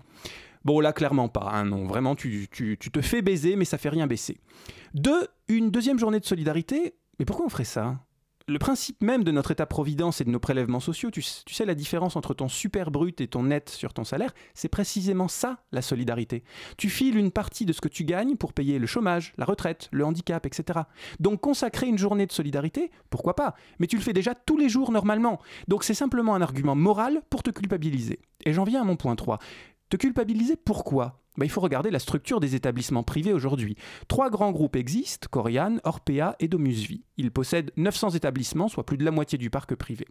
Bon, 0.64 0.80
là, 0.80 0.92
clairement 0.92 1.28
pas. 1.28 1.50
hein, 1.52 1.64
non, 1.64 1.87
vraiment, 1.87 2.14
tu, 2.14 2.46
tu- 2.50 2.76
tu 2.78 2.90
te 2.90 3.00
fais 3.00 3.20
baiser, 3.20 3.56
mais 3.56 3.64
ça 3.64 3.78
fait 3.78 3.88
rien 3.90 4.06
baisser. 4.06 4.38
Deux, 4.94 5.26
une 5.48 5.70
deuxième 5.70 5.98
journée 5.98 6.20
de 6.20 6.24
solidarité. 6.24 6.94
Mais 7.18 7.24
pourquoi 7.24 7.46
on 7.46 7.48
ferait 7.50 7.64
ça? 7.64 7.98
Le 8.53 8.59
principe 8.59 9.03
même 9.03 9.25
de 9.25 9.33
notre 9.33 9.51
état-providence 9.51 10.21
et 10.21 10.25
de 10.25 10.31
nos 10.31 10.38
prélèvements 10.38 10.81
sociaux, 10.81 11.11
tu, 11.11 11.23
sais 11.23 11.65
la 11.65 11.75
différence 11.75 12.17
entre 12.17 12.35
ton 12.35 12.49
super 12.49 12.91
brut 12.91 13.21
et 13.21 13.27
ton 13.27 13.45
net 13.45 13.71
sur 13.71 13.95
ton 13.95 14.05
salaire, 14.05 14.33
c'est 14.55 14.69
précisément 14.69 15.27
ça 15.27 15.65
la 15.73 15.83
solidarité. 15.83 16.45
Tu 16.77 16.91
files 16.91 17.17
une 17.17 17.31
partie 17.31 17.65
de 17.65 17.73
ce 17.73 17.81
que 17.81 17.88
tu 17.88 18.05
gagnes 18.05 18.37
pour 18.37 18.53
payer 18.53 18.79
le 18.79 18.87
chômage, 18.87 19.33
la 19.38 19.47
retraite, 19.47 19.88
le 19.91 20.05
handicap, 20.05 20.45
etc. 20.47 20.81
Donc 21.19 21.41
consacrer 21.41 21.87
une 21.87 21.99
journée 21.99 22.27
de 22.27 22.33
solidarité, 22.33 22.91
pourquoi 23.11 23.35
pas? 23.35 23.55
Mais 23.79 23.87
tu 23.87 23.97
le 23.97 24.03
fais 24.03 24.12
déjà 24.12 24.35
tous 24.35 24.59
les 24.59 24.69
jours 24.69 24.93
normalement. 24.93 25.41
Donc 25.69 25.83
c'est 25.83 25.95
simplement 25.95 26.35
un 26.35 26.43
argument 26.43 26.77
moral 26.77 27.23
pour 27.31 27.43
te 27.43 27.51
culpabiliser. 27.51 28.21
Et 28.45 28.53
j'en 28.53 28.65
viens 28.65 28.83
à 28.83 28.85
mon 28.85 28.97
point 28.97 29.17
3. 29.17 29.38
Te 29.88 29.97
culpabiliser 29.97 30.57
pourquoi? 30.57 31.21
Bah, 31.37 31.47
Il 31.47 31.51
faut 31.51 31.61
regarder 31.61 31.90
la 31.90 31.99
structure 31.99 32.40
des 32.40 32.55
établissements 32.55 33.03
privés 33.03 33.33
aujourd'hui. 33.33 33.77
Trois 34.09 34.31
grands 34.31 34.53
groupes 34.53 34.77
existent, 34.77 35.29
Corian, 35.31 35.79
Orpea 35.85 36.37
et 36.40 36.49
Domusvie. 36.49 37.05
Ils 37.16 37.31
possèdent 37.31 37.71
900 37.77 38.11
établissements, 38.11 38.68
soit 38.68 38.85
plus 38.85 38.97
de 38.97 39.05
la 39.05 39.11
moitié 39.11 39.38
du 39.38 39.49
parc 39.49 39.75
privé. 39.75 40.07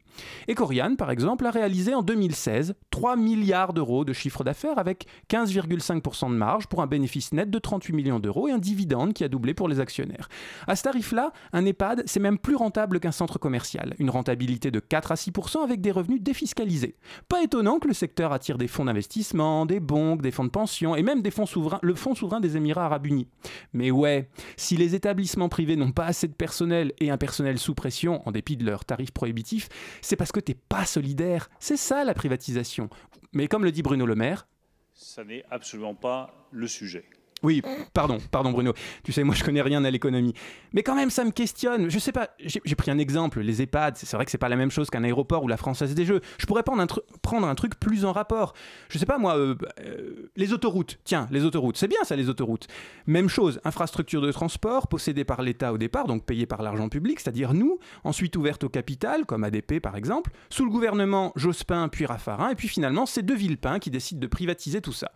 Et 0.47 0.55
Corian, 0.55 0.95
par 0.95 1.11
exemple, 1.11 1.45
a 1.45 1.51
réalisé 1.51 1.93
en 1.93 2.01
2016 2.01 2.75
3 2.89 3.15
milliards 3.17 3.73
d'euros 3.73 4.05
de 4.05 4.13
chiffre 4.13 4.43
d'affaires 4.43 4.79
avec 4.79 5.07
15,5% 5.29 6.29
de 6.29 6.35
marge 6.35 6.67
pour 6.67 6.81
un 6.81 6.87
bénéfice 6.87 7.33
net 7.33 7.49
de 7.49 7.59
38 7.59 7.93
millions 7.93 8.19
d'euros 8.19 8.47
et 8.47 8.51
un 8.51 8.57
dividende 8.57 9.13
qui 9.13 9.23
a 9.23 9.27
doublé 9.27 9.53
pour 9.53 9.67
les 9.67 9.79
actionnaires. 9.79 10.29
À 10.67 10.75
ce 10.75 10.83
tarif-là, 10.83 11.33
un 11.53 11.65
EHPAD, 11.65 12.03
c'est 12.05 12.19
même 12.19 12.37
plus 12.37 12.55
rentable 12.55 12.99
qu'un 12.99 13.11
centre 13.11 13.37
commercial. 13.37 13.95
Une 13.99 14.09
rentabilité 14.09 14.71
de 14.71 14.79
4 14.79 15.11
à 15.11 15.15
6% 15.15 15.63
avec 15.63 15.81
des 15.81 15.91
revenus 15.91 16.21
défiscalisés. 16.21 16.95
Pas 17.27 17.43
étonnant 17.43 17.79
que 17.79 17.87
le 17.87 17.93
secteur 17.93 18.31
attire 18.31 18.57
des 18.57 18.67
fonds 18.67 18.85
d'investissement, 18.85 19.65
des 19.65 19.79
banques, 19.79 20.21
des 20.21 20.31
fonds 20.31 20.45
de 20.45 20.49
pension 20.49 20.95
et 20.95 21.03
même 21.03 21.10
des 21.15 21.31
fonds 21.31 21.45
souverains, 21.45 21.79
le 21.81 21.95
fonds 21.95 22.15
souverain 22.15 22.39
des 22.39 22.55
Émirats 22.55 22.85
arabes 22.85 23.07
unis. 23.07 23.27
Mais 23.73 23.91
ouais, 23.91 24.29
si 24.55 24.77
les 24.77 24.95
établissements 24.95 25.49
privés 25.49 25.75
n'ont 25.75 25.91
pas 25.91 26.05
assez 26.05 26.27
de 26.27 26.33
personnel 26.33 26.93
et 26.99 27.09
un 27.09 27.17
personnel 27.17 27.59
sous 27.59 27.75
pression 27.75 28.25
en 28.27 28.31
dépit 28.31 28.55
de 28.55 28.65
leurs 28.65 28.85
tarifs 28.85 29.11
prohibitifs, 29.11 29.67
c'est 30.01 30.15
parce 30.15 30.31
que 30.31 30.39
t'es 30.39 30.55
pas 30.55 30.85
solidaire. 30.85 31.49
C'est 31.59 31.77
ça 31.77 32.03
la 32.03 32.13
privatisation. 32.13 32.89
Mais 33.33 33.47
comme 33.47 33.65
le 33.65 33.71
dit 33.71 33.81
Bruno 33.81 34.05
Le 34.05 34.15
Maire, 34.15 34.47
Ça 34.93 35.23
n'est 35.23 35.43
absolument 35.49 35.95
pas 35.95 36.47
le 36.51 36.67
sujet. 36.67 37.05
Oui, 37.43 37.61
pardon, 37.93 38.19
pardon 38.31 38.51
Bruno. 38.51 38.73
Tu 39.03 39.11
sais, 39.11 39.23
moi 39.23 39.33
je 39.33 39.43
connais 39.43 39.61
rien 39.61 39.83
à 39.83 39.91
l'économie. 39.91 40.33
Mais 40.73 40.83
quand 40.83 40.95
même, 40.95 41.09
ça 41.09 41.23
me 41.23 41.31
questionne. 41.31 41.89
Je 41.89 41.99
sais 41.99 42.11
pas, 42.11 42.29
j'ai 42.39 42.75
pris 42.75 42.91
un 42.91 42.99
exemple, 42.99 43.41
les 43.41 43.61
EHPAD. 43.61 43.97
C'est 43.97 44.15
vrai 44.15 44.25
que 44.25 44.31
c'est 44.31 44.37
pas 44.37 44.49
la 44.49 44.55
même 44.55 44.71
chose 44.71 44.89
qu'un 44.89 45.03
aéroport 45.03 45.43
ou 45.43 45.47
la 45.47 45.57
Française 45.57 45.95
des 45.95 46.05
Jeux. 46.05 46.21
Je 46.37 46.45
pourrais 46.45 46.63
prendre 46.63 46.81
un, 46.81 46.87
prendre 47.21 47.47
un 47.47 47.55
truc 47.55 47.79
plus 47.79 48.05
en 48.05 48.11
rapport. 48.11 48.53
Je 48.89 48.97
sais 48.97 49.05
pas 49.05 49.17
moi, 49.17 49.37
euh, 49.37 49.55
euh, 49.79 50.29
les 50.35 50.53
autoroutes. 50.53 50.99
Tiens, 51.03 51.27
les 51.31 51.43
autoroutes. 51.43 51.77
C'est 51.77 51.87
bien 51.87 52.03
ça, 52.03 52.15
les 52.15 52.29
autoroutes. 52.29 52.67
Même 53.07 53.29
chose, 53.29 53.59
infrastructure 53.63 54.21
de 54.21 54.31
transport 54.31 54.87
possédée 54.87 55.23
par 55.23 55.41
l'État 55.41 55.73
au 55.73 55.77
départ, 55.77 56.07
donc 56.07 56.25
payée 56.25 56.45
par 56.45 56.61
l'argent 56.61 56.89
public, 56.89 57.19
c'est-à-dire 57.19 57.53
nous, 57.53 57.79
ensuite 58.03 58.35
ouverte 58.35 58.63
au 58.63 58.69
capital, 58.69 59.25
comme 59.25 59.43
ADP 59.43 59.79
par 59.79 59.95
exemple, 59.95 60.31
sous 60.49 60.63
le 60.63 60.71
gouvernement 60.71 61.31
Jospin 61.35 61.87
puis 61.89 62.05
Raffarin, 62.05 62.49
et 62.49 62.55
puis 62.55 62.67
finalement 62.67 63.05
c'est 63.05 63.25
De 63.25 63.33
Villepin 63.33 63.79
qui 63.79 63.89
décide 63.89 64.19
de 64.19 64.27
privatiser 64.27 64.81
tout 64.81 64.93
ça. 64.93 65.11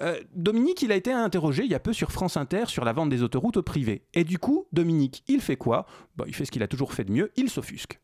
Euh, 0.00 0.20
Dominique, 0.34 0.82
il 0.82 0.92
a 0.92 0.96
été 0.96 1.12
interrogé 1.12 1.64
il 1.64 1.70
y 1.70 1.74
a 1.74 1.80
peu 1.80 1.92
sur 1.92 2.12
France 2.12 2.36
Inter 2.36 2.64
sur 2.66 2.84
la 2.84 2.92
vente 2.92 3.10
des 3.10 3.22
autoroutes 3.22 3.56
au 3.56 3.62
privé. 3.62 4.02
Et 4.14 4.24
du 4.24 4.38
coup, 4.38 4.66
Dominique, 4.72 5.22
il 5.28 5.40
fait 5.40 5.56
quoi? 5.56 5.86
Bah, 6.16 6.24
Il 6.26 6.34
fait 6.34 6.44
ce 6.44 6.50
qu'il 6.50 6.62
a 6.62 6.68
toujours 6.68 6.92
fait 6.92 7.04
de 7.04 7.12
mieux, 7.12 7.32
il 7.36 7.50
s'offusque. 7.50 8.00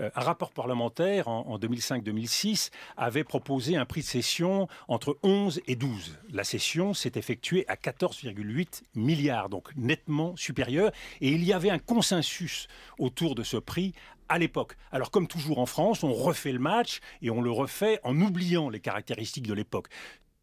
Euh, 0.00 0.10
un 0.14 0.20
rapport 0.20 0.52
parlementaire 0.52 1.28
en, 1.28 1.46
en 1.46 1.58
2005-2006 1.58 2.70
avait 2.96 3.24
proposé 3.24 3.76
un 3.76 3.84
prix 3.84 4.00
de 4.00 4.06
cession 4.06 4.68
entre 4.88 5.18
11 5.22 5.60
et 5.66 5.76
12. 5.76 6.18
La 6.32 6.44
cession 6.44 6.94
s'est 6.94 7.12
effectuée 7.14 7.64
à 7.68 7.74
14,8 7.74 8.82
milliards, 8.94 9.48
donc 9.48 9.70
nettement 9.76 10.34
supérieur. 10.36 10.90
Et 11.20 11.30
il 11.30 11.44
y 11.44 11.52
avait 11.52 11.70
un 11.70 11.78
consensus 11.78 12.66
autour 12.98 13.34
de 13.34 13.42
ce 13.42 13.56
prix 13.56 13.94
à 14.28 14.38
l'époque. 14.38 14.76
Alors 14.92 15.10
comme 15.10 15.26
toujours 15.26 15.58
en 15.58 15.66
France, 15.66 16.04
on 16.04 16.12
refait 16.12 16.52
le 16.52 16.58
match 16.58 17.00
et 17.20 17.30
on 17.30 17.42
le 17.42 17.50
refait 17.50 17.98
en 18.04 18.18
oubliant 18.20 18.68
les 18.68 18.80
caractéristiques 18.80 19.46
de 19.46 19.54
l'époque. 19.54 19.88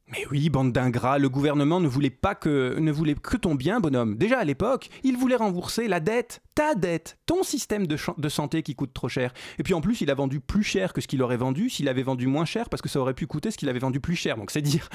Mais 0.09 0.25
oui, 0.31 0.49
bande 0.49 0.71
d'ingrats, 0.71 1.19
le 1.19 1.27
gouvernement 1.27 1.81
ne 1.81 1.87
voulait 1.87 2.09
pas 2.09 2.33
que 2.33 2.77
ne 2.79 2.91
voulait 2.93 3.15
que 3.15 3.35
ton 3.35 3.55
bien, 3.55 3.81
bonhomme. 3.81 4.15
Déjà 4.15 4.39
à 4.39 4.45
l'époque, 4.45 4.89
il 5.03 5.17
voulait 5.17 5.35
rembourser 5.35 5.89
la 5.89 5.99
dette, 5.99 6.41
ta 6.55 6.75
dette, 6.75 7.17
ton 7.25 7.43
système 7.43 7.87
de, 7.87 7.97
santé 8.29 8.63
qui 8.63 8.73
coûte 8.73 8.93
trop 8.93 9.09
cher. 9.09 9.33
Et 9.59 9.63
puis 9.63 9.73
en 9.73 9.81
plus, 9.81 9.99
il 9.99 10.09
a 10.09 10.13
vendu 10.13 10.39
plus 10.39 10.63
cher 10.63 10.93
que 10.93 11.01
ce 11.01 11.07
qu'il 11.07 11.21
aurait 11.21 11.35
vendu 11.35 11.69
s'il 11.69 11.89
avait 11.89 12.03
vendu 12.03 12.27
moins 12.27 12.45
cher 12.45 12.69
parce 12.69 12.81
que 12.81 12.87
ça 12.87 13.01
aurait 13.01 13.13
pu 13.13 13.27
coûter 13.27 13.51
ce 13.51 13.57
qu'il 13.57 13.67
avait 13.67 13.79
vendu 13.79 13.99
plus 13.99 14.15
cher. 14.15 14.37
Donc 14.37 14.51
c'est 14.51 14.61
dire. 14.61 14.87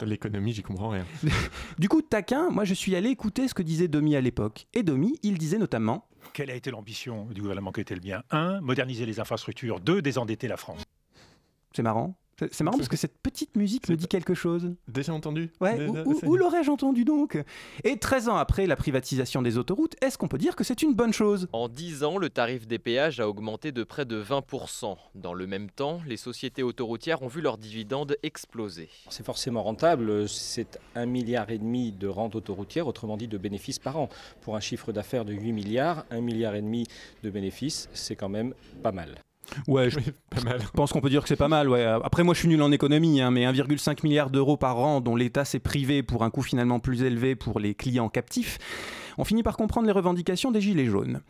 L'économie, 0.00 0.54
j'y 0.54 0.62
comprends 0.62 0.88
rien. 0.88 1.04
Du 1.78 1.88
coup, 1.88 2.00
taquin, 2.00 2.48
moi 2.50 2.64
je 2.64 2.72
suis 2.72 2.96
allé 2.96 3.10
écouter 3.10 3.48
ce 3.48 3.54
que 3.54 3.62
disait 3.62 3.88
Domi 3.88 4.16
à 4.16 4.20
l'époque. 4.22 4.66
Et 4.72 4.82
Domi, 4.82 5.18
il 5.22 5.36
disait 5.36 5.58
notamment 5.58 6.08
Quelle 6.32 6.50
a 6.50 6.54
été 6.54 6.70
l'ambition 6.70 7.26
du 7.26 7.42
gouvernement 7.42 7.72
qui 7.72 7.82
était 7.82 7.94
le 7.94 8.00
bien? 8.00 8.22
1. 8.30 8.62
Moderniser 8.62 9.04
les 9.04 9.20
infrastructures. 9.20 9.80
2. 9.80 10.00
Désendetter 10.00 10.48
la 10.48 10.56
France. 10.56 10.82
C'est 11.74 11.82
marrant. 11.82 12.16
C'est 12.50 12.62
marrant 12.64 12.76
parce 12.76 12.88
que 12.88 12.96
cette 12.96 13.16
petite 13.22 13.56
musique 13.56 13.88
me 13.88 13.96
dit 13.96 14.06
quelque 14.08 14.34
chose. 14.34 14.74
Déjà 14.88 15.12
entendu 15.14 15.50
Ouais, 15.60 15.78
Déjà- 15.78 16.02
où, 16.04 16.10
où- 16.10 16.18
c'est- 16.18 16.26
où 16.26 16.36
l'aurais-je 16.36 16.70
entendu 16.70 17.04
donc? 17.04 17.42
Et 17.84 17.96
13 17.98 18.28
ans 18.28 18.36
après 18.36 18.66
la 18.66 18.76
privatisation 18.76 19.42
des 19.42 19.56
autoroutes, 19.58 19.94
est-ce 20.02 20.18
qu'on 20.18 20.28
peut 20.28 20.38
dire 20.38 20.56
que 20.56 20.64
c'est 20.64 20.82
une 20.82 20.94
bonne 20.94 21.12
chose? 21.12 21.48
En 21.52 21.68
10 21.68 22.02
ans, 22.04 22.18
le 22.18 22.30
tarif 22.30 22.66
des 22.66 22.78
péages 22.78 23.20
a 23.20 23.28
augmenté 23.28 23.72
de 23.72 23.84
près 23.84 24.04
de 24.04 24.16
20%. 24.16 24.96
Dans 25.14 25.34
le 25.34 25.46
même 25.46 25.70
temps, 25.70 26.00
les 26.06 26.16
sociétés 26.16 26.62
autoroutières 26.62 27.22
ont 27.22 27.28
vu 27.28 27.40
leurs 27.40 27.58
dividendes 27.58 28.16
exploser. 28.22 28.88
C'est 29.10 29.24
forcément 29.24 29.62
rentable, 29.62 30.28
c'est 30.28 30.78
un 30.94 31.06
milliard 31.06 31.50
et 31.50 31.58
demi 31.58 31.92
de 31.92 32.08
rente 32.08 32.34
autoroutière, 32.34 32.86
autrement 32.86 33.16
dit 33.16 33.28
de 33.28 33.38
bénéfices 33.38 33.78
par 33.78 33.96
an. 33.98 34.08
Pour 34.42 34.56
un 34.56 34.60
chiffre 34.60 34.92
d'affaires 34.92 35.24
de 35.24 35.32
8 35.32 35.52
milliards, 35.52 36.04
un 36.10 36.20
milliard 36.20 36.54
et 36.54 36.62
demi 36.62 36.86
de 37.22 37.30
bénéfices, 37.30 37.88
c'est 37.94 38.16
quand 38.16 38.28
même 38.28 38.54
pas 38.82 38.92
mal. 38.92 39.16
Ouais, 39.68 39.90
je 39.90 39.98
pense 40.74 40.92
qu'on 40.92 41.00
peut 41.00 41.10
dire 41.10 41.22
que 41.22 41.28
c'est 41.28 41.36
pas 41.36 41.48
mal. 41.48 41.68
Ouais. 41.68 41.84
Après, 41.84 42.22
moi, 42.22 42.34
je 42.34 42.40
suis 42.40 42.48
nul 42.48 42.62
en 42.62 42.72
économie, 42.72 43.20
hein, 43.20 43.30
mais 43.30 43.44
1,5 43.44 44.00
milliard 44.02 44.30
d'euros 44.30 44.56
par 44.56 44.78
an 44.78 45.00
dont 45.00 45.16
l'État 45.16 45.44
s'est 45.44 45.58
privé 45.58 46.02
pour 46.02 46.24
un 46.24 46.30
coût 46.30 46.42
finalement 46.42 46.80
plus 46.80 47.02
élevé 47.02 47.34
pour 47.34 47.60
les 47.60 47.74
clients 47.74 48.08
captifs, 48.08 48.58
on 49.18 49.24
finit 49.24 49.42
par 49.42 49.56
comprendre 49.56 49.86
les 49.86 49.92
revendications 49.92 50.50
des 50.50 50.60
Gilets 50.60 50.86
jaunes. 50.86 51.20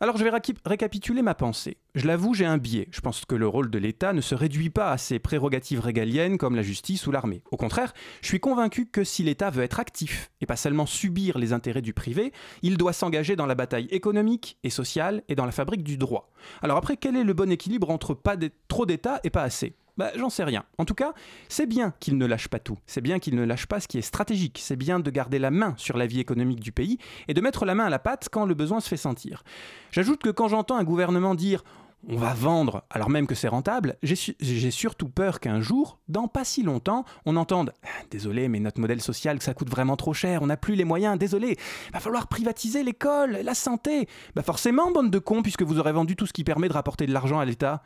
Alors, 0.00 0.16
je 0.16 0.24
vais 0.24 0.32
récapituler 0.64 1.22
ma 1.22 1.34
pensée. 1.34 1.76
Je 1.94 2.06
l'avoue, 2.06 2.34
j'ai 2.34 2.44
un 2.44 2.58
biais. 2.58 2.88
Je 2.90 3.00
pense 3.00 3.24
que 3.24 3.34
le 3.34 3.46
rôle 3.46 3.70
de 3.70 3.78
l'État 3.78 4.12
ne 4.12 4.20
se 4.20 4.34
réduit 4.34 4.70
pas 4.70 4.90
à 4.90 4.98
ses 4.98 5.18
prérogatives 5.18 5.80
régaliennes 5.80 6.38
comme 6.38 6.56
la 6.56 6.62
justice 6.62 7.06
ou 7.06 7.12
l'armée. 7.12 7.42
Au 7.50 7.56
contraire, 7.56 7.94
je 8.20 8.28
suis 8.28 8.40
convaincu 8.40 8.86
que 8.86 9.04
si 9.04 9.22
l'État 9.22 9.50
veut 9.50 9.62
être 9.62 9.80
actif 9.80 10.30
et 10.40 10.46
pas 10.46 10.56
seulement 10.56 10.86
subir 10.86 11.38
les 11.38 11.52
intérêts 11.52 11.82
du 11.82 11.94
privé, 11.94 12.32
il 12.62 12.76
doit 12.76 12.92
s'engager 12.92 13.36
dans 13.36 13.46
la 13.46 13.54
bataille 13.54 13.88
économique 13.90 14.58
et 14.64 14.70
sociale 14.70 15.22
et 15.28 15.34
dans 15.34 15.46
la 15.46 15.52
fabrique 15.52 15.84
du 15.84 15.96
droit. 15.96 16.30
Alors 16.62 16.76
après, 16.76 16.96
quel 16.96 17.16
est 17.16 17.24
le 17.24 17.34
bon 17.34 17.50
équilibre 17.50 17.90
entre 17.90 18.14
pas 18.14 18.36
trop 18.68 18.86
d'État 18.86 19.20
et 19.24 19.30
pas 19.30 19.42
assez? 19.42 19.74
Bah, 19.96 20.10
j'en 20.16 20.30
sais 20.30 20.44
rien. 20.44 20.64
En 20.78 20.84
tout 20.84 20.94
cas, 20.94 21.12
c'est 21.48 21.66
bien 21.66 21.94
qu'il 22.00 22.18
ne 22.18 22.26
lâche 22.26 22.48
pas 22.48 22.58
tout. 22.58 22.78
C'est 22.86 23.00
bien 23.00 23.18
qu'il 23.18 23.36
ne 23.36 23.44
lâche 23.44 23.66
pas 23.66 23.80
ce 23.80 23.88
qui 23.88 23.98
est 23.98 24.02
stratégique. 24.02 24.58
C'est 24.62 24.76
bien 24.76 24.98
de 24.98 25.10
garder 25.10 25.38
la 25.38 25.50
main 25.50 25.74
sur 25.76 25.96
la 25.96 26.06
vie 26.06 26.20
économique 26.20 26.60
du 26.60 26.72
pays 26.72 26.98
et 27.28 27.34
de 27.34 27.40
mettre 27.40 27.64
la 27.64 27.74
main 27.74 27.84
à 27.84 27.90
la 27.90 27.98
pâte 27.98 28.28
quand 28.30 28.44
le 28.44 28.54
besoin 28.54 28.80
se 28.80 28.88
fait 28.88 28.96
sentir. 28.96 29.44
J'ajoute 29.92 30.22
que 30.22 30.30
quand 30.30 30.48
j'entends 30.48 30.76
un 30.76 30.84
gouvernement 30.84 31.34
dire 31.34 31.62
on 32.08 32.16
va 32.16 32.34
vendre 32.34 32.84
alors 32.90 33.10
même 33.10 33.26
que 33.26 33.34
c'est 33.34 33.48
rentable, 33.48 33.96
j'ai 34.02 34.16
su- 34.16 34.36
j'ai 34.40 34.70
surtout 34.70 35.08
peur 35.08 35.40
qu'un 35.40 35.60
jour, 35.60 35.98
dans 36.08 36.28
pas 36.28 36.44
si 36.44 36.62
longtemps, 36.62 37.04
on 37.26 37.36
entende 37.36 37.72
Ah, 37.84 37.88
Désolé, 38.10 38.48
mais 38.48 38.60
notre 38.60 38.80
modèle 38.80 39.00
social, 39.00 39.40
ça 39.42 39.54
coûte 39.54 39.70
vraiment 39.70 39.96
trop 39.96 40.12
cher, 40.14 40.42
on 40.42 40.46
n'a 40.46 40.56
plus 40.56 40.74
les 40.74 40.84
moyens, 40.84 41.18
désolé, 41.18 41.56
va 41.92 42.00
falloir 42.00 42.28
privatiser 42.28 42.82
l'école, 42.82 43.38
la 43.42 43.54
santé. 43.54 44.08
Bah 44.34 44.42
forcément, 44.42 44.90
bande 44.90 45.10
de 45.10 45.18
cons, 45.18 45.42
puisque 45.42 45.62
vous 45.62 45.78
aurez 45.78 45.92
vendu 45.92 46.16
tout 46.16 46.26
ce 46.26 46.32
qui 46.32 46.44
permet 46.44 46.68
de 46.68 46.72
rapporter 46.74 47.06
de 47.06 47.12
l'argent 47.12 47.38
à 47.38 47.44
l'État. 47.44 47.82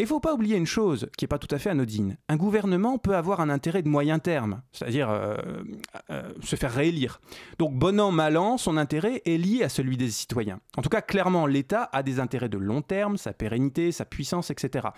Et 0.00 0.06
faut 0.06 0.20
pas 0.20 0.32
oublier 0.32 0.56
une 0.56 0.66
chose 0.66 1.08
qui 1.18 1.24
est 1.24 1.28
pas 1.28 1.38
tout 1.38 1.52
à 1.52 1.58
fait 1.58 1.70
anodine. 1.70 2.16
Un 2.28 2.36
gouvernement 2.36 2.98
peut 2.98 3.16
avoir 3.16 3.40
un 3.40 3.50
intérêt 3.50 3.82
de 3.82 3.88
moyen 3.88 4.20
terme, 4.20 4.62
c'est-à-dire 4.72 5.10
euh, 5.10 5.36
euh, 6.10 6.22
se 6.42 6.54
faire 6.54 6.72
réélire. 6.72 7.20
Donc 7.58 7.74
bon 7.74 7.98
an, 8.00 8.12
mal 8.12 8.36
an, 8.36 8.58
son 8.58 8.76
intérêt 8.76 9.22
est 9.26 9.36
lié 9.38 9.64
à 9.64 9.68
celui 9.68 9.96
des 9.96 10.08
citoyens. 10.10 10.60
En 10.76 10.82
tout 10.82 10.88
cas, 10.88 11.00
clairement, 11.02 11.46
l'État 11.46 11.88
a 11.92 12.04
des 12.04 12.20
intérêts 12.20 12.48
de 12.48 12.58
long 12.58 12.80
terme, 12.80 13.16
sa 13.16 13.32
sa 13.92 14.04
puissance, 14.04 14.50
etc. 14.50 14.88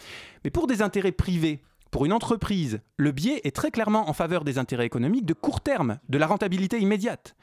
Mais 0.45 0.51
pour 0.51 0.67
des 0.67 0.83
intérêts 0.83 1.13
privés, 1.13 1.63
pour 1.91 2.05
une 2.05 2.13
entreprise, 2.13 2.81
le 2.97 3.11
biais 3.11 3.41
est 3.43 3.55
très 3.55 3.73
clairement 3.73 4.09
en 4.09 4.13
faveur 4.13 4.45
des 4.45 4.59
intérêts 4.59 4.87
économiques 4.87 5.27
de 5.27 5.35
court 5.35 5.61
terme, 5.61 5.99
de 6.09 6.19
la 6.19 6.29
rentabilité 6.29 6.79
immédiate. 6.79 7.35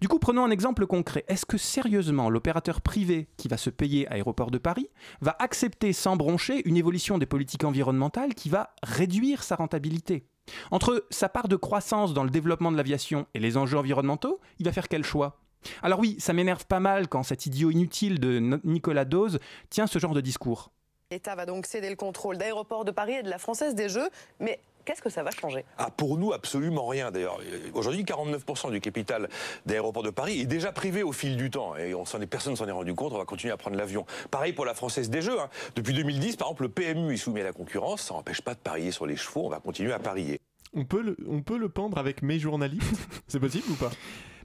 Du 0.00 0.08
coup, 0.08 0.18
prenons 0.18 0.44
un 0.44 0.50
exemple 0.50 0.88
concret. 0.88 1.24
Est-ce 1.28 1.46
que 1.46 1.56
sérieusement 1.56 2.28
l'opérateur 2.28 2.80
privé 2.80 3.28
qui 3.36 3.46
va 3.46 3.56
se 3.56 3.70
payer 3.70 4.08
Aéroport 4.08 4.50
de 4.50 4.58
Paris 4.58 4.88
va 5.20 5.36
accepter 5.38 5.92
sans 5.92 6.16
broncher 6.16 6.68
une 6.68 6.76
évolution 6.76 7.16
des 7.16 7.26
politiques 7.26 7.62
environnementales 7.62 8.34
qui 8.34 8.48
va 8.48 8.74
réduire 8.82 9.44
sa 9.44 9.54
rentabilité? 9.54 10.26
Entre 10.72 11.06
sa 11.10 11.28
part 11.28 11.46
de 11.46 11.54
croissance 11.54 12.12
dans 12.12 12.24
le 12.24 12.30
développement 12.30 12.72
de 12.72 12.76
l'aviation 12.76 13.28
et 13.34 13.38
les 13.38 13.56
enjeux 13.56 13.78
environnementaux, 13.78 14.40
il 14.58 14.66
va 14.66 14.72
faire 14.72 14.88
quel 14.88 15.04
choix? 15.04 15.41
Alors 15.82 15.98
oui, 15.98 16.16
ça 16.18 16.32
m'énerve 16.32 16.66
pas 16.66 16.80
mal 16.80 17.08
quand 17.08 17.22
cet 17.22 17.46
idiot 17.46 17.70
inutile 17.70 18.20
de 18.20 18.38
Nicolas 18.64 19.04
Dose 19.04 19.38
tient 19.70 19.86
ce 19.86 19.98
genre 19.98 20.14
de 20.14 20.20
discours. 20.20 20.70
L'État 21.10 21.34
va 21.34 21.44
donc 21.44 21.66
céder 21.66 21.90
le 21.90 21.96
contrôle 21.96 22.38
d'aéroports 22.38 22.84
de 22.84 22.90
Paris 22.90 23.14
et 23.14 23.22
de 23.22 23.28
la 23.28 23.38
Française 23.38 23.74
des 23.74 23.90
Jeux, 23.90 24.08
mais 24.40 24.58
qu'est-ce 24.86 25.02
que 25.02 25.10
ça 25.10 25.22
va 25.22 25.30
changer? 25.30 25.66
Ah, 25.76 25.90
pour 25.94 26.16
nous, 26.16 26.32
absolument 26.32 26.86
rien. 26.86 27.10
D'ailleurs, 27.10 27.38
aujourd'hui, 27.74 28.02
49% 28.02 28.70
du 28.70 28.80
capital 28.80 29.28
d'aéroports 29.66 30.02
de 30.02 30.08
Paris 30.08 30.40
est 30.40 30.46
déjà 30.46 30.72
privé 30.72 31.02
au 31.02 31.12
fil 31.12 31.36
du 31.36 31.50
temps. 31.50 31.76
Et 31.76 31.94
on 31.94 32.06
s'en 32.06 32.18
est, 32.22 32.26
personne 32.26 32.52
ne 32.52 32.56
s'en 32.56 32.66
est 32.66 32.72
rendu 32.72 32.94
compte. 32.94 33.12
On 33.12 33.18
va 33.18 33.26
continuer 33.26 33.52
à 33.52 33.58
prendre 33.58 33.76
l'avion. 33.76 34.06
Pareil 34.30 34.54
pour 34.54 34.64
la 34.64 34.72
Française 34.72 35.10
des 35.10 35.20
Jeux. 35.20 35.38
hein. 35.38 35.50
Depuis 35.76 35.92
2010, 35.92 36.36
par 36.36 36.48
exemple, 36.48 36.62
le 36.62 36.68
PMU 36.70 37.12
est 37.12 37.18
soumis 37.18 37.42
à 37.42 37.44
la 37.44 37.52
concurrence. 37.52 38.00
Ça 38.00 38.14
n'empêche 38.14 38.40
pas 38.40 38.54
de 38.54 38.60
parier 38.60 38.90
sur 38.90 39.04
les 39.04 39.16
chevaux. 39.16 39.44
On 39.44 39.50
va 39.50 39.60
continuer 39.60 39.92
à 39.92 39.98
parier. 39.98 40.40
On 40.74 40.86
peut, 40.86 41.02
le, 41.02 41.16
on 41.28 41.42
peut 41.42 41.58
le 41.58 41.68
pendre 41.68 41.98
avec 41.98 42.22
mes 42.22 42.38
journalistes? 42.38 42.96
C'est 43.28 43.38
possible 43.38 43.70
ou 43.70 43.74
pas? 43.74 43.90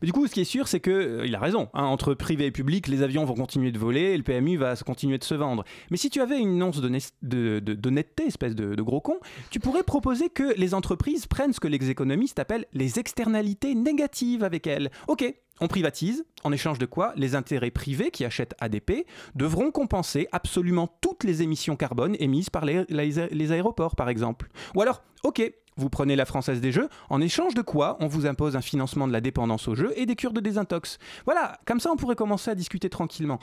Mais 0.01 0.05
du 0.05 0.13
coup, 0.13 0.27
ce 0.27 0.33
qui 0.33 0.41
est 0.41 0.45
sûr, 0.45 0.67
c'est 0.67 0.79
que 0.79 0.91
euh, 0.91 1.25
il 1.25 1.33
a 1.35 1.39
raison. 1.39 1.69
hein, 1.73 1.83
entre 1.85 2.13
privé 2.13 2.45
et 2.47 2.51
public, 2.51 2.87
les 2.87 3.01
avions 3.01 3.25
vont 3.25 3.33
continuer 3.35 3.71
de 3.71 3.79
voler 3.79 4.01
et 4.13 4.17
le 4.17 4.23
PMU 4.23 4.57
va 4.57 4.75
continuer 4.75 5.17
de 5.17 5.23
se 5.23 5.35
vendre. 5.35 5.63
Mais 5.91 5.97
si 5.97 6.09
tu 6.09 6.21
avais 6.21 6.39
une 6.39 6.61
once 6.61 6.79
d'honnêt- 6.81 7.11
de- 7.21 7.59
de- 7.59 7.73
d'honnêteté, 7.73 8.25
espèce 8.27 8.55
de 8.55 8.81
gros 8.81 9.01
con, 9.01 9.17
tu 9.49 9.59
pourrais 9.59 9.83
proposer 9.83 10.29
que 10.29 10.53
les 10.57 10.73
entreprises 10.73 11.25
prennent 11.25 11.53
ce 11.53 11.59
que 11.59 11.67
les 11.67 11.89
économistes 11.89 12.39
appellent 12.39 12.65
les 12.73 12.99
externalités 12.99 13.75
négatives 13.75 14.43
avec 14.43 14.67
elles. 14.67 14.91
Ok. 15.07 15.23
On 15.59 15.67
privatise, 15.67 16.25
en 16.43 16.51
échange 16.51 16.77
de 16.77 16.85
quoi 16.85 17.13
les 17.15 17.35
intérêts 17.35 17.71
privés 17.71 18.11
qui 18.11 18.25
achètent 18.25 18.55
ADP 18.59 19.07
devront 19.35 19.71
compenser 19.71 20.27
absolument 20.31 20.87
toutes 21.01 21.23
les 21.23 21.41
émissions 21.41 21.75
carbone 21.75 22.15
émises 22.19 22.49
par 22.49 22.65
les, 22.65 23.51
aéroports, 23.51 23.95
par 23.95 24.09
exemple. 24.09 24.49
Ou 24.75 24.81
alors, 24.81 25.01
ok, 25.23 25.51
vous 25.75 25.89
prenez 25.89 26.15
la 26.15 26.25
Française 26.25 26.61
des 26.61 26.71
Jeux, 26.71 26.89
en 27.09 27.21
échange 27.21 27.53
de 27.53 27.61
quoi 27.61 27.97
on 27.99 28.07
vous 28.07 28.25
impose 28.25 28.55
un 28.55 28.61
financement 28.61 29.07
de 29.07 29.13
la 29.13 29.21
dépendance 29.21 29.67
aux 29.67 29.75
jeux 29.75 29.93
et 29.95 30.05
des 30.05 30.15
cures 30.15 30.33
de 30.33 30.41
désintox. 30.41 30.97
Voilà, 31.25 31.59
comme 31.65 31.79
ça 31.79 31.91
on 31.91 31.95
pourrait 31.95 32.15
commencer 32.15 32.51
à 32.51 32.55
discuter 32.55 32.89
tranquillement. 32.89 33.39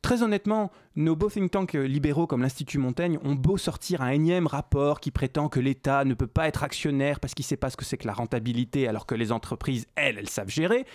Très 0.00 0.24
honnêtement, 0.24 0.72
nos 0.96 1.14
beaux 1.14 1.30
think 1.30 1.52
tanks 1.52 1.74
libéraux 1.74 2.26
comme 2.26 2.42
l'Institut 2.42 2.78
Montaigne 2.78 3.20
ont 3.22 3.36
beau 3.36 3.56
sortir 3.56 4.02
un 4.02 4.08
énième 4.08 4.48
rapport 4.48 4.98
qui 4.98 5.12
prétend 5.12 5.48
que 5.48 5.60
l'État 5.60 6.04
ne 6.04 6.14
peut 6.14 6.26
pas 6.26 6.48
être 6.48 6.64
actionnaire 6.64 7.20
parce 7.20 7.34
qu'il 7.34 7.44
ne 7.44 7.48
sait 7.48 7.56
pas 7.56 7.70
ce 7.70 7.76
que 7.76 7.84
c'est 7.84 7.96
que 7.96 8.08
la 8.08 8.12
rentabilité 8.12 8.88
alors 8.88 9.06
que 9.06 9.14
les 9.14 9.30
entreprises, 9.30 9.86
elles, 9.94 10.18
elles 10.18 10.28
savent 10.28 10.48
gérer. 10.48 10.86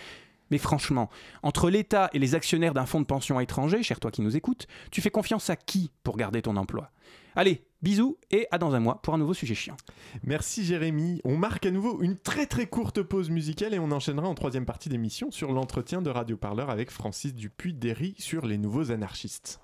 Mais 0.51 0.57
franchement, 0.57 1.09
entre 1.43 1.69
l'État 1.69 2.09
et 2.13 2.19
les 2.19 2.35
actionnaires 2.35 2.73
d'un 2.73 2.85
fonds 2.85 3.01
de 3.01 3.05
pension 3.05 3.39
étranger, 3.39 3.83
cher 3.83 3.99
toi 3.99 4.11
qui 4.11 4.21
nous 4.21 4.35
écoutes, 4.35 4.67
tu 4.91 5.01
fais 5.01 5.09
confiance 5.09 5.49
à 5.49 5.55
qui 5.55 5.91
pour 6.03 6.17
garder 6.17 6.41
ton 6.41 6.57
emploi? 6.57 6.91
Allez, 7.35 7.63
bisous 7.83 8.17
et 8.31 8.47
à 8.51 8.57
dans 8.57 8.73
un 8.73 8.79
mois 8.79 9.01
pour 9.01 9.13
un 9.13 9.17
nouveau 9.19 9.33
sujet 9.33 9.53
chiant. 9.53 9.77
Merci 10.23 10.65
Jérémy. 10.65 11.21
On 11.23 11.37
marque 11.37 11.65
à 11.65 11.71
nouveau 11.71 12.01
une 12.01 12.17
très 12.17 12.47
très 12.47 12.65
courte 12.65 13.03
pause 13.03 13.29
musicale 13.29 13.73
et 13.73 13.79
on 13.79 13.91
enchaînera 13.91 14.27
en 14.27 14.33
troisième 14.33 14.65
partie 14.65 14.89
d'émission 14.89 15.29
sur 15.29 15.51
l'entretien 15.51 16.01
de 16.01 16.09
Radio 16.09 16.35
Parleur 16.35 16.69
avec 16.69 16.89
Francis 16.89 17.35
Dupuis-Derry 17.35 18.15
sur 18.17 18.45
les 18.45 18.57
nouveaux 18.57 18.91
anarchistes. 18.91 19.59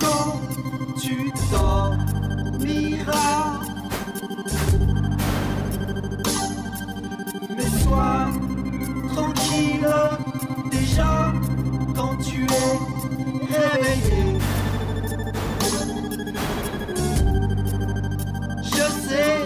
Quand 0.00 0.40
tu 1.00 1.32
dormiras. 1.50 2.80
Mais 7.56 7.70
sois 7.82 8.28
tranquille 9.14 9.88
déjà 10.70 11.32
quand 11.94 12.16
tu 12.18 12.42
es 12.44 12.76
réveillé. 13.54 14.38
Je 18.62 18.86
sais, 19.08 19.36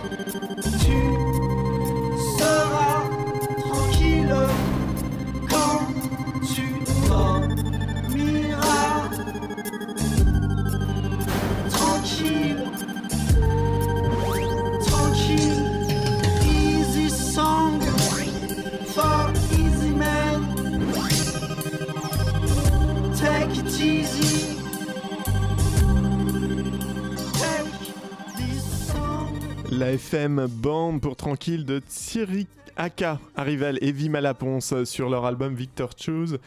FM 29.99 30.47
Band 30.49 31.01
pour 31.01 31.17
Tranquille 31.17 31.65
de 31.65 31.81
Thierry 31.81 32.47
Aka, 32.77 33.19
Arrival 33.35 33.79
et 33.81 33.91
Vima 33.91 34.21
Laponce 34.21 34.85
sur 34.85 35.11
leur 35.11 35.27
album 35.27 35.57
Victor 35.57 35.91
Choose, 35.99 36.39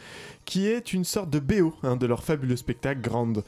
qui 0.46 0.66
est 0.66 0.94
une 0.94 1.04
sorte 1.04 1.28
de 1.28 1.38
BO 1.38 1.74
hein, 1.82 1.96
de 1.96 2.06
leur 2.06 2.24
fabuleux 2.24 2.56
spectacle 2.56 3.02
Grande. 3.02 3.44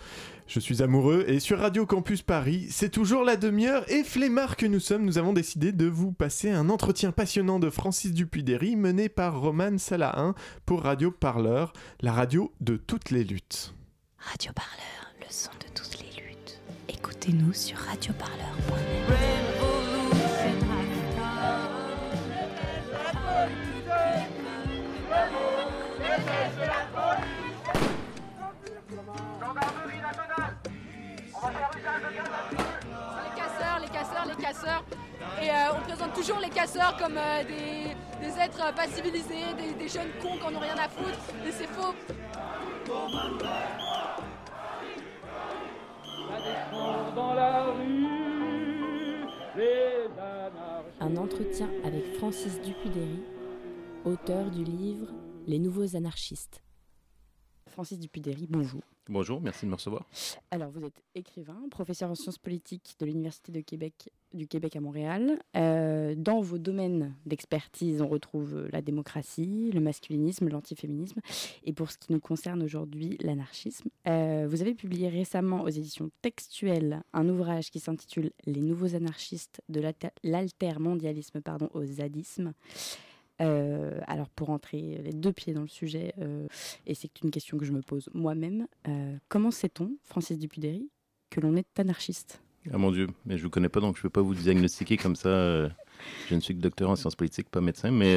Je 0.47 0.61
suis 0.61 0.83
amoureux 0.83 1.25
et 1.27 1.41
sur 1.41 1.59
Radio 1.59 1.87
Campus 1.87 2.21
Paris, 2.21 2.67
c'est 2.69 2.91
toujours 2.91 3.25
la 3.25 3.37
demi-heure 3.37 3.91
et 3.91 4.05
flemmard 4.05 4.59
que 4.59 4.67
nous 4.67 4.79
sommes, 4.79 5.07
nous 5.07 5.17
avons 5.17 5.33
décidé 5.33 5.73
de 5.73 5.87
vous 5.87 6.13
passer 6.13 6.51
un 6.51 6.69
entretien 6.69 7.11
passionnant 7.11 7.59
de 7.59 7.71
Francis 7.71 8.13
Dupuy-Derry 8.13 8.77
mené 8.77 9.09
par 9.09 9.41
Roman 9.41 9.79
Salahin 9.79 10.35
pour 10.67 10.83
Radio 10.83 11.11
Parleur, 11.11 11.73
la 12.03 12.13
radio 12.13 12.53
de 12.61 12.77
toutes 12.77 13.11
les 13.11 13.25
luttes. 13.25 13.73
Radio 14.19 14.53
Parleur, 14.53 15.15
le 15.19 15.27
son 15.31 15.53
de 15.53 15.73
toutes 15.75 15.99
les 15.99 16.23
luttes. 16.23 16.61
Écoutez-nous 16.91 17.55
sur 17.55 17.79
radioparleur.net. 17.79 19.44
Les 33.25 33.41
casseurs, 33.41 33.79
les 33.81 33.89
casseurs, 33.89 34.27
les 34.27 34.43
casseurs. 34.43 34.85
Et 35.43 35.51
euh, 35.51 35.55
on 35.77 35.81
présente 35.83 36.13
toujours 36.15 36.39
les 36.39 36.49
casseurs 36.49 36.97
comme 36.97 37.17
euh, 37.17 37.43
des, 37.45 37.95
des 38.27 38.39
êtres 38.41 38.75
pas 38.75 38.87
civilisés, 38.87 39.55
des, 39.57 39.73
des 39.75 39.89
jeunes 39.89 40.11
cons 40.21 40.37
qui 40.37 40.43
en 40.43 40.55
ont 40.55 40.61
rien 40.61 40.77
à 40.77 40.89
foutre. 40.89 41.19
Et 41.47 41.53
c'est 41.53 41.69
faux. 41.69 41.95
Un 51.01 51.17
entretien 51.17 51.69
avec 51.85 52.17
Francis 52.19 52.61
Dupuy-Derry, 52.61 53.23
auteur 54.05 54.51
du 54.51 54.65
livre 54.65 55.09
Les 55.47 55.59
nouveaux 55.59 55.97
anarchistes. 55.97 56.63
Francis 57.69 57.99
Dupuy-Derry, 57.99 58.47
bonjour. 58.49 58.83
Bonjour, 59.09 59.41
merci 59.41 59.67
de 59.67 59.71
me 59.71 59.75
recevoir. 59.77 60.07
Alors, 60.51 60.71
vous 60.71 60.83
êtes 60.85 61.03
écrivain, 61.15 61.59
professeur 61.71 62.11
en 62.11 62.15
sciences 62.15 62.39
politiques 62.39 62.95
de 63.01 63.05
l'Université 63.07 63.53
de 63.53 63.61
Québec, 63.61 64.11
du 64.33 64.47
Québec 64.47 64.77
à 64.77 64.81
Montréal. 64.81 65.39
Euh, 65.57 66.15
dans 66.17 66.41
vos 66.41 66.57
domaines 66.57 67.15
d'expertise, 67.27 68.01
on 68.01 68.09
retrouve 68.09 68.67
la 68.73 68.81
démocratie, 68.81 69.71
le 69.73 69.81
masculinisme, 69.81 70.49
l'antiféminisme, 70.49 71.21
et 71.65 71.73
pour 71.75 71.91
ce 71.91 71.99
qui 71.99 72.13
nous 72.13 72.21
concerne 72.21 72.63
aujourd'hui, 72.63 73.19
l'anarchisme. 73.21 73.89
Euh, 74.07 74.47
vous 74.49 74.63
avez 74.63 74.75
publié 74.75 75.09
récemment 75.09 75.63
aux 75.63 75.69
éditions 75.69 76.11
textuelles 76.23 77.03
un 77.13 77.29
ouvrage 77.29 77.71
qui 77.71 77.81
s'intitule 77.81 78.31
Les 78.47 78.61
nouveaux 78.63 78.95
anarchistes 78.95 79.61
de 79.69 79.81
l'alter- 79.81 80.13
l'altermondialisme 80.23 81.41
pardon, 81.43 81.69
au 81.75 81.85
zadisme. 81.85 82.55
Euh, 83.41 83.99
alors 84.07 84.29
pour 84.29 84.51
entrer 84.51 85.01
les 85.03 85.13
deux 85.13 85.33
pieds 85.33 85.55
dans 85.55 85.63
le 85.63 85.69
sujet, 85.69 86.15
euh, 86.21 86.47
et 86.87 86.95
c'est 86.95 87.11
une 87.23 87.31
question 87.33 87.59
que 87.59 87.65
je 87.65 87.73
me 87.73 87.83
pose 87.83 88.09
moi-même, 88.15 88.69
euh, 88.87 89.17
comment 89.29 89.51
sait-on, 89.51 89.97
Francis 90.05 90.39
Dupuy-Derry, 90.39 90.89
que 91.31 91.41
l'on 91.41 91.57
est 91.57 91.67
anarchiste? 91.79 92.41
Ah 92.73 92.79
mon 92.79 92.93
Dieu, 92.93 93.09
mais 93.27 93.37
je 93.37 93.43
vous 93.43 93.51
connais 93.51 93.69
pas 93.69 93.81
donc 93.81 93.97
je 93.97 94.03
peux 94.03 94.11
pas 94.11 94.23
vous 94.23 94.35
diagnostiquer 94.35 94.97
comme 94.97 95.17
ça. 95.17 95.69
je 96.29 96.35
ne 96.35 96.41
suis 96.41 96.55
que 96.55 96.61
docteur 96.61 96.91
en 96.91 96.97
sciences 96.97 97.17
politiques, 97.17 97.51
pas 97.51 97.61
médecin, 97.61 97.91
mais 97.91 98.15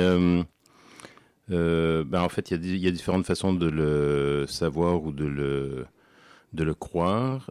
ben, 1.49 2.21
en 2.21 2.29
fait, 2.29 2.51
il 2.51 2.63
y, 2.63 2.77
y 2.79 2.87
a 2.87 2.91
différentes 2.91 3.25
façons 3.25 3.53
de 3.53 3.67
le 3.67 4.45
savoir 4.47 5.03
ou 5.03 5.11
de 5.11 5.25
le, 5.25 5.87
de 6.53 6.63
le 6.63 6.73
croire. 6.75 7.49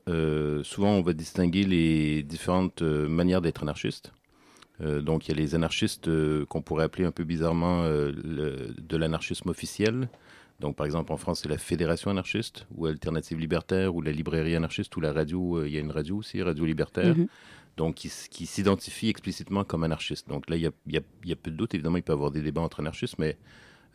Souvent, 0.63 0.93
on 0.93 1.03
va 1.03 1.13
distinguer 1.13 1.65
les 1.65 2.23
différentes 2.23 2.81
manières 2.83 3.43
d'être 3.43 3.63
anarchiste. 3.63 4.13
Euh, 4.83 5.01
donc, 5.01 5.27
il 5.27 5.31
y 5.31 5.35
a 5.35 5.41
les 5.41 5.55
anarchistes 5.55 6.09
euh, 6.09 6.45
qu'on 6.47 6.61
pourrait 6.63 6.85
appeler 6.85 7.05
un 7.05 7.11
peu 7.11 7.25
bizarrement 7.25 7.83
euh, 7.85 8.13
le- 8.25 8.75
de 8.79 8.97
l'anarchisme 8.97 9.49
officiel. 9.49 10.09
Donc, 10.61 10.77
par 10.77 10.87
exemple, 10.87 11.13
en 11.13 11.17
France, 11.17 11.41
c'est 11.43 11.49
la 11.49 11.59
Fédération 11.59 12.11
anarchiste 12.11 12.67
ou 12.75 12.87
Alternative 12.87 13.39
libertaire 13.39 13.95
ou 13.95 14.01
la 14.03 14.13
librairie 14.13 14.55
anarchiste 14.57 14.95
ou 14.97 15.01
la 15.01 15.13
radio. 15.13 15.65
il 15.65 15.73
y 15.73 15.77
a 15.77 15.81
une 15.81 15.91
radio 15.91 16.17
aussi, 16.19 16.43
Radio 16.43 16.65
Libertaire. 16.65 17.17
Mhm. 17.17 17.27
Donc, 17.77 17.95
qui, 17.97 18.09
s'identifie 18.47 19.09
explicitement 19.11 19.65
comme 19.65 19.85
anarchiste. 19.85 20.29
Donc 20.29 20.49
là, 20.49 20.57
il 20.57 20.63
y 20.63 20.67
a, 20.67 20.71
il 20.87 20.95
y 20.95 20.97
a- 20.99 21.03
il 21.25 21.29
y 21.29 21.33
a 21.33 21.37
peu 21.37 21.51
de 21.51 21.57
doute. 21.57 21.75
Évidemment, 21.75 21.99
il 21.99 22.03
peut 22.03 22.13
y 22.13 22.15
avoir 22.15 22.31
des 22.31 22.41
débats 22.41 22.63
entre 22.63 22.81
anarchistes, 22.81 23.19
mais 23.19 23.37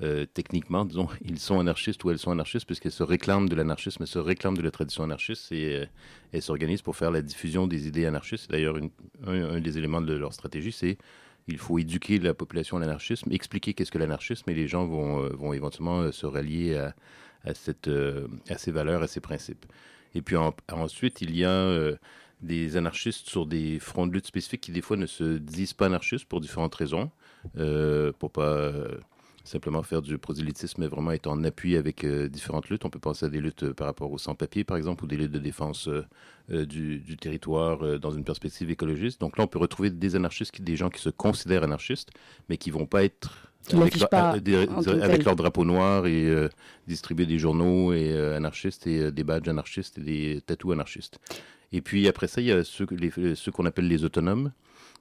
euh, 0.01 0.25
techniquement, 0.25 0.85
disons, 0.85 1.07
ils 1.21 1.39
sont 1.39 1.59
anarchistes 1.59 2.03
ou 2.03 2.11
elles 2.11 2.19
sont 2.19 2.31
anarchistes 2.31 2.65
puisqu'elles 2.65 2.91
se 2.91 3.03
réclament 3.03 3.47
de 3.49 3.55
l'anarchisme, 3.55 4.01
elles 4.03 4.07
se 4.07 4.19
réclament 4.19 4.57
de 4.57 4.61
la 4.63 4.71
tradition 4.71 5.03
anarchiste 5.03 5.51
et 5.51 5.75
euh, 5.75 5.85
elles 6.31 6.41
s'organisent 6.41 6.81
pour 6.81 6.95
faire 6.95 7.11
la 7.11 7.21
diffusion 7.21 7.67
des 7.67 7.87
idées 7.87 8.05
anarchistes. 8.05 8.49
D'ailleurs, 8.49 8.77
un, 9.25 9.59
des 9.59 9.77
éléments 9.77 10.01
de 10.01 10.13
leur 10.13 10.33
stratégie, 10.33 10.71
c'est 10.71 10.97
il 11.47 11.57
faut 11.57 11.79
éduquer 11.79 12.19
la 12.19 12.33
population 12.33 12.77
à 12.77 12.79
l'anarchisme, 12.79 13.31
expliquer 13.31 13.73
qu'est-ce 13.73 13.91
que 13.91 13.97
l'anarchisme 13.97 14.49
et 14.49 14.53
les 14.53 14.67
gens 14.67 14.85
vont, 14.85 15.23
euh, 15.23 15.29
vont 15.29 15.53
éventuellement 15.53 16.11
se 16.11 16.25
rallier 16.25 16.75
à, 17.43 17.53
cette, 17.53 17.89
à 18.49 18.57
ces 18.57 18.71
valeurs, 18.71 19.01
à 19.01 19.07
ces 19.07 19.19
principes. 19.19 19.65
Et 20.13 20.21
puis 20.21 20.35
en- 20.35 20.55
ensuite, 20.71 21.21
il 21.21 21.35
y 21.35 21.43
a 21.43 21.91
des 22.41 22.77
anarchistes 22.77 23.27
sur 23.29 23.45
des 23.45 23.79
fronts 23.79 24.07
de 24.07 24.13
lutte 24.13 24.27
spécifiques 24.27 24.61
qui 24.61 24.71
des 24.71 24.81
fois 24.81 24.97
ne 24.97 25.05
se 25.07 25.37
disent 25.37 25.73
pas 25.73 25.87
anarchistes 25.87 26.25
pour 26.25 26.41
différentes 26.41 26.75
raisons, 26.75 27.09
pour 28.19 28.31
pas 28.31 28.71
simplement 29.43 29.81
faire 29.83 30.01
du 30.01 30.17
prosélytisme, 30.17 30.81
mais 30.81 30.87
vraiment 30.87 31.11
être 31.11 31.27
en 31.27 31.43
appui 31.43 31.75
avec 31.75 32.03
euh, 32.03 32.27
différentes 32.29 32.69
luttes. 32.69 32.85
On 32.85 32.89
peut 32.89 32.99
penser 32.99 33.25
à 33.25 33.29
des 33.29 33.39
luttes 33.41 33.63
euh, 33.63 33.73
par 33.73 33.87
rapport 33.87 34.11
aux 34.11 34.17
sans-papiers, 34.17 34.63
par 34.63 34.77
exemple, 34.77 35.03
ou 35.03 35.07
des 35.07 35.17
luttes 35.17 35.31
de 35.31 35.39
défense 35.39 35.87
euh, 35.87 36.65
du, 36.65 36.99
du 36.99 37.17
territoire 37.17 37.83
euh, 37.85 37.97
dans 37.97 38.11
une 38.11 38.23
perspective 38.23 38.69
écologiste. 38.69 39.19
Donc 39.21 39.37
là, 39.37 39.43
on 39.43 39.47
peut 39.47 39.59
retrouver 39.59 39.89
des 39.89 40.15
anarchistes, 40.15 40.51
qui- 40.51 40.61
des 40.61 40.75
gens 40.75 40.89
qui 40.89 41.01
se 41.01 41.09
considèrent 41.09 41.63
anarchistes, 41.63 42.09
mais 42.49 42.57
qui 42.57 42.69
vont 42.71 42.85
pas 42.85 43.03
être 43.03 43.47
avec, 43.81 43.93
leur- 43.99 44.09
pas 44.09 44.39
des- 44.39 44.55
avec 45.03 45.23
leur 45.25 45.35
drapeau 45.35 45.65
noir 45.65 46.07
et 46.07 46.49
distribuer 46.87 47.25
des 47.27 47.37
journaux 47.39 47.93
et 47.93 48.11
anarchistes 48.35 48.87
et 48.87 49.11
des 49.11 49.23
badges 49.23 49.47
anarchistes 49.49 49.97
et 49.99 50.01
des 50.01 50.41
tatous 50.45 50.73
anarchistes. 50.73 51.19
Et 51.71 51.81
puis 51.81 52.07
après 52.07 52.27
ça, 52.27 52.41
il 52.41 52.47
y 52.47 52.51
a 52.51 52.63
ceux, 52.63 52.85
les- 52.91 53.35
ceux 53.35 53.51
qu'on 53.51 53.65
appelle 53.65 53.87
les 53.87 54.03
autonomes, 54.03 54.51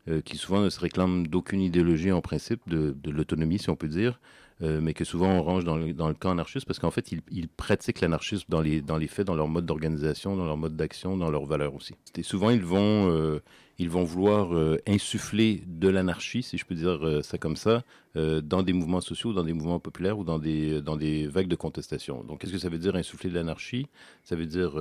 euh, 0.08 0.22
qui 0.22 0.38
souvent 0.38 0.62
ne 0.62 0.70
se 0.70 0.80
réclament 0.80 1.26
d'aucune 1.26 1.60
idéologie 1.60 2.10
en 2.10 2.22
principe, 2.22 2.66
de, 2.66 2.94
l'autonomie 3.10 3.58
si 3.58 3.68
on 3.68 3.76
peut 3.76 3.86
dire, 3.86 4.18
euh, 4.62 4.80
mais 4.80 4.94
que 4.94 5.04
souvent 5.04 5.28
on 5.28 5.42
range 5.42 5.64
dans 5.64 5.76
le, 5.76 6.14
camp 6.14 6.30
anarchiste 6.30 6.66
parce 6.66 6.78
qu'en 6.78 6.90
fait 6.90 7.12
ils, 7.12 7.20
ils 7.30 7.48
pratiquent 7.48 8.00
l'anarchisme 8.00 8.46
dans 8.48 8.62
les, 8.62 8.80
dans 8.80 8.96
les 8.96 9.08
faits, 9.08 9.26
dans 9.26 9.34
leur 9.34 9.48
mode 9.48 9.66
d'organisation, 9.66 10.36
dans 10.36 10.46
leur 10.46 10.56
mode 10.56 10.74
d'action, 10.74 11.18
dans 11.18 11.30
leurs 11.30 11.44
valeurs 11.44 11.74
aussi. 11.74 11.94
Et 12.16 12.22
souvent 12.22 12.48
ils 12.48 12.64
vont, 12.64 13.10
euh, 13.12 13.40
ils 13.78 13.90
vont 13.90 14.04
vouloir 14.04 14.52
insuffler 14.86 15.62
de 15.66 15.88
l'anarchie, 15.88 16.42
si 16.42 16.56
je 16.58 16.64
peux 16.66 16.74
dire 16.74 17.20
ça 17.22 17.38
comme 17.38 17.56
ça, 17.56 17.82
dans 18.14 18.62
des 18.62 18.74
mouvements 18.74 19.00
sociaux, 19.00 19.32
dans 19.32 19.42
des 19.42 19.54
mouvements 19.54 19.80
populaires 19.80 20.18
ou 20.18 20.24
dans 20.24 20.38
des, 20.38 20.82
dans 20.82 20.98
des 20.98 21.26
vagues 21.26 21.48
de 21.48 21.56
contestation. 21.56 22.22
Donc 22.24 22.40
qu'est-ce 22.40 22.52
que 22.52 22.58
ça 22.58 22.68
veut 22.68 22.76
dire 22.76 22.94
insuffler 22.94 23.30
de 23.30 23.36
l'anarchie? 23.36 23.86
Ça 24.22 24.36
veut 24.36 24.44
dire 24.44 24.78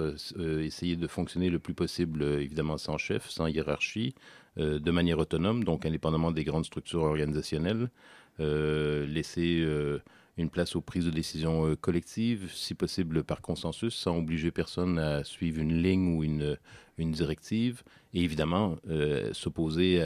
essayer 0.59 0.97
de 0.97 1.07
fonctionner 1.07 1.49
le 1.49 1.59
plus 1.59 1.73
possible, 1.73 2.23
évidemment 2.23 2.77
sans 2.77 2.97
chef, 2.97 3.29
sans 3.29 3.47
hiérarchie, 3.47 4.15
de 4.59 4.91
manière 4.91 5.17
autonome, 5.17 5.63
donc 5.63 5.85
indépendamment 5.85 6.31
des 6.31 6.43
grandes 6.43 6.65
structures 6.65 7.03
organisationnelles, 7.03 7.89
euh, 8.39 9.05
laisser 9.07 9.59
euh, 9.61 9.99
une 10.37 10.49
place 10.49 10.75
aux 10.75 10.81
prises 10.81 11.05
de 11.05 11.11
décision 11.11 11.67
euh, 11.67 11.75
collectives, 11.75 12.49
si 12.53 12.73
possible 12.73 13.23
par 13.23 13.41
consensus, 13.41 13.93
sans 13.93 14.17
obliger 14.17 14.51
personne 14.51 14.97
à 14.97 15.23
suivre 15.23 15.59
une 15.59 15.81
ligne 15.81 16.15
ou 16.15 16.23
une, 16.23 16.57
directive, 16.97 17.83
et 18.13 18.23
évidemment 18.23 18.77
euh, 18.89 19.33
s'opposer 19.33 20.01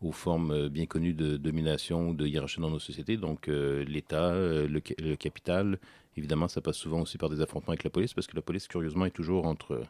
aux 0.00 0.12
formes 0.12 0.50
euh, 0.50 0.68
bien 0.68 0.86
connues 0.86 1.14
de 1.14 1.36
domination 1.36 2.10
ou 2.10 2.14
de 2.14 2.26
hiérarchie 2.26 2.60
dans 2.60 2.70
nos 2.70 2.78
sociétés, 2.78 3.16
donc 3.16 3.48
euh, 3.48 3.84
l'État, 3.84 4.32
euh, 4.32 4.68
le 4.68 5.16
capital. 5.16 5.78
Évidemment, 6.16 6.48
ça 6.48 6.60
passe 6.60 6.76
souvent 6.76 7.00
aussi 7.00 7.18
par 7.18 7.30
des 7.30 7.40
affrontements 7.40 7.72
avec 7.72 7.84
la 7.84 7.90
police, 7.90 8.14
parce 8.14 8.26
que 8.26 8.36
la 8.36 8.42
police, 8.42 8.68
curieusement, 8.68 9.06
est 9.06 9.10
toujours 9.10 9.46
entre, 9.46 9.82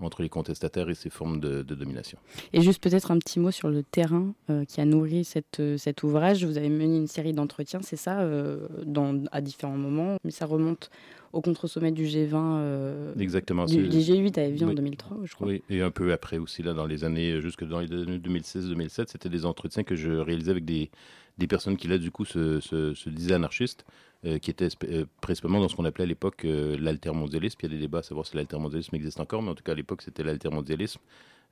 entre 0.00 0.22
les 0.22 0.28
contestataires 0.28 0.88
et 0.90 0.94
ces 0.94 1.10
formes 1.10 1.40
de, 1.40 1.62
de 1.62 1.74
domination. 1.74 2.18
Et 2.52 2.60
juste 2.60 2.80
peut-être 2.82 3.10
un 3.10 3.18
petit 3.18 3.40
mot 3.40 3.50
sur 3.50 3.68
le 3.68 3.82
terrain 3.82 4.32
euh, 4.48 4.64
qui 4.64 4.80
a 4.80 4.84
nourri 4.84 5.24
cette, 5.24 5.58
euh, 5.58 5.76
cet 5.76 6.02
ouvrage. 6.04 6.44
Vous 6.44 6.56
avez 6.56 6.68
mené 6.68 6.96
une 6.96 7.08
série 7.08 7.32
d'entretiens, 7.32 7.80
c'est 7.82 7.96
ça, 7.96 8.20
euh, 8.20 8.68
dans, 8.86 9.24
à 9.32 9.40
différents 9.40 9.76
moments, 9.76 10.16
mais 10.22 10.30
ça 10.30 10.46
remonte 10.46 10.90
au 11.32 11.40
contre-sommet 11.40 11.90
du 11.90 12.04
G20. 12.04 12.30
euh, 12.34 13.14
Exactement. 13.18 13.66
Du, 13.66 13.88
du 13.88 13.98
G8 13.98 14.38
à 14.38 14.44
Evian 14.44 14.66
en 14.66 14.70
Oui. 14.70 14.76
2003, 14.76 15.16
je 15.24 15.34
crois. 15.34 15.48
Oui, 15.48 15.62
et 15.68 15.82
un 15.82 15.90
peu 15.90 16.12
après 16.12 16.38
aussi, 16.38 16.62
là, 16.62 16.74
dans 16.74 16.86
les 16.86 17.04
années, 17.04 17.40
jusque 17.40 17.64
dans 17.66 17.80
les 17.80 17.92
années 17.92 18.18
2006-2007, 18.18 19.06
c'était 19.08 19.28
des 19.28 19.44
entretiens 19.44 19.82
que 19.82 19.96
je 19.96 20.12
réalisais 20.12 20.52
avec 20.52 20.64
des, 20.64 20.90
des 21.38 21.46
personnes 21.48 21.76
qui, 21.76 21.88
là, 21.88 21.98
du 21.98 22.10
coup, 22.12 22.24
se, 22.24 22.60
se, 22.60 22.94
se 22.94 23.10
disaient 23.10 23.34
anarchistes, 23.34 23.84
euh, 24.24 24.38
qui 24.40 24.50
étaient 24.50 24.66
sp- 24.66 24.88
euh, 24.90 25.04
principalement 25.20 25.60
dans 25.60 25.68
ce 25.68 25.76
qu'on 25.76 25.84
appelait 25.84 26.02
à 26.02 26.06
l'époque 26.08 26.44
euh, 26.44 26.76
l'altermondialisme. 26.80 27.56
Il 27.62 27.70
y 27.70 27.72
a 27.72 27.74
des 27.76 27.80
débats 27.80 27.98
à 27.98 28.02
savoir 28.02 28.26
si 28.26 28.34
l'altermondialisme 28.36 28.96
existe 28.96 29.20
encore, 29.20 29.42
mais 29.42 29.50
en 29.50 29.54
tout 29.54 29.62
cas, 29.62 29.72
à 29.72 29.74
l'époque, 29.76 30.02
c'était 30.02 30.24
l'altermondialisme. 30.24 31.00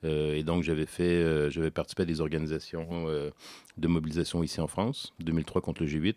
Et 0.03 0.43
donc, 0.43 0.63
j'avais 0.63 0.85
fait, 0.85 1.49
j'avais 1.49 1.71
participé 1.71 2.03
à 2.03 2.05
des 2.05 2.21
organisations 2.21 3.07
de 3.77 3.87
mobilisation 3.87 4.43
ici 4.43 4.61
en 4.61 4.67
France, 4.67 5.13
2003 5.21 5.61
contre 5.61 5.81
le 5.81 5.87
G8. 5.89 6.15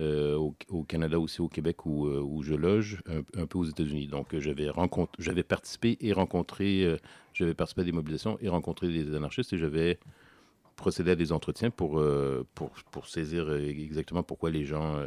euh, 0.00 0.36
au, 0.68 0.82
Canada 0.82 1.18
aussi, 1.20 1.40
au 1.40 1.48
Québec 1.48 1.86
où, 1.86 2.42
je 2.42 2.54
loge, 2.54 3.02
un, 3.06 3.46
peu 3.46 3.58
aux 3.58 3.64
États-Unis. 3.64 4.08
Donc, 4.08 4.36
j'avais 4.38 4.68
rencontré, 4.68 5.22
j'avais 5.22 5.44
participé 5.44 5.96
et 6.00 6.12
rencontré, 6.12 6.98
j'avais 7.32 7.54
participé 7.54 7.82
à 7.82 7.84
des 7.84 7.92
mobilisations 7.92 8.36
et 8.40 8.48
rencontré 8.48 8.88
des 8.88 9.14
anarchistes 9.14 9.52
et 9.52 9.58
j'avais 9.58 9.98
procédé 10.76 11.12
à 11.12 11.14
des 11.14 11.30
entretiens 11.30 11.70
pour, 11.70 12.02
saisir 13.06 13.50
exactement 13.54 14.22
pourquoi 14.24 14.50
les 14.50 14.64
gens, 14.64 14.98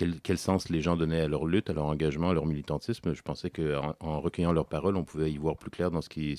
quel, 0.00 0.18
quel 0.22 0.38
sens 0.38 0.70
les 0.70 0.80
gens 0.80 0.96
donnaient 0.96 1.20
à 1.20 1.28
leur 1.28 1.44
lutte, 1.44 1.68
à 1.68 1.74
leur 1.74 1.84
engagement, 1.84 2.30
à 2.30 2.32
leur 2.32 2.46
militantisme? 2.46 3.14
Je 3.14 3.20
pensais 3.20 3.50
qu'en 3.50 3.94
en 4.00 4.20
recueillant 4.22 4.50
leurs 4.50 4.66
paroles, 4.66 4.96
on 4.96 5.04
pouvait 5.04 5.30
y 5.30 5.36
voir 5.36 5.58
plus 5.58 5.70
clair 5.70 5.90
dans 5.90 6.00
ce 6.00 6.08
qu'ils 6.08 6.38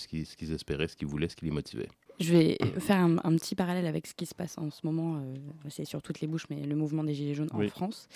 espéraient, 0.51 0.87
ce 0.87 0.97
qu'ils 0.97 1.07
voulaient, 1.07 1.29
ce 1.29 1.35
qui 1.35 1.45
les 1.45 1.51
motivait. 1.51 1.87
Je 2.19 2.33
vais 2.33 2.57
faire 2.79 2.97
un, 2.97 3.17
un 3.23 3.35
petit 3.35 3.53
parallèle 3.53 3.85
avec 3.85 4.07
ce 4.07 4.15
qui 4.15 4.25
se 4.25 4.33
passe 4.33 4.57
en 4.57 4.71
ce 4.71 4.83
moment, 4.83 5.17
euh, 5.17 5.35
c'est 5.69 5.85
sur 5.85 6.01
toutes 6.01 6.21
les 6.21 6.27
bouches, 6.27 6.47
mais 6.49 6.63
le 6.63 6.75
mouvement 6.75 7.03
des 7.03 7.13
Gilets 7.13 7.35
jaunes 7.35 7.49
en. 7.53 7.61
France. 7.67 8.07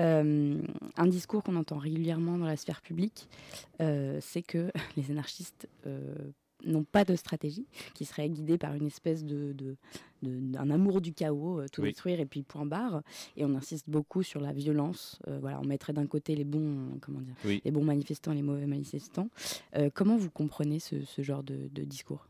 Euh, 0.00 0.62
un 0.96 1.06
discours 1.06 1.42
qu'on 1.42 1.56
entend 1.56 1.76
régulièrement 1.76 2.38
dans 2.38 2.46
la 2.46 2.56
sphère 2.56 2.80
publique, 2.80 3.28
euh, 3.80 4.18
c'est 4.22 4.42
que 4.42 4.70
les 4.96 5.10
anarchistes 5.10 5.68
euh, 5.86 6.14
n'ont 6.64 6.84
pas 6.84 7.04
de 7.04 7.14
stratégie, 7.16 7.66
qui 7.94 8.04
serait 8.04 8.28
guidée 8.28 8.58
par 8.58 8.74
une 8.74 8.86
espèce 8.86 9.24
de, 9.24 9.52
de- 9.52 9.76
de- 10.22 10.40
d'un 10.40 10.70
amour 10.70 11.00
du 11.00 11.12
chaos, 11.12 11.60
euh, 11.60 11.66
tout 11.72 11.82
Oui. 11.82 11.88
détruire 11.88 12.18
et 12.20 12.26
puis 12.26 12.42
point 12.42 12.66
barre. 12.66 13.02
Et 13.36 13.44
on 13.44 13.54
insiste 13.54 13.88
beaucoup 13.88 14.22
sur 14.22 14.40
la 14.40 14.52
violence. 14.52 15.18
Euh, 15.28 15.38
voilà, 15.40 15.60
on 15.60 15.64
mettrait 15.66 15.92
d'un 15.92 16.06
côté 16.06 16.34
les 16.34 16.44
bons, 16.44 16.98
comment 17.00 17.20
dire, 17.20 17.34
Oui. 17.44 17.62
les 17.64 17.70
bons 17.70 17.84
manifestants 17.84 18.32
et 18.32 18.36
les 18.36 18.42
mauvais 18.42 18.66
manifestants. 18.66 19.30
Euh, 19.76 19.90
comment 19.94 20.16
vous 20.16 20.30
comprenez 20.30 20.80
ce, 20.80 21.04
ce 21.04 21.22
genre 21.22 21.42
de- 21.44 21.68
de 21.72 21.84
discours? 21.84 22.26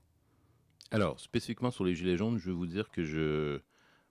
Alors, 0.91 1.21
spécifiquement 1.21 1.71
sur 1.71 1.85
les 1.85 1.95
Gilets 1.95 2.17
jaunes, 2.17 2.39
je 2.39 2.47
vais 2.51 2.57
vous 2.57 2.67
dire 2.67 2.91
que 2.91 3.05
je. 3.05 3.61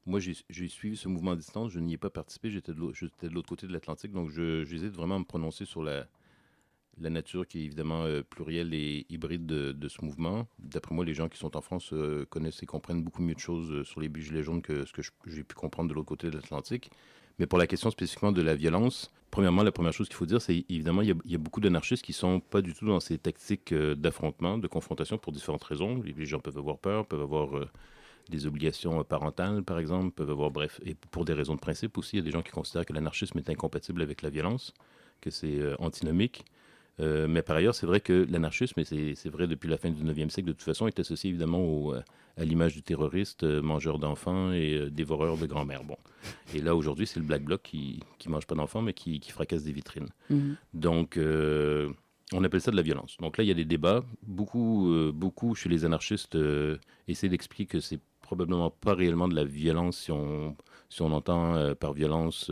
Moi, 0.06 0.20
j'ai 0.20 0.36
j'ai 0.50 0.68
suivi 0.70 0.96
ce 0.96 1.08
mouvement 1.10 1.32
à 1.32 1.36
distance, 1.36 1.72
je 1.72 1.80
n'y 1.80 1.94
ai 1.94 1.98
pas 1.98 2.10
participé, 2.10 2.50
j'étais 2.50 2.72
de 2.74 2.80
l'au- 2.80 2.94
j'étais 2.94 3.28
de 3.28 3.34
l'autre 3.34 3.50
côté 3.50 3.68
de 3.68 3.74
l'Atlantique, 3.74 4.14
donc 4.14 4.30
je- 4.30 4.64
j'hésite 4.64 4.94
vraiment 4.94 5.16
à 5.16 5.20
me 5.20 5.26
prononcer 5.26 5.66
sur 5.66 5.84
la, 5.84 6.08
la 7.00 7.10
nature 7.10 7.48
qui 7.48 7.60
est 7.60 7.66
évidemment 7.66 8.04
euh, 8.04 8.24
plurielle 8.24 8.74
et 8.74 9.06
hybride 9.10 9.46
de, 9.46 9.88
ce 9.88 10.04
mouvement. 10.04 10.48
D'après 10.60 10.94
moi, 10.94 11.06
les 11.06 11.14
gens 11.14 11.30
qui 11.30 11.38
sont 11.38 11.56
en 11.56 11.62
France 11.62 11.92
euh, 11.94 12.26
connaissent 12.30 12.62
et 12.64 12.66
comprennent 12.66 13.04
beaucoup 13.04 13.22
mieux 13.22 13.36
de 13.36 13.40
choses 13.40 13.72
euh, 13.72 13.84
sur 13.84 14.02
les 14.02 14.12
Gilets 14.16 14.44
jaunes 14.44 14.62
que 14.62 14.86
ce 14.86 14.94
que 14.94 15.02
j'ai 15.28 15.44
pu 15.44 15.56
comprendre 15.56 15.90
de 15.90 15.94
l'autre 15.94 16.08
côté 16.08 16.30
de 16.30 16.36
l'Atlantique. 16.36 16.90
Mais 17.40 17.46
pour 17.46 17.60
la 17.60 17.68
question 17.68 17.92
spécifiquement 17.92 18.32
de 18.32 18.42
la 18.42 18.56
violence, 18.56 19.12
premièrement, 19.30 19.62
la 19.62 19.72
première 19.72 19.94
chose 19.94 20.08
qu'il 20.08 20.18
faut 20.18 20.26
dire, 20.26 20.42
c'est 20.42 20.66
évidemment, 20.70 21.04
il 21.04 21.10
y 21.10 21.12
a, 21.12 21.16
y 21.26 21.36
a 21.36 21.38
beaucoup 21.38 21.62
d'anarchistes 21.62 22.04
qui 22.04 22.14
sont 22.14 22.40
pas 22.40 22.62
du 22.62 22.74
tout 22.74 22.88
dans 22.88 23.00
ces 23.00 23.20
tactiques 23.20 23.74
d'affrontement, 23.74 24.58
de 24.58 24.68
confrontation 24.68 25.20
pour 25.20 25.32
différentes 25.32 25.64
raisons. 25.64 26.02
Les, 26.02 26.26
gens 26.26 26.40
peuvent 26.40 26.58
avoir 26.58 26.80
peur, 26.80 27.06
peuvent 27.06 27.22
avoir 27.22 27.50
des 28.30 28.48
obligations 28.48 29.04
parentales, 29.04 29.64
par 29.64 29.78
exemple, 29.78 30.12
peuvent 30.12 30.32
avoir, 30.32 30.50
bref, 30.50 30.82
et 30.84 30.96
pour 30.96 31.26
des 31.26 31.34
raisons 31.34 31.54
de 31.54 31.60
principe 31.60 31.96
aussi, 32.00 32.16
il 32.16 32.20
y 32.20 32.22
a 32.24 32.26
des 32.26 32.32
gens 32.32 32.42
qui 32.42 32.52
considèrent 32.52 32.88
que 32.88 32.94
l'anarchisme 32.94 33.38
est 33.38 33.50
incompatible 33.52 34.02
avec 34.02 34.24
la 34.24 34.32
violence, 34.32 34.74
que 35.22 35.30
c'est 35.30 35.62
antinomique. 35.80 36.44
Euh, 37.00 37.28
mais 37.28 37.42
par 37.42 37.56
ailleurs, 37.56 37.76
c'est 37.76 37.86
vrai 37.86 38.00
que 38.00 38.26
l'anarchisme, 38.30 38.80
et 38.80 39.16
c'est 39.16 39.30
vrai 39.30 39.48
depuis 39.48 39.70
la 39.70 39.78
fin 39.78 39.90
du 39.90 40.04
9e 40.04 40.30
siècle 40.30 40.48
de 40.48 40.54
toute 40.54 40.64
façon, 40.64 40.88
est 40.88 41.00
associé 41.00 41.30
évidemment 41.30 41.60
au, 41.60 41.94
euh, 41.94 42.02
à 42.38 42.44
l'image 42.44 42.74
du 42.74 42.82
terroriste, 42.82 43.44
euh, 43.44 43.62
mangeur 43.62 44.00
d'enfants 44.00 44.52
et 44.52 44.74
euh, 44.74 44.90
dévoreur 44.90 45.38
de 45.38 45.46
grand-mère. 45.46 45.84
Bon. 45.84 45.98
Et 46.54 46.62
là, 46.62 46.76
aujourd'hui, 46.76 47.06
c'est 47.06 47.20
le 47.20 47.26
Black 47.26 47.44
Bloc 47.44 47.62
qui 47.64 48.00
ne 48.26 48.32
mange 48.32 48.48
pas 48.48 48.56
d'enfants, 48.56 48.82
mais 48.82 48.94
qui, 48.94 49.20
qui 49.20 49.32
fracasse 49.32 49.64
des 49.64 49.72
vitrines. 49.72 50.10
Mhm. 50.30 50.56
Donc, 50.74 51.20
on 52.34 52.44
appelle 52.44 52.62
ça 52.62 52.72
de 52.72 52.76
la 52.76 52.82
violence. 52.82 53.18
Donc 53.22 53.38
là, 53.38 53.44
il 53.44 53.48
y 53.48 53.52
a 53.52 53.56
des 53.56 53.66
débats. 53.66 54.04
Beaucoup, 54.24 54.92
beaucoup 55.14 55.56
chez 55.56 55.70
les 55.70 55.86
anarchistes 55.86 56.38
essaient 57.08 57.30
d'expliquer 57.30 57.66
que 57.66 57.80
c'est 57.80 58.02
probablement 58.22 58.70
pas 58.70 58.94
réellement 58.94 59.30
de 59.30 59.36
la 59.36 59.46
violence 59.46 59.98
si 59.98 60.12
on, 60.12 60.58
si 60.90 61.02
on 61.02 61.12
entend 61.14 61.74
par 61.76 61.94
violence 61.94 62.52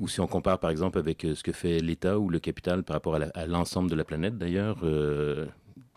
ou 0.00 0.08
si 0.08 0.20
on 0.20 0.26
compare 0.26 0.58
par 0.58 0.70
exemple 0.70 0.98
avec 0.98 1.24
euh, 1.24 1.34
ce 1.34 1.42
que 1.42 1.52
fait 1.52 1.80
l'État 1.80 2.18
ou 2.18 2.28
le 2.28 2.40
capital 2.40 2.82
par 2.82 2.94
rapport 2.94 3.16
à 3.16 3.46
l'ensemble 3.46 3.90
de 3.90 3.94
la 3.94 4.04
planète 4.04 4.36
d'ailleurs, 4.36 4.78
euh, 4.82 5.46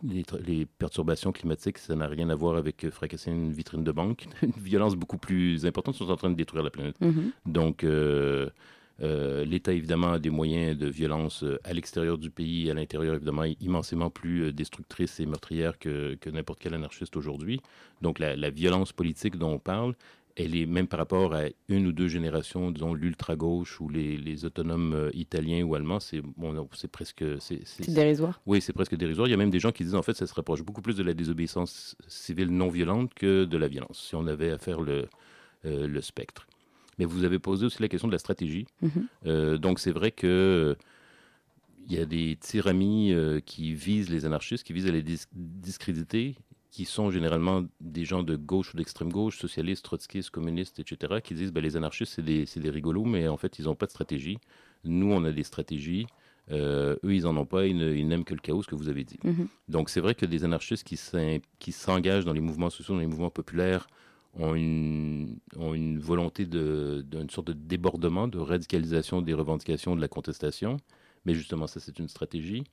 les, 0.03 0.65
perturbations 0.65 1.31
climatiques, 1.31 1.77
ça 1.77 1.95
n'a 1.95 2.07
rien 2.07 2.29
à 2.29 2.35
voir 2.35 2.55
avec 2.57 2.83
euh, 2.83 2.91
fracasser 2.91 3.31
une 3.31 3.51
vitrine 3.51 3.83
de 3.83 3.91
banque. 3.91 4.25
Une 4.41 4.51
violence 4.51 4.95
beaucoup 4.95 5.17
plus 5.17 5.65
importante 5.65 5.95
sont 5.95 6.09
en 6.09 6.15
train 6.15 6.29
de 6.29 6.35
détruire 6.35 6.63
la 6.63 6.69
planète. 6.69 6.99
Mhm. 7.01 7.31
Donc, 7.45 7.83
euh, 7.83 8.49
euh, 9.01 9.45
l'État, 9.45 9.73
évidemment, 9.73 10.13
a 10.13 10.19
des 10.19 10.29
moyens 10.29 10.77
de 10.77 10.87
violence 10.87 11.43
à 11.63 11.73
l'extérieur 11.73 12.17
du 12.17 12.29
pays 12.31 12.69
à 12.69 12.73
l'intérieur, 12.73 13.15
évidemment, 13.15 13.43
immensément 13.61 14.09
plus 14.09 14.51
destructrices 14.53 15.19
et 15.19 15.25
meurtrières 15.25 15.77
que, 15.77 16.15
que 16.15 16.29
n'importe 16.29 16.59
quel 16.59 16.73
anarchiste 16.73 17.15
aujourd'hui. 17.15 17.61
Donc, 18.01 18.19
la, 18.19 18.35
la 18.35 18.49
violence 18.49 18.93
politique 18.93 19.37
dont 19.37 19.53
on 19.53 19.59
parle, 19.59 19.93
elle 20.37 20.55
est 20.55 20.67
même 20.67 20.87
par 20.87 20.99
rapport 20.99 21.33
à 21.33 21.45
une 21.67 21.87
ou 21.87 21.91
deux 21.91 22.07
générations, 22.07 22.69
disons 22.69 22.93
l'ultra-gauche 22.93 23.81
ou 23.81 23.89
les, 23.89 24.17
les 24.17 24.45
autonomes 24.45 24.93
euh, 24.93 25.09
italiens 25.13 25.63
ou 25.63 25.73
allemands, 25.73 25.99
c'est 25.99 26.21
bon, 26.21 26.69
c'est 26.73 26.91
presque... 26.91 27.25
C'est 27.39 27.89
dérisoire. 27.89 28.39
Oui, 28.45 28.61
c'est 28.61 28.71
presque 28.71 28.95
dérisoire. 28.95 29.27
Il 29.27 29.31
y 29.31 29.33
a 29.33 29.37
même 29.37 29.49
des 29.49 29.59
gens 29.59 29.71
qui 29.71 29.83
disent, 29.83 29.95
en 29.95 30.03
fait, 30.03 30.15
ça 30.15 30.27
se 30.27 30.33
rapproche 30.35 30.61
beaucoup 30.61 30.83
plus 30.83 30.95
de 30.95 31.03
la 31.03 31.15
désobéissance 31.15 31.95
civile 32.07 32.49
non 32.49 32.69
violente 32.69 33.13
que 33.15 33.45
de 33.45 33.57
la 33.57 33.67
violence, 33.67 34.05
si 34.07 34.15
on 34.15 34.27
avait 34.27 34.51
à 34.51 34.59
faire 34.59 34.79
le, 34.79 35.07
euh, 35.65 35.87
le 35.87 36.01
spectre. 36.01 36.45
Mais 36.99 37.05
vous 37.05 37.23
avez 37.23 37.39
posé 37.39 37.65
aussi 37.65 37.81
la 37.81 37.87
question 37.87 38.07
de 38.07 38.13
la 38.13 38.19
stratégie. 38.19 38.67
Mhm. 38.83 39.07
Euh, 39.25 39.57
donc, 39.57 39.79
c'est 39.79 39.91
vrai 39.91 40.11
que 40.11 40.77
il 41.89 41.95
y 41.95 41.99
a 41.99 42.05
des 42.05 42.37
tiramis 42.39 43.13
euh, 43.13 43.39
qui 43.39 43.73
visent 43.73 44.09
les 44.09 44.25
anarchistes, 44.25 44.65
qui 44.65 44.73
visent 44.73 44.87
à 44.87 44.91
les 44.91 45.03
dis- 45.03 45.25
discréditer, 45.33 46.35
qui 46.77 46.85
sont 46.85 47.09
généralement 47.09 47.65
des 47.81 48.05
gens 48.05 48.21
de 48.21 48.35
gauche 48.35 48.71
ou 48.71 48.77
d'extrême 48.77 49.11
gauche, 49.11 49.39
socialistes, 49.39 49.83
trotskistes, 49.83 50.29
communistes, 50.29 50.79
etc., 50.79 51.21
qui 51.23 51.33
disent 51.33 51.51
ben, 51.51 51.63
les 51.63 51.75
anarchistes, 51.75 52.13
c'est 52.13 52.21
des, 52.21 52.45
des 52.55 52.69
rigolos, 52.69 53.03
mais 53.03 53.27
en 53.27 53.35
fait, 53.35 53.57
ils 53.57 53.65
n'ont 53.65 53.73
pas 53.73 53.87
de 53.87 53.91
stratégie. 53.91 54.37
Nous, 54.83 55.11
on 55.11 55.23
a 55.23 55.31
des 55.31 55.41
stratégies. 55.41 56.05
Euh, 56.51 56.95
eux, 57.03 57.15
ils 57.15 57.23
n'en 57.23 57.35
ont 57.35 57.47
pas. 57.47 57.65
Ils, 57.65 58.07
n'aiment 58.07 58.23
que 58.23 58.35
le 58.35 58.39
chaos, 58.39 58.61
ce 58.61 58.67
que 58.67 58.75
vous 58.75 58.89
avez 58.89 59.03
dit. 59.03 59.17
Mhm. 59.23 59.47
Donc, 59.69 59.89
c'est 59.89 60.01
vrai 60.01 60.13
que 60.13 60.27
des 60.27 60.43
anarchistes 60.43 60.83
qui 60.83 61.71
s'engagent 61.71 62.25
dans 62.25 62.33
les 62.33 62.41
mouvements 62.41 62.69
sociaux, 62.69 62.93
dans 62.93 63.01
les 63.01 63.07
mouvements 63.07 63.31
populaires, 63.31 63.87
ont 64.35 64.53
une, 64.53 65.39
ont 65.55 65.73
une 65.73 65.97
volonté 65.97 66.45
d'une 66.45 67.29
sorte 67.31 67.47
de 67.47 67.53
débordement, 67.53 68.27
de 68.27 68.37
radicalisation 68.37 69.23
des 69.23 69.33
revendications, 69.33 69.95
de 69.95 70.01
la 70.01 70.07
contestation. 70.07 70.77
Mais 71.25 71.33
justement, 71.33 71.65
ça, 71.65 71.79
c'est 71.79 71.97
une 71.97 72.07
stratégie. 72.07 72.65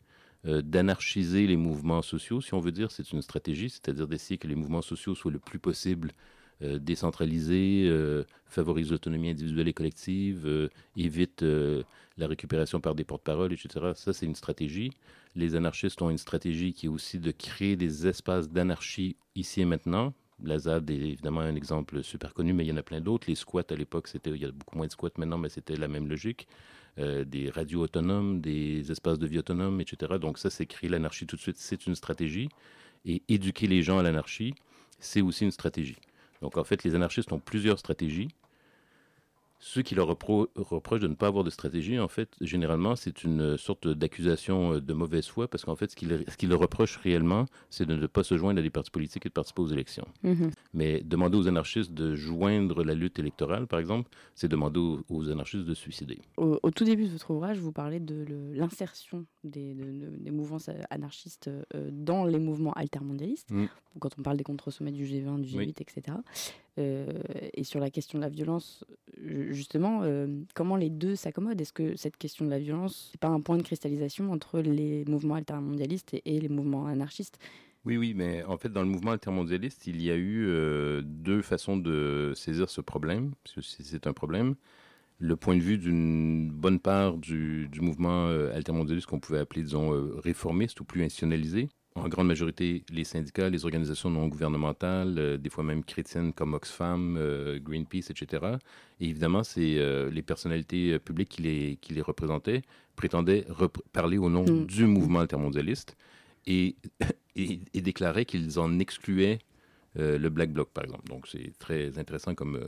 Euh, 0.47 0.63
d'anarchiser 0.63 1.47
les 1.47 1.57
mouvements 1.57 2.03
sociaux, 2.03 2.41
si 2.41 2.55
on 2.55 2.61
veut 2.61 2.73
dire, 2.73 2.91
c'est 2.91 3.13
une 3.13 3.23
stratégie, 3.23 3.71
c'est-à-dire 3.71 4.07
d'essayer 4.07 4.39
que 4.39 4.47
les 4.47 4.55
mouvements 4.55 4.83
sociaux 4.83 5.15
soient 5.15 5.33
le 5.33 5.39
plus 5.39 5.59
possible 5.59 6.13
euh, 6.63 6.79
décentralisés, 6.79 7.87
euh, 7.89 8.25
favorisent 8.47 8.93
l'autonomie 8.93 9.31
individuelle 9.31 9.67
et 9.67 9.73
collective, 9.73 10.47
euh, 10.47 10.69
évitent 10.97 11.45
la 12.17 12.27
récupération 12.29 12.81
par 12.81 12.95
des 12.95 13.05
porte-paroles, 13.05 13.53
etc. 13.53 13.93
Ça, 13.95 14.13
c'est 14.13 14.27
une 14.27 14.37
stratégie. 14.37 14.91
Les 15.35 15.57
anarchistes 15.57 16.01
ont 16.01 16.11
une 16.11 16.19
stratégie 16.19 16.73
qui 16.73 16.87
est 16.87 16.89
aussi 16.89 17.19
de 17.19 17.33
créer 17.33 17.75
des 17.77 18.07
espaces 18.07 18.49
d'anarchie 18.49 19.17
ici 19.35 19.63
et 19.63 19.65
maintenant. 19.65 20.15
La 20.43 20.59
ZAD 20.59 20.91
est 20.91 20.95
évidemment 20.95 21.41
un 21.41 21.57
exemple 21.57 22.03
super 22.05 22.35
connu, 22.35 22.53
mais 22.53 22.65
il 22.65 22.69
y 22.69 22.73
en 22.73 22.77
a 22.77 22.83
plein 22.83 23.01
d'autres. 23.01 23.27
Les 23.29 23.35
squats 23.35 23.65
à 23.71 23.75
l'époque, 23.75 24.07
c'était, 24.07 24.31
il 24.31 24.43
y 24.43 24.45
a 24.45 24.53
beaucoup 24.53 24.77
moins 24.77 24.87
de 24.87 24.93
squats 24.93 25.11
maintenant, 25.17 25.39
mais 25.39 25.49
c'était 25.49 25.77
la 25.77 25.89
même 25.89 26.09
logique. 26.09 26.47
Euh, 27.01 27.25
des 27.25 27.51
radios 27.51 27.83
autonomes, 27.83 28.41
des 28.41 28.93
espaces 28.93 29.19
de 29.19 29.27
vie 29.27 29.41
autonomes, 29.41 29.81
etc. 29.81 30.15
Donc 30.21 30.39
ça, 30.39 30.49
c'est 30.49 30.65
créer 30.65 30.89
l'anarchie 30.89 31.27
tout 31.27 31.35
de 31.35 31.41
suite, 31.41 31.57
c'est 31.59 31.87
une 31.87 31.97
stratégie. 31.97 32.49
Et 33.05 33.23
éduquer 33.29 33.67
les 33.67 33.83
gens 33.83 33.99
à 33.99 34.03
l'anarchie, 34.05 34.55
c'est 35.01 35.21
aussi 35.21 35.45
une 35.45 35.51
stratégie. 35.51 35.99
Donc 36.41 36.57
en 36.57 36.63
fait, 36.63 36.85
les 36.85 36.95
anarchistes 36.95 37.33
ont 37.33 37.41
plusieurs 37.41 37.81
stratégies. 37.81 38.29
Ceux 39.67 39.81
qui 39.81 39.95
leur 39.95 40.09
repro- 40.13 40.49
reprochent 40.57 41.01
de 41.01 41.09
ne 41.09 41.15
pas 41.15 41.27
avoir 41.29 41.43
de 41.43 41.49
stratégie, 41.49 41.99
en 41.99 42.07
fait, 42.09 42.29
généralement, 42.43 42.97
c'est 42.97 43.25
une 43.25 43.57
sorte 43.57 43.89
d'accusation 43.89 44.75
euh, 44.75 44.81
de 44.83 44.93
mauvaise 44.93 45.27
foi, 45.27 45.49
parce 45.49 45.65
qu'en 45.65 45.75
fait, 45.75 45.91
ce 45.91 45.97
qu'ils 45.97 46.23
qu'ils 46.37 46.51
leur 46.51 46.61
reprochent 46.61 46.99
réellement, 46.99 47.47
c'est 47.71 47.87
de 47.87 47.97
ne 47.97 48.07
pas 48.07 48.23
se 48.25 48.37
joindre 48.37 48.59
à 48.59 48.63
des 48.63 48.69
partis 48.69 48.91
politiques 48.91 49.25
et 49.25 49.31
de 49.31 49.33
participer 49.33 49.63
aux 49.63 49.69
élections. 49.69 50.07
Mhm. 50.23 50.51
Mais 50.75 51.01
demander 51.03 51.39
aux 51.39 51.49
anarchistes 51.49 51.93
de 51.95 52.15
joindre 52.15 52.85
la 52.85 52.93
lutte 52.95 53.19
électorale, 53.19 53.67
par 53.67 53.79
exemple, 53.81 54.11
c'est 54.35 54.49
demander 54.49 54.81
aux, 54.81 55.01
aux 55.09 55.31
anarchistes 55.31 55.65
de 55.65 55.73
se 55.73 55.81
suicider. 55.81 56.19
Au, 56.37 56.59
au 56.63 56.71
tout 56.71 56.85
début 56.85 57.05
de 57.07 57.13
votre 57.13 57.31
ouvrage, 57.31 57.59
vous 57.59 57.73
parlez 57.73 58.01
de 58.01 58.27
l'insertion 58.55 59.25
des, 59.45 59.73
de- 59.75 59.85
de- 59.85 60.17
des 60.19 60.31
mouvements 60.31 60.59
euh, 60.69 60.83
anarchistes 60.91 61.49
euh, 61.49 61.89
dans 61.91 62.27
les 62.27 62.39
mouvements 62.39 62.75
altermondialistes. 62.75 63.51
Mm. 63.51 63.65
Quand 63.99 64.11
on 64.19 64.23
parle 64.23 64.37
des 64.37 64.45
contre-sommets 64.45 64.93
du 64.93 65.07
G20, 65.07 65.41
du 65.41 65.49
G8, 65.49 65.57
Oui. 65.57 65.75
etc. 65.79 66.19
Euh, 66.79 67.07
et 67.53 67.63
sur 67.63 67.79
la 67.79 67.91
question 67.91 68.19
de 68.19 68.25
la 68.25 68.29
violence, 68.29 68.85
ju- 69.17 69.55
justement, 69.55 70.01
euh, 70.03 70.27
comment 70.55 70.77
les 70.77 70.91
deux 70.91 71.15
s'accommodent? 71.15 71.61
Est-ce 71.61 71.73
que 71.73 71.97
cette 71.97 72.17
question 72.17 72.45
de 72.45 72.51
la 72.51 72.59
violence, 72.59 73.11
c'est 73.13 73.21
pas 73.21 73.29
un 73.29 73.41
point 73.41 73.57
de 73.57 73.63
cristallisation 73.63 74.33
entre 74.33 74.61
les 74.61 75.05
mouvements 75.05 75.37
altermondialistes 75.37 76.15
et, 76.15 76.41
les 76.41 76.49
mouvements 76.49 76.87
anarchistes? 76.87 77.39
Oui, 77.85 77.97
oui, 77.97 78.15
mais 78.15 78.43
en 78.45 78.57
fait, 78.57 78.71
dans 78.71 78.83
le 78.83 78.89
mouvement 78.89 79.13
altermondialiste, 79.13 79.87
il 79.87 80.03
y 80.03 80.11
a 80.11 80.17
eu 80.17 80.47
euh, 80.49 81.03
deux 81.05 81.43
façons 81.43 81.77
de 81.77 82.33
saisir 82.35 82.71
ce 82.71 82.81
problème, 82.81 83.35
parce 83.45 83.55
que 83.55 83.61
c'est 83.61 84.07
un 84.07 84.13
problème. 84.13 84.57
Le 85.19 85.37
point 85.37 85.55
de 85.55 85.61
vue 85.61 85.79
d'une 85.79 86.51
bonne 86.51 86.81
part 86.81 87.19
du, 87.19 87.69
mouvement 87.81 88.27
euh, 88.27 88.53
altermondialiste 88.55 89.07
qu'on 89.07 89.21
pouvait 89.21 89.39
appeler, 89.39 89.63
disons, 89.63 89.91
réformiste 90.19 90.81
ou 90.81 90.85
plus 90.85 91.03
institutionnalisé. 91.03 91.69
En 91.97 92.09
grande 92.09 92.27
majorité, 92.27 92.83
les 92.91 93.05
syndicats, 93.05 93.49
les 93.49 93.65
organisations 93.65 94.11
non 94.11 94.27
gouvernementales, 94.27 95.15
euh, 95.17 95.37
des 95.39 95.49
fois 95.49 95.63
même 95.63 95.85
chrétiennes 95.85 96.33
comme 96.33 96.55
Oxfam, 96.55 97.17
euh, 97.17 97.61
Greenpeace, 97.61 98.11
etc. 98.11 98.57
Et 98.99 99.09
évidemment, 99.11 99.45
c'est 99.45 99.79
euh, 99.79 100.11
les 100.11 100.23
personnalités 100.23 100.99
publiques 100.99 101.29
qui 101.29 101.43
les, 101.43 101.77
qui 101.81 101.95
les 101.95 102.03
représentaient 102.03 102.63
prétendaient 102.97 103.47
parler 103.93 104.19
au 104.19 104.29
nom 104.29 104.45
Mm. 104.45 104.67
du 104.67 104.87
mouvement 104.87 105.21
altermondialiste 105.21 105.97
et, 106.49 106.75
et, 107.37 107.61
et 107.73 107.81
déclaraient 107.81 108.25
qu'ils 108.25 108.59
en 108.59 108.79
excluaient 108.81 109.39
le 109.97 110.29
Black 110.29 110.51
Bloc, 110.53 110.71
par 110.71 110.83
exemple. 110.83 111.07
Donc, 111.09 111.29
c'est 111.29 111.57
très 111.61 112.01
intéressant 112.01 112.35
comme 112.35 112.59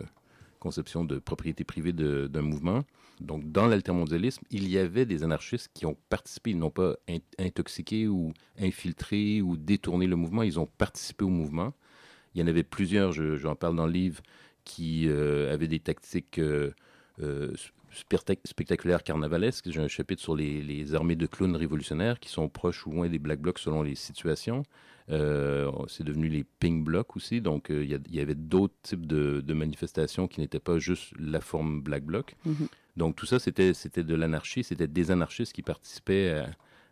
conception 0.58 1.04
de 1.04 1.18
propriété 1.18 1.64
privée 1.64 1.92
d'un 1.92 2.42
mouvement. 2.42 2.84
Donc, 3.20 3.50
dans 3.50 3.66
l'altermondialisme, 3.66 4.44
il 4.50 4.68
y 4.68 4.76
avait 4.78 5.06
des 5.06 5.22
anarchistes 5.22 5.70
qui 5.72 5.86
ont 5.86 5.96
participé, 6.10 6.50
ils 6.50 6.58
n'ont 6.58 6.70
pas 6.70 6.96
in- 7.08 7.18
intoxiqué 7.38 8.08
ou 8.08 8.32
infiltré 8.58 9.40
ou 9.40 9.56
détourné 9.56 10.06
le 10.06 10.16
mouvement, 10.16 10.42
ils 10.42 10.60
ont 10.60 10.68
participé 10.78 11.24
au 11.24 11.30
mouvement. 11.30 11.72
Il 12.34 12.40
y 12.40 12.44
en 12.44 12.46
avait 12.46 12.62
plusieurs, 12.62 13.12
je- 13.12 13.36
j'en 13.36 13.54
parle 13.54 13.76
dans 13.76 13.86
le 13.86 13.92
livre, 13.92 14.22
qui 14.64 15.08
euh, 15.08 15.54
avaient 15.54 15.68
des 15.68 15.78
tactiques 15.78 16.38
euh, 16.38 16.72
euh, 17.22 17.52
spectac- 17.94 18.44
spectaculaires 18.44 19.02
carnavalesques. 19.02 19.70
J'ai 19.70 19.80
un 19.80 19.88
chapitre 19.88 20.20
sur 20.20 20.36
les, 20.36 20.62
les 20.62 20.94
armées 20.94 21.16
de 21.16 21.26
clowns 21.26 21.56
révolutionnaires 21.56 22.20
qui 22.20 22.28
sont 22.28 22.48
proches 22.48 22.86
ou 22.86 22.90
loin 22.90 23.08
des 23.08 23.18
Black 23.18 23.40
Blocs 23.40 23.58
selon 23.58 23.82
les 23.82 23.94
situations. 23.94 24.64
Euh, 25.10 25.70
c'est 25.88 26.02
devenu 26.04 26.28
les 26.28 26.44
Pink 26.44 26.84
Blocs 26.84 27.16
aussi. 27.16 27.40
Donc, 27.40 27.70
euh, 27.70 27.84
il 27.84 28.14
y 28.14 28.20
avait 28.20 28.34
d'autres 28.34 28.74
types 28.82 29.06
de, 29.06 29.40
de 29.40 29.54
manifestations 29.54 30.26
qui 30.26 30.40
n'étaient 30.40 30.58
pas 30.60 30.78
juste 30.78 31.12
la 31.18 31.40
forme 31.40 31.80
Black 31.80 32.04
Bloc. 32.04 32.34
Mhm. 32.44 32.66
Donc, 32.96 33.14
tout 33.16 33.26
ça, 33.26 33.38
c'était 33.38 33.72
c'était 33.74 34.02
de 34.04 34.14
l'anarchie. 34.14 34.64
C'était 34.64 34.88
des 34.88 35.10
anarchistes 35.10 35.52
qui 35.52 35.62
participaient 35.62 36.30
à, 36.30 36.48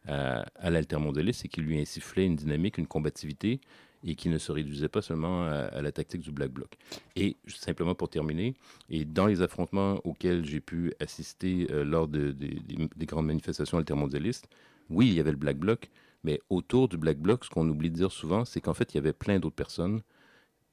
à, 0.07 0.45
à 0.57 0.71
l'altermondialisme 0.71 1.47
et 1.47 1.49
qui 1.49 1.61
lui 1.61 1.79
insufflaient 1.81 2.27
une 2.27 2.37
dynamique, 2.37 2.79
une 2.79 2.87
combativité 2.87 3.61
et 4.07 4.15
qui 4.17 4.29
ne 4.29 4.37
se 4.37 4.53
réduisait 4.53 4.89
pas 4.91 5.01
seulement 5.01 5.45
à, 5.47 5.53
à 5.53 5.81
la 5.81 5.91
tactique 5.91 6.21
du 6.21 6.31
Black 6.31 6.51
Bloc. 6.53 6.77
Et 7.17 7.37
simplement 7.47 7.95
pour 7.95 8.11
terminer, 8.11 8.55
et 8.91 9.07
dans 9.07 9.27
les 9.27 9.41
affrontements 9.41 9.99
auxquels 10.05 10.45
j'ai 10.45 10.61
pu 10.61 10.93
assister 11.01 11.67
euh, 11.71 11.85
lors 11.85 12.07
de- 12.07 12.33
de- 12.33 12.59
des- 12.69 12.89
des 12.95 13.07
grandes 13.07 13.27
manifestations 13.27 13.79
altermondialistes, 13.79 14.47
oui, 14.91 15.07
il 15.09 15.15
y 15.15 15.21
avait 15.21 15.31
le 15.31 15.39
Black 15.39 15.57
Bloc, 15.57 15.89
mais 16.25 16.41
autour 16.51 16.89
du 16.89 16.97
Black 16.97 17.18
Bloc, 17.18 17.45
ce 17.45 17.51
qu'on 17.51 17.68
oublie 17.68 17.91
de 17.91 17.97
dire 17.97 18.11
souvent, 18.12 18.45
c'est 18.45 18.61
qu'en 18.61 18.75
fait, 18.75 18.95
il 18.95 18.97
y 18.97 18.99
avait 18.99 19.12
plein 19.12 19.39
d'autres 19.39 19.55
personnes, 19.55 20.01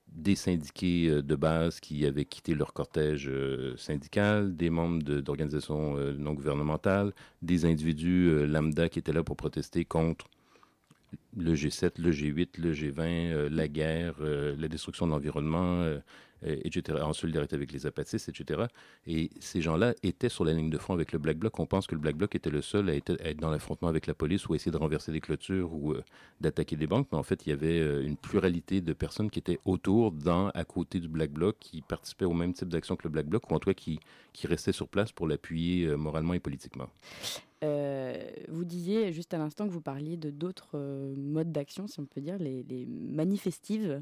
des 0.08 0.36
syndiqués 0.36 1.08
euh, 1.10 1.22
de 1.22 1.36
base 1.36 1.80
qui 1.80 2.06
avaient 2.06 2.26
quitté 2.26 2.54
leur 2.56 2.74
cortège 2.74 3.28
euh, 3.30 3.76
syndical, 3.78 4.56
des 4.56 4.70
membres 4.70 5.04
d'organisations 5.04 5.98
euh, 5.98 6.14
non 6.18 6.34
gouvernementales, 6.34 7.14
des 7.42 7.66
individus 7.66 8.46
lambda 8.48 8.90
qui 8.90 9.00
étaient 9.00 9.14
là 9.14 9.24
pour 9.24 9.38
protester 9.38 9.86
contre 9.86 10.28
le 11.36 11.54
G7, 11.54 12.02
le 12.02 12.12
G8, 12.12 12.60
le 12.60 12.74
G20, 12.74 13.00
euh, 13.00 13.50
la 13.50 13.68
guerre, 13.68 14.16
la 14.20 14.68
destruction 14.68 15.08
de 15.08 15.12
l'environnement, 15.12 15.86
etc., 16.44 17.00
en 17.02 17.14
solidarité 17.14 17.56
avec 17.56 17.72
les 17.72 17.86
apatistes, 17.86 18.30
etc. 18.30 18.64
Et 19.08 19.30
ces 19.40 19.62
gens-là 19.62 19.94
étaient 20.04 20.30
sur 20.30 20.46
la 20.46 20.54
ligne 20.54 20.70
de 20.70 20.78
front 20.78 20.94
avec 20.94 21.12
le 21.12 21.20
Black 21.20 21.38
Bloc. 21.38 21.60
On 21.60 21.66
pense 21.66 21.88
que 21.88 21.96
le 21.96 22.02
Black 22.02 22.16
Bloc 22.16 22.36
était 22.36 22.50
le 22.50 22.62
seul 22.62 22.90
à 22.90 22.96
être, 22.96 23.18
dans 23.40 23.50
l'affrontement 23.50 23.88
avec 23.88 24.08
la 24.08 24.14
police 24.14 24.48
ou 24.48 24.54
à 24.54 24.56
essayer 24.56 24.72
de 24.72 24.78
renverser 24.78 25.12
des 25.12 25.22
clôtures 25.22 25.74
ou 25.74 25.94
euh, 25.94 26.04
d'attaquer 26.40 26.76
des 26.76 26.88
banques. 26.88 27.08
Mais 27.12 27.18
en 27.18 27.24
fait, 27.24 27.46
il 27.46 27.50
y 27.50 27.54
avait 27.54 27.80
euh, 27.80 28.06
une 28.06 28.18
pluralité 28.18 28.82
de 28.82 28.94
personnes 28.94 29.30
qui 29.30 29.40
étaient 29.40 29.60
autour, 29.66 30.12
dans, 30.12 30.50
à 30.50 30.64
côté 30.64 31.00
du 31.00 31.08
Black 31.08 31.32
Bloc, 31.32 31.58
qui 31.60 31.82
participaient 31.82 32.26
au 32.26 32.34
même 32.34 32.54
type 32.54 32.70
d'action 32.70 32.96
que 32.96 33.04
le 33.04 33.10
Black 33.10 33.28
Bloc, 33.28 33.50
ou 33.50 33.54
en 33.54 33.60
tout 33.60 33.70
cas 33.70 33.74
qui, 33.74 34.00
qui 34.34 34.48
restaient 34.48 34.72
sur 34.72 34.88
place 34.88 35.12
pour 35.12 35.28
l'appuyer 35.28 35.86
euh, 35.86 35.96
moralement 35.96 36.34
et 36.34 36.40
politiquement. 36.40 36.90
Euh, 37.64 38.20
vous 38.48 38.66
disiez 38.66 39.14
juste 39.14 39.34
à 39.34 39.38
l'instant 39.38 39.68
que 39.68 39.74
vous 39.74 39.82
parliez 39.82 40.18
de 40.18 40.32
d'autres 40.32 40.72
euh, 40.76 41.14
modes 41.16 41.52
d'action, 41.52 41.88
si 41.88 42.00
on 42.00 42.06
peut 42.06 42.22
dire, 42.22 42.38
les, 42.40 42.86
manifestives. 42.88 44.02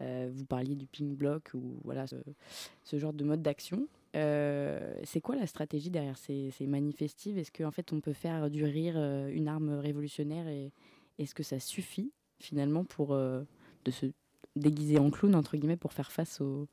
Euh, 0.00 0.30
vous 0.32 0.44
parliez 0.44 0.74
du 0.74 0.86
pink 0.86 1.10
block 1.16 1.50
ou 1.54 1.78
voilà 1.84 2.06
ce, 2.06 2.98
genre 2.98 3.12
de 3.12 3.24
mode 3.24 3.42
d'action. 3.42 3.86
C'est 4.14 5.20
quoi 5.22 5.36
la 5.36 5.46
stratégie 5.46 5.90
derrière 5.90 6.16
ces, 6.16 6.52
manifestives? 6.60 7.38
Est-ce 7.38 7.52
qu'en 7.52 7.70
fait 7.70 7.92
on 7.92 8.00
peut 8.00 8.12
faire 8.12 8.50
du 8.50 8.64
rire 8.64 8.96
une 9.28 9.48
arme 9.48 9.70
révolutionnaire 9.70 10.48
et 10.48 10.72
est-ce 11.18 11.34
que 11.34 11.42
ça 11.42 11.60
suffit 11.60 12.10
finalement 12.38 12.84
pour 12.84 13.14
de 13.14 13.90
se 13.90 14.06
déguiser 14.56 14.98
en 14.98 15.10
clown 15.10 15.34
entre 15.34 15.56
guillemets 15.56 15.76
pour 15.76 15.92
faire 15.92 16.10
face 16.10 16.40
au 16.40 16.68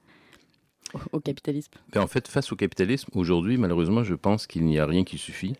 capitalisme? 1.23 1.73
Ben, 1.91 2.01
en 2.01 2.07
fait, 2.07 2.27
face 2.27 2.51
au 2.51 2.55
capitalisme, 2.55 3.09
aujourd'hui, 3.13 3.57
malheureusement, 3.57 4.03
je 4.03 4.15
pense 4.15 4.47
qu'il 4.47 4.65
n'y 4.65 4.79
a 4.79 4.86
rien 4.86 5.03
qui 5.03 5.17
suffit. 5.17 5.55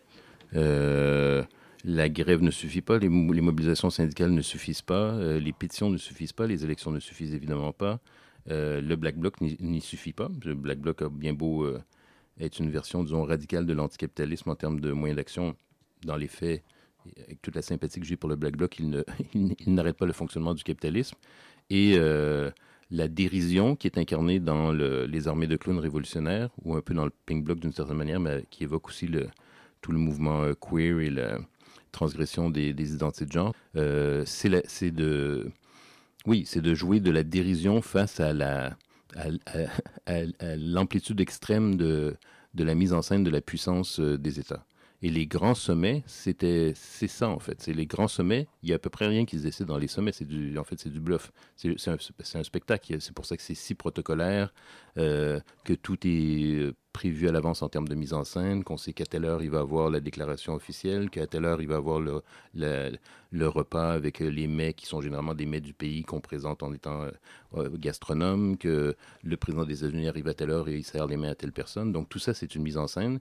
Euh, 0.54 1.42
la 1.84 2.08
grève 2.08 2.42
ne 2.42 2.50
suffit 2.50 2.82
pas, 2.82 2.98
les, 2.98 3.08
les 3.08 3.40
mobilisations 3.40 3.90
syndicales 3.90 4.30
ne 4.32 4.42
suffisent 4.42 4.82
pas, 4.82 5.14
euh, 5.14 5.40
les 5.40 5.52
pétitions 5.52 5.90
ne 5.90 5.96
suffisent 5.96 6.32
pas, 6.32 6.46
les 6.46 6.64
élections 6.64 6.90
ne 6.90 7.00
suffisent 7.00 7.34
évidemment 7.34 7.72
pas, 7.72 8.00
euh, 8.50 8.80
le 8.80 8.96
Black 8.96 9.16
Bloc 9.16 9.40
n'y 9.40 9.80
suffit 9.80 10.12
pas. 10.12 10.28
Le 10.44 10.54
Black 10.54 10.78
Bloc 10.78 11.02
a 11.02 11.08
bien 11.08 11.32
beau 11.32 11.66
être 12.40 12.58
une 12.60 12.70
version, 12.70 13.02
disons, 13.04 13.24
radicale 13.24 13.66
de 13.66 13.72
l'anticapitalisme 13.72 14.50
en 14.50 14.54
termes 14.56 14.80
de 14.80 14.92
moyens 14.92 15.16
d'action. 15.16 15.56
Dans 16.04 16.16
les 16.16 16.28
faits, 16.28 16.64
avec 17.16 17.40
toute 17.42 17.54
la 17.54 17.62
sympathie 17.62 18.00
que 18.00 18.06
j'ai 18.06 18.16
pour 18.16 18.28
le 18.28 18.36
Black 18.36 18.56
Bloc, 18.56 18.78
il 18.78 19.04
n'arrête 19.66 19.96
pas 19.96 20.06
le 20.06 20.12
fonctionnement 20.12 20.54
du 20.54 20.64
capitalisme. 20.64 21.16
Et 21.70 21.96
la 22.90 23.08
dérision 23.08 23.74
qui 23.76 23.86
est 23.86 23.98
incarnée 23.98 24.38
dans 24.40 24.72
le- 24.72 25.06
les 25.06 25.26
armées 25.28 25.46
de 25.46 25.56
clowns 25.56 25.78
révolutionnaires, 25.78 26.50
ou 26.62 26.74
un 26.76 26.80
peu 26.82 26.94
dans 26.94 27.04
le 27.06 27.12
Pink 27.26 27.44
Bloc 27.44 27.58
d'une 27.60 27.72
certaine 27.72 27.96
manière, 27.96 28.20
mais 28.20 28.44
qui 28.50 28.64
évoque 28.64 28.88
aussi 28.88 29.06
le, 29.06 29.28
tout 29.82 29.92
le 29.92 29.98
mouvement 29.98 30.42
euh, 30.42 30.54
queer 30.54 31.00
et 31.00 31.10
la 31.10 31.38
transgression 31.90 32.48
des, 32.48 32.70
identités 32.70 33.26
de 33.26 33.32
genre, 33.32 33.54
euh, 33.76 34.22
c'est 34.24 34.90
de, 34.90 35.50
oui, 36.24 36.44
c'est 36.46 36.62
de 36.62 36.74
jouer 36.74 37.00
de 37.00 37.10
la 37.10 37.22
dérision 37.22 37.82
face 37.82 38.18
à 38.20 38.32
la, 38.32 38.76
à 39.14 40.56
l'amplitude 40.56 41.20
extrême 41.20 41.76
de, 41.76 42.16
de 42.54 42.64
la 42.64 42.74
mise 42.74 42.92
en 42.92 43.02
scène 43.02 43.24
de 43.24 43.30
la 43.30 43.40
puissance 43.40 44.00
euh, 44.00 44.16
des 44.16 44.40
États. 44.40 44.64
Et 45.02 45.10
les 45.10 45.26
grands 45.26 45.54
sommets, 45.54 46.04
c'était, 46.06 46.72
c'est 46.76 47.08
ça 47.08 47.28
en 47.28 47.40
fait. 47.40 47.60
C'est 47.60 47.72
les 47.72 47.86
grands 47.86 48.08
sommets. 48.08 48.46
Il 48.62 48.70
y 48.70 48.72
a 48.72 48.76
à 48.76 48.78
peu 48.78 48.90
près 48.90 49.08
rien 49.08 49.24
qui 49.24 49.38
se 49.38 49.42
décide 49.42 49.66
dans 49.66 49.78
les 49.78 49.88
sommets. 49.88 50.12
C'est 50.12 50.24
du, 50.24 50.56
en 50.58 50.64
fait, 50.64 50.78
c'est 50.78 50.90
du 50.90 51.00
bluff. 51.00 51.32
C'est, 51.56 51.88
un, 51.88 52.42
spectacle. 52.44 53.00
C'est 53.00 53.14
pour 53.14 53.26
ça 53.26 53.36
que 53.36 53.42
c'est 53.42 53.54
si 53.54 53.74
protocolaire, 53.74 54.54
euh, 54.98 55.40
que 55.64 55.72
tout 55.72 55.98
est 56.06 56.54
euh, 56.54 56.74
prévu 56.92 57.28
à 57.28 57.32
l'avance 57.32 57.62
en 57.62 57.68
termes 57.68 57.88
de 57.88 57.94
mise 57.94 58.12
en 58.12 58.24
scène, 58.24 58.64
qu'on 58.64 58.76
sait 58.76 58.92
qu'à 58.92 59.06
telle 59.06 59.24
heure 59.24 59.42
il 59.42 59.50
va 59.50 59.60
avoir 59.60 59.90
la 59.90 60.00
déclaration 60.00 60.54
officielle, 60.54 61.10
qu'à 61.10 61.26
telle 61.26 61.44
heure 61.44 61.60
il 61.62 61.68
va 61.68 61.76
avoir 61.76 62.00
le, 62.00 62.22
le, 62.54 63.48
repas 63.48 63.92
avec 63.92 64.20
euh, 64.20 64.28
les 64.28 64.46
mets 64.46 64.74
qui 64.74 64.86
sont 64.86 65.00
généralement 65.00 65.34
des 65.34 65.46
mets 65.46 65.60
du 65.60 65.72
pays 65.72 66.02
qu'on 66.02 66.20
présente 66.20 66.62
en 66.62 66.72
étant 66.72 67.06
euh, 67.56 67.70
gastronome, 67.76 68.56
que 68.56 68.94
le 69.22 69.36
président 69.36 69.64
des 69.64 69.84
États-Unis 69.84 70.08
arrive 70.08 70.28
à 70.28 70.34
telle 70.34 70.50
heure 70.50 70.68
et 70.68 70.76
il 70.76 70.84
sert 70.84 71.06
les 71.06 71.16
mains 71.16 71.30
à 71.30 71.34
telle 71.34 71.52
personne. 71.52 71.92
Donc 71.92 72.08
tout 72.08 72.18
ça, 72.18 72.34
c'est 72.34 72.54
une 72.54 72.62
mise 72.62 72.76
en 72.76 72.86
scène. 72.86 73.20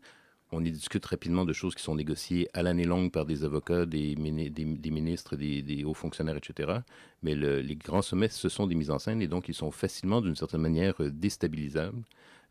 On 0.53 0.63
y 0.65 0.71
discute 0.71 1.05
rapidement 1.05 1.45
de 1.45 1.53
choses 1.53 1.75
qui 1.75 1.83
sont 1.83 1.95
négociées 1.95 2.49
à 2.53 2.61
l'année 2.61 2.83
longue 2.83 3.09
par 3.11 3.25
des 3.25 3.45
avocats, 3.45 3.85
des, 3.85 4.15
mini- 4.17 4.49
des, 4.51 4.65
des 4.65 4.91
ministres, 4.91 5.37
des, 5.37 5.61
des 5.61 5.85
hauts 5.85 5.93
fonctionnaires, 5.93 6.35
etc. 6.35 6.79
Mais 7.23 7.35
le- 7.35 7.61
les 7.61 7.75
grands 7.77 8.01
sommets, 8.01 8.27
ce 8.27 8.49
sont 8.49 8.67
des 8.67 8.75
mises 8.75 8.91
en 8.91 8.99
scène 8.99 9.21
et 9.21 9.27
donc 9.27 9.47
ils 9.47 9.53
sont 9.53 9.71
facilement, 9.71 10.19
d'une 10.19 10.35
certaine 10.35 10.61
manière, 10.61 10.95
euh, 11.01 11.09
déstabilisables, 11.09 12.03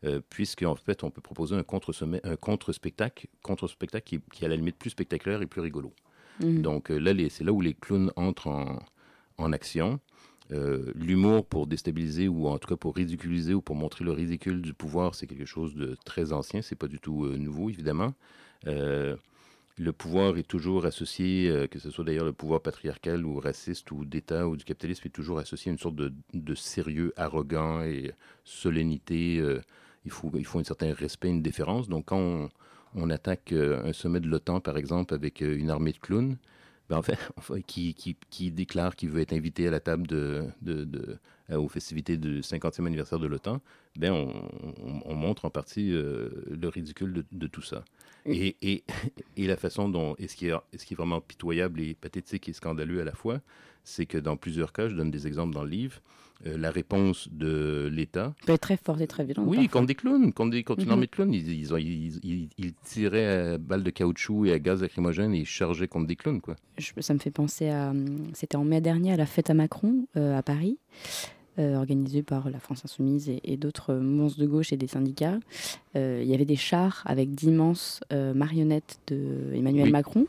euh, 0.03 0.19
puisqu'en 0.29 0.75
fait, 0.75 1.03
on 1.03 1.11
peut 1.11 1.21
proposer 1.21 1.55
un 1.55 1.61
contre-sommet, 1.63 2.21
un 2.23 2.35
contre-spectacle, 2.35 3.27
contre-spectacle 3.43 4.05
qui, 4.05 4.19
qui 4.33 4.43
est 4.43 4.47
à 4.47 4.49
la 4.49 4.55
limite 4.55 4.77
plus 4.77 4.89
spectaculaire 4.89 5.43
et 5.43 5.45
plus 5.45 5.61
rigolo. 5.61 5.93
Mhm. 6.39 6.63
Donc 6.63 6.89
euh, 6.89 6.97
là, 6.97 7.13
c'est 7.29 7.43
là 7.43 7.53
où 7.53 7.61
les 7.61 7.75
clowns 7.75 8.11
entrent 8.15 8.47
en, 8.47 8.79
en 9.37 9.53
action. 9.53 9.99
Euh, 10.51 10.91
L'humour 10.95 11.45
pour 11.45 11.67
déstabiliser 11.67 12.27
ou 12.27 12.47
en 12.47 12.57
tout 12.57 12.67
cas 12.67 12.75
pour 12.75 12.95
ridiculiser 12.95 13.53
ou 13.53 13.61
pour 13.61 13.75
montrer 13.75 14.03
le 14.03 14.11
ridicule 14.11 14.61
du 14.61 14.73
pouvoir, 14.73 15.15
c'est 15.15 15.27
quelque 15.27 15.45
chose 15.45 15.75
de 15.75 15.95
très 16.05 16.33
ancien. 16.33 16.61
C'est 16.61 16.75
pas 16.75 16.87
du 16.87 16.99
tout 16.99 17.25
euh, 17.25 17.37
nouveau, 17.37 17.69
évidemment. 17.69 18.13
Euh, 18.67 19.15
le 19.77 19.93
pouvoir 19.93 20.37
est 20.37 20.47
toujours 20.47 20.85
associé, 20.85 21.67
que 21.71 21.79
ce 21.79 21.89
soit 21.89 22.03
d'ailleurs 22.03 22.25
le 22.25 22.33
pouvoir 22.33 22.61
patriarcal 22.61 23.25
ou 23.25 23.39
raciste 23.39 23.89
ou 23.91 24.05
d'État 24.05 24.47
ou 24.47 24.55
du 24.55 24.63
capitalisme, 24.63 25.03
est 25.07 25.11
toujours 25.11 25.39
associé 25.39 25.69
à 25.69 25.73
une 25.73 25.79
sorte 25.79 25.95
de, 25.95 26.13
de 26.33 26.53
sérieux 26.53 27.13
arrogant 27.15 27.81
et 27.81 28.11
solennité. 28.43 29.41
il, 30.05 30.11
faut, 30.11 30.29
il 30.35 30.45
faut 30.45 30.59
un 30.59 30.63
certain 30.63 30.93
respect, 30.93 31.29
une 31.29 31.41
déférence. 31.41 31.89
Donc 31.89 32.07
quand 32.07 32.49
on, 32.95 33.09
attaque 33.09 33.53
un 33.53 33.93
sommet 33.93 34.19
de 34.19 34.27
l'OTAN, 34.27 34.59
par 34.59 34.77
exemple, 34.77 35.15
avec 35.15 35.41
une 35.41 35.71
armée 35.71 35.93
de 35.93 35.99
clowns, 35.99 36.37
ben, 36.99 37.15
enfin, 37.37 37.61
qui, 37.61 37.95
déclare 38.51 38.95
qu'il 38.95 39.09
veut 39.09 39.21
être 39.21 39.33
invité 39.33 39.67
à 39.67 39.71
la 39.71 39.79
table 39.79 40.07
de, 40.07 40.47
euh, 41.49 41.57
aux 41.57 41.67
festivités 41.69 42.17
du 42.17 42.41
50e 42.43 42.85
anniversaire 42.85 43.19
de 43.19 43.27
l'OTAN, 43.27 43.61
ben 43.97 44.11
on, 44.11 44.29
on- 44.83 45.01
on 45.05 45.15
montre 45.15 45.45
en 45.45 45.49
partie 45.49 45.91
euh, 45.93 46.29
le 46.49 46.67
ridicule 46.67 47.23
de 47.31 47.47
tout 47.47 47.61
ça. 47.61 47.83
Et, 48.25 48.55
et, 48.61 48.83
et 49.37 49.47
la 49.47 49.57
façon 49.57 49.89
dont, 49.89 50.15
et 50.19 50.27
ce 50.27 50.35
qui, 50.35 50.47
est, 50.47 50.53
ce 50.77 50.85
qui 50.85 50.93
est 50.93 50.97
vraiment 50.97 51.21
pitoyable 51.21 51.81
et 51.81 51.93
pathétique 51.95 52.47
et 52.49 52.53
scandaleux 52.53 53.01
à 53.01 53.03
la 53.03 53.13
fois, 53.13 53.41
c'est 53.83 54.05
que 54.05 54.17
dans 54.17 54.37
plusieurs 54.37 54.73
cas, 54.73 54.87
je 54.89 54.95
donne 54.95 55.09
des 55.11 55.25
exemples 55.27 55.53
dans 55.55 55.63
le 55.63 55.69
livre, 55.71 56.01
euh, 56.45 56.57
la 56.57 56.71
réponse 56.71 57.29
de 57.31 57.87
l'État 57.91 58.33
peut 58.47 58.53
être 58.53 58.61
très 58.61 58.77
forte 58.77 58.99
et 59.01 59.07
très 59.07 59.23
violente. 59.25 59.45
oui, 59.47 59.57
parfois. 59.57 59.71
contre 59.81 59.87
des 59.87 59.95
clowns, 59.95 60.33
contre, 60.33 60.51
des, 60.51 60.63
contre 60.63 60.79
une 60.81 60.85
Mhm. 60.87 60.91
armée 60.91 61.05
de 61.07 61.11
clowns. 61.11 61.33
Ils, 61.33 61.49
ils, 61.51 61.73
ont- 61.73 61.77
ils- 61.77 62.49
ils- 62.57 62.73
tiraient 62.83 63.53
à 63.53 63.57
balles 63.59 63.83
de 63.83 63.89
caoutchouc 63.91 64.45
et 64.47 64.53
à 64.53 64.59
gaz 64.59 64.81
lacrymogène 64.81 65.33
et 65.35 65.39
ils 65.39 65.45
chargeaient 65.45 65.87
contre 65.87 66.07
des 66.07 66.15
clowns, 66.15 66.41
quoi. 66.41 66.55
Je- 66.79 66.93
ça 66.99 67.13
me 67.13 67.19
fait 67.19 67.29
penser 67.31 67.69
à. 67.69 67.89
hum, 67.91 68.29
C'était 68.33 68.55
en 68.55 68.63
mai 68.63 68.81
dernier 68.81 69.13
à 69.13 69.17
la 69.17 69.25
fête 69.27 69.49
à 69.51 69.53
Macron, 69.53 70.07
euh, 70.17 70.35
à 70.37 70.41
Paris, 70.43 70.77
euh, 71.61 71.75
organisée 71.77 72.23
par 72.23 72.49
la 72.49 72.59
France 72.59 72.83
Insoumise 72.83 73.29
et, 73.29 73.39
et 73.43 73.55
d'autres 73.55 73.93
mouvements 73.93 74.35
de 74.37 74.45
gauche 74.45 74.73
et 74.73 74.77
des 74.77 74.87
syndicats. 74.87 75.39
Euh, 75.95 76.19
il 76.23 76.29
y 76.29 76.33
avait 76.33 76.43
des 76.45 76.55
chars 76.57 77.03
avec 77.05 77.33
d'immenses 77.33 78.01
euh, 78.11 78.33
marionnettes 78.33 78.99
de 79.07 79.53
Emmanuel 79.53 79.85
Oui. 79.85 79.91
Macron. 79.91 80.25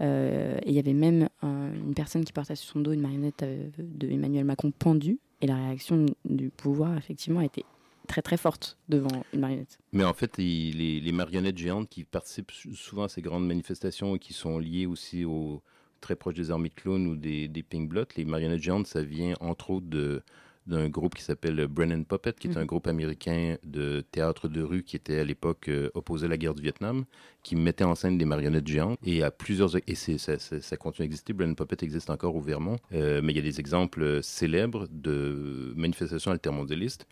Euh, 0.00 0.56
et 0.62 0.68
il 0.70 0.74
y 0.74 0.78
avait 0.78 0.94
même 0.94 1.28
un- 1.42 1.72
une 1.74 1.92
personne 1.94 2.24
qui 2.24 2.32
portait 2.32 2.56
sur 2.56 2.70
son 2.72 2.80
dos 2.80 2.92
une 2.92 3.02
marionnette 3.02 3.42
euh, 3.42 3.68
de 3.78 4.08
Emmanuel 4.08 4.44
Macron 4.44 4.70
pendue. 4.70 5.18
Et 5.42 5.46
la 5.46 5.56
réaction 5.56 6.06
du 6.24 6.48
pouvoir, 6.50 6.96
effectivement, 6.96 7.40
a 7.40 7.44
été 7.44 7.64
très 8.06 8.22
très 8.22 8.36
forte 8.36 8.76
devant 8.88 9.22
une 9.34 9.40
marionnette. 9.40 9.78
Mais 9.92 10.04
en 10.04 10.14
fait, 10.14 10.36
les, 10.38 11.00
les 11.00 11.12
marionnettes 11.12 11.58
géantes 11.58 11.88
qui 11.88 12.04
participent 12.04 12.50
sou- 12.50 12.74
souvent 12.74 13.04
à 13.04 13.08
ces 13.08 13.22
grandes 13.22 13.46
manifestations 13.46 14.16
et 14.16 14.18
qui 14.18 14.32
sont 14.32 14.58
liées 14.58 14.86
aussi 14.86 15.24
aux 15.24 15.62
très 16.00 16.16
proches 16.16 16.34
des 16.34 16.50
armées 16.50 16.70
de 16.70 16.74
clowns 16.74 17.06
ou 17.06 17.14
des, 17.16 17.46
des 17.46 17.62
Pink 17.62 17.88
Blots, 17.90 18.04
les 18.16 18.24
marionnettes 18.24 18.62
géantes, 18.62 18.86
ça 18.86 19.02
vient 19.02 19.34
entre 19.40 19.70
autres 19.70 19.86
de 19.88 20.22
d'un 20.66 20.88
groupe 20.88 21.14
qui 21.14 21.22
s'appelle 21.22 21.66
Brennan 21.66 22.04
Puppet, 22.04 22.32
qui 22.38 22.48
est 22.48 22.56
un 22.56 22.60
Mhm. 22.60 22.66
groupe 22.66 22.86
américain 22.86 23.56
de 23.64 24.02
théâtre 24.12 24.46
de 24.48 24.62
rue 24.62 24.82
qui 24.82 24.96
était 24.96 25.18
à 25.18 25.24
l'époque 25.24 25.68
euh, 25.68 25.90
opposé 25.94 26.26
à 26.26 26.28
la 26.28 26.36
guerre 26.36 26.54
du 26.54 26.62
Vietnam, 26.62 27.04
qui 27.42 27.56
mettait 27.56 27.84
en 27.84 27.94
scène 27.94 28.18
des 28.18 28.24
marionnettes 28.24 28.66
géantes. 28.68 28.98
Et 29.04 29.22
à 29.22 29.30
plusieurs 29.30 29.74
et 29.76 29.94
c'est, 29.94 30.18
ça, 30.18 30.38
ça- 30.38 30.60
ça 30.60 30.76
continue 30.76 31.04
à 31.04 31.06
exister. 31.06 31.32
Brennan 31.32 31.54
Puppet 31.56 31.78
existe 31.82 32.10
encore 32.10 32.36
au 32.36 32.40
Vermont, 32.40 32.76
Euh, 32.92 33.20
mais 33.22 33.32
il 33.32 33.36
y 33.36 33.40
a 33.40 33.42
des 33.42 33.58
exemples 33.58 34.02
euh, 34.02 34.22
célèbres 34.22 34.86
de 34.90 35.72
manifestations 35.76 36.30
altermondialistes 36.30 37.06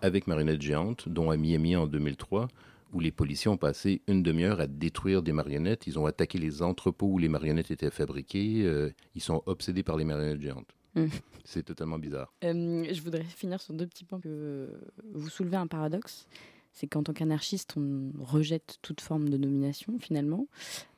avec 0.00 0.26
marionnettes 0.26 0.62
géantes, 0.62 1.08
dont 1.08 1.30
à 1.30 1.36
Miami 1.36 1.76
en 1.76 1.86
2003, 1.86 2.48
où 2.92 3.00
les 3.00 3.10
policiers 3.10 3.50
ont 3.50 3.56
passé 3.56 4.00
une 4.08 4.22
demi-heure 4.22 4.60
à 4.60 4.66
détruire 4.66 5.22
des 5.22 5.32
marionnettes. 5.32 5.86
Ils 5.86 5.98
ont 5.98 6.06
attaqué 6.06 6.38
les 6.38 6.62
entrepôts 6.62 7.08
où 7.08 7.18
les 7.18 7.28
marionnettes 7.28 7.70
étaient 7.70 7.90
fabriquées. 7.90 8.62
Euh, 8.64 8.90
ils 9.14 9.20
sont 9.22 9.42
obsédés 9.46 9.82
par 9.82 9.96
les 9.96 10.04
marionnettes 10.04 10.40
géantes. 10.40 10.74
Mm. 10.94 11.06
C'est 11.44 11.62
totalement 11.62 11.98
bizarre. 11.98 12.32
Euh, 12.44 12.84
je 12.92 13.00
voudrais 13.02 13.24
finir 13.24 13.60
sur 13.60 13.74
deux 13.74 13.86
petits 13.86 14.04
points 14.04 14.20
que 14.20 14.68
vous 15.14 15.28
soulevez 15.28 15.56
un 15.56 15.66
paradoxe. 15.66 16.26
C'est 16.72 16.86
qu'en 16.86 17.02
tant 17.02 17.12
qu'anarchiste, 17.12 17.74
on 17.76 18.12
rejette 18.20 18.78
toute 18.82 19.00
forme 19.00 19.28
de 19.30 19.36
domination 19.36 19.98
finalement. 19.98 20.46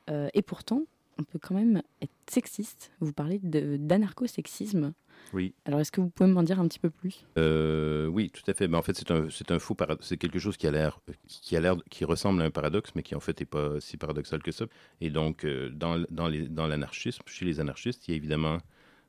Euh, 0.09 0.29
et 0.33 0.41
pourtant, 0.41 0.83
on 1.17 1.23
peut 1.23 1.39
quand 1.39 1.55
même 1.55 1.81
être 2.01 2.11
sexiste. 2.29 2.91
Vous 2.99 3.13
parlez 3.13 3.39
de- 3.39 3.77
d'anarcho-sexisme. 3.77 4.93
Oui. 5.33 5.53
Alors, 5.65 5.79
est-ce 5.79 5.91
que 5.91 6.01
vous 6.01 6.09
pouvez 6.09 6.29
m'en 6.29 6.43
dire 6.43 6.59
un 6.59 6.67
petit 6.67 6.79
peu 6.79 6.89
plus? 6.89 7.25
Euh, 7.37 8.07
oui, 8.07 8.29
tout 8.31 8.43
à 8.47 8.53
fait. 8.53 8.67
Mais 8.67 8.77
en 8.77 8.81
fait, 8.81 8.95
c'est 8.97 9.11
un, 9.11 9.29
c'est 9.29 9.51
un 9.51 9.59
faux 9.59 9.75
paradoxe. 9.75 10.07
C'est 10.07 10.17
quelque 10.17 10.39
chose 10.39 10.57
qui 10.57 10.67
a 10.67 10.71
l'air, 10.71 10.99
qui 11.27 11.55
a 11.55 11.59
l'air, 11.61 11.75
qui 11.89 12.05
ressemble 12.05 12.41
à 12.41 12.45
un 12.45 12.51
paradoxe, 12.51 12.91
mais 12.95 13.03
qui 13.03 13.15
en 13.15 13.19
fait 13.19 13.39
n'est 13.39 13.45
pas 13.45 13.79
si 13.79 13.97
paradoxal 13.97 14.41
que 14.43 14.51
ça. 14.51 14.65
Et 14.99 15.09
donc, 15.09 15.45
dans, 15.45 16.03
dans, 16.09 16.27
les, 16.27 16.47
dans 16.47 16.67
l'anarchisme, 16.67 17.21
chez 17.27 17.45
les 17.45 17.59
anarchistes, 17.59 18.07
il 18.07 18.11
y 18.11 18.13
a 18.13 18.17
évidemment 18.17 18.55
euh, 18.55 18.57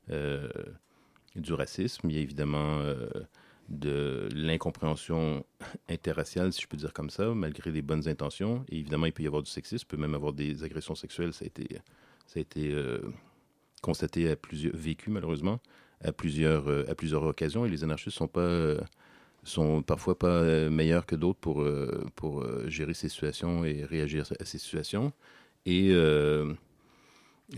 du 0.08 1.52
racisme, 1.52 2.10
il 2.10 2.16
y 2.16 2.18
a 2.18 2.22
évidemment 2.22 2.80
euh, 2.80 3.08
de 3.68 4.28
l'incompréhension 4.34 5.44
interraciale, 5.88 6.52
si 6.52 6.62
je 6.62 6.66
peux 6.66 6.76
dire 6.76 6.92
comme 6.92 7.10
ça, 7.10 7.34
malgré 7.34 7.72
des 7.72 7.82
bonnes 7.82 8.08
intentions. 8.08 8.64
Et 8.68 8.78
évidemment, 8.78 9.06
il 9.06 9.12
peut 9.12 9.22
y 9.22 9.26
avoir 9.26 9.42
du 9.42 9.50
sexisme, 9.50 9.86
il 9.86 9.96
peut 9.96 10.00
même 10.00 10.14
avoir 10.14 10.32
des 10.32 10.64
agressions 10.64 10.94
sexuelles. 10.94 11.32
Ça 11.32 11.44
a 11.44 11.46
été, 11.46 11.80
ça 12.26 12.38
a 12.38 12.40
été 12.40 12.72
euh, 12.72 13.00
constaté 13.80 14.30
à 14.30 14.36
plusieurs, 14.36 14.76
vécu 14.76 15.10
malheureusement 15.10 15.60
à 16.04 16.12
plusieurs, 16.12 16.68
euh, 16.68 16.84
à 16.88 16.94
plusieurs 16.94 17.22
occasions. 17.22 17.64
Et 17.64 17.70
les 17.70 17.84
anarchistes 17.84 18.16
sont 18.16 18.28
pas, 18.28 18.40
euh, 18.40 18.80
sont 19.44 19.82
parfois 19.82 20.18
pas 20.18 20.26
euh, 20.26 20.70
meilleurs 20.70 21.06
que 21.06 21.16
d'autres 21.16 21.38
pour, 21.40 21.62
euh, 21.62 22.04
pour 22.16 22.42
euh, 22.42 22.68
gérer 22.68 22.94
ces 22.94 23.08
situations 23.08 23.64
et 23.64 23.84
réagir 23.84 24.26
à 24.38 24.44
ces 24.44 24.58
situations. 24.58 25.12
Et 25.64 25.90
euh, 25.92 26.52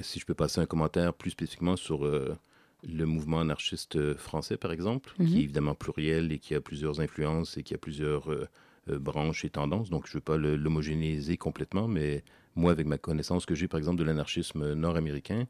si 0.02 0.18
je 0.20 0.26
peux 0.26 0.34
passer 0.34 0.60
un 0.60 0.66
commentaire 0.66 1.14
plus 1.14 1.30
spécifiquement 1.30 1.76
sur 1.76 2.04
euh, 2.04 2.36
le 2.86 3.04
mouvement 3.06 3.40
anarchiste 3.40 4.14
français, 4.14 4.56
par 4.56 4.72
exemple, 4.72 5.14
Mhm. 5.18 5.26
qui 5.26 5.38
est 5.38 5.42
évidemment 5.44 5.74
pluriel 5.74 6.32
et 6.32 6.38
qui 6.38 6.54
a 6.54 6.60
plusieurs 6.60 7.00
influences 7.00 7.56
et 7.56 7.62
qui 7.62 7.74
a 7.74 7.78
plusieurs 7.78 8.30
euh, 8.30 8.46
euh, 8.90 8.98
branches 8.98 9.44
et 9.44 9.50
tendances, 9.50 9.88
donc 9.90 10.06
je 10.06 10.12
ne 10.12 10.14
veux 10.16 10.20
pas 10.20 10.36
l'homogénéiser 10.36 11.36
complètement, 11.36 11.88
mais 11.88 12.22
moi, 12.56 12.70
avec 12.72 12.86
ma 12.86 12.98
connaissance 12.98 13.46
que 13.46 13.54
j'ai, 13.54 13.66
par 13.68 13.78
exemple, 13.78 13.98
de 13.98 14.04
l'anarchisme 14.04 14.74
nord-américain, 14.74 15.46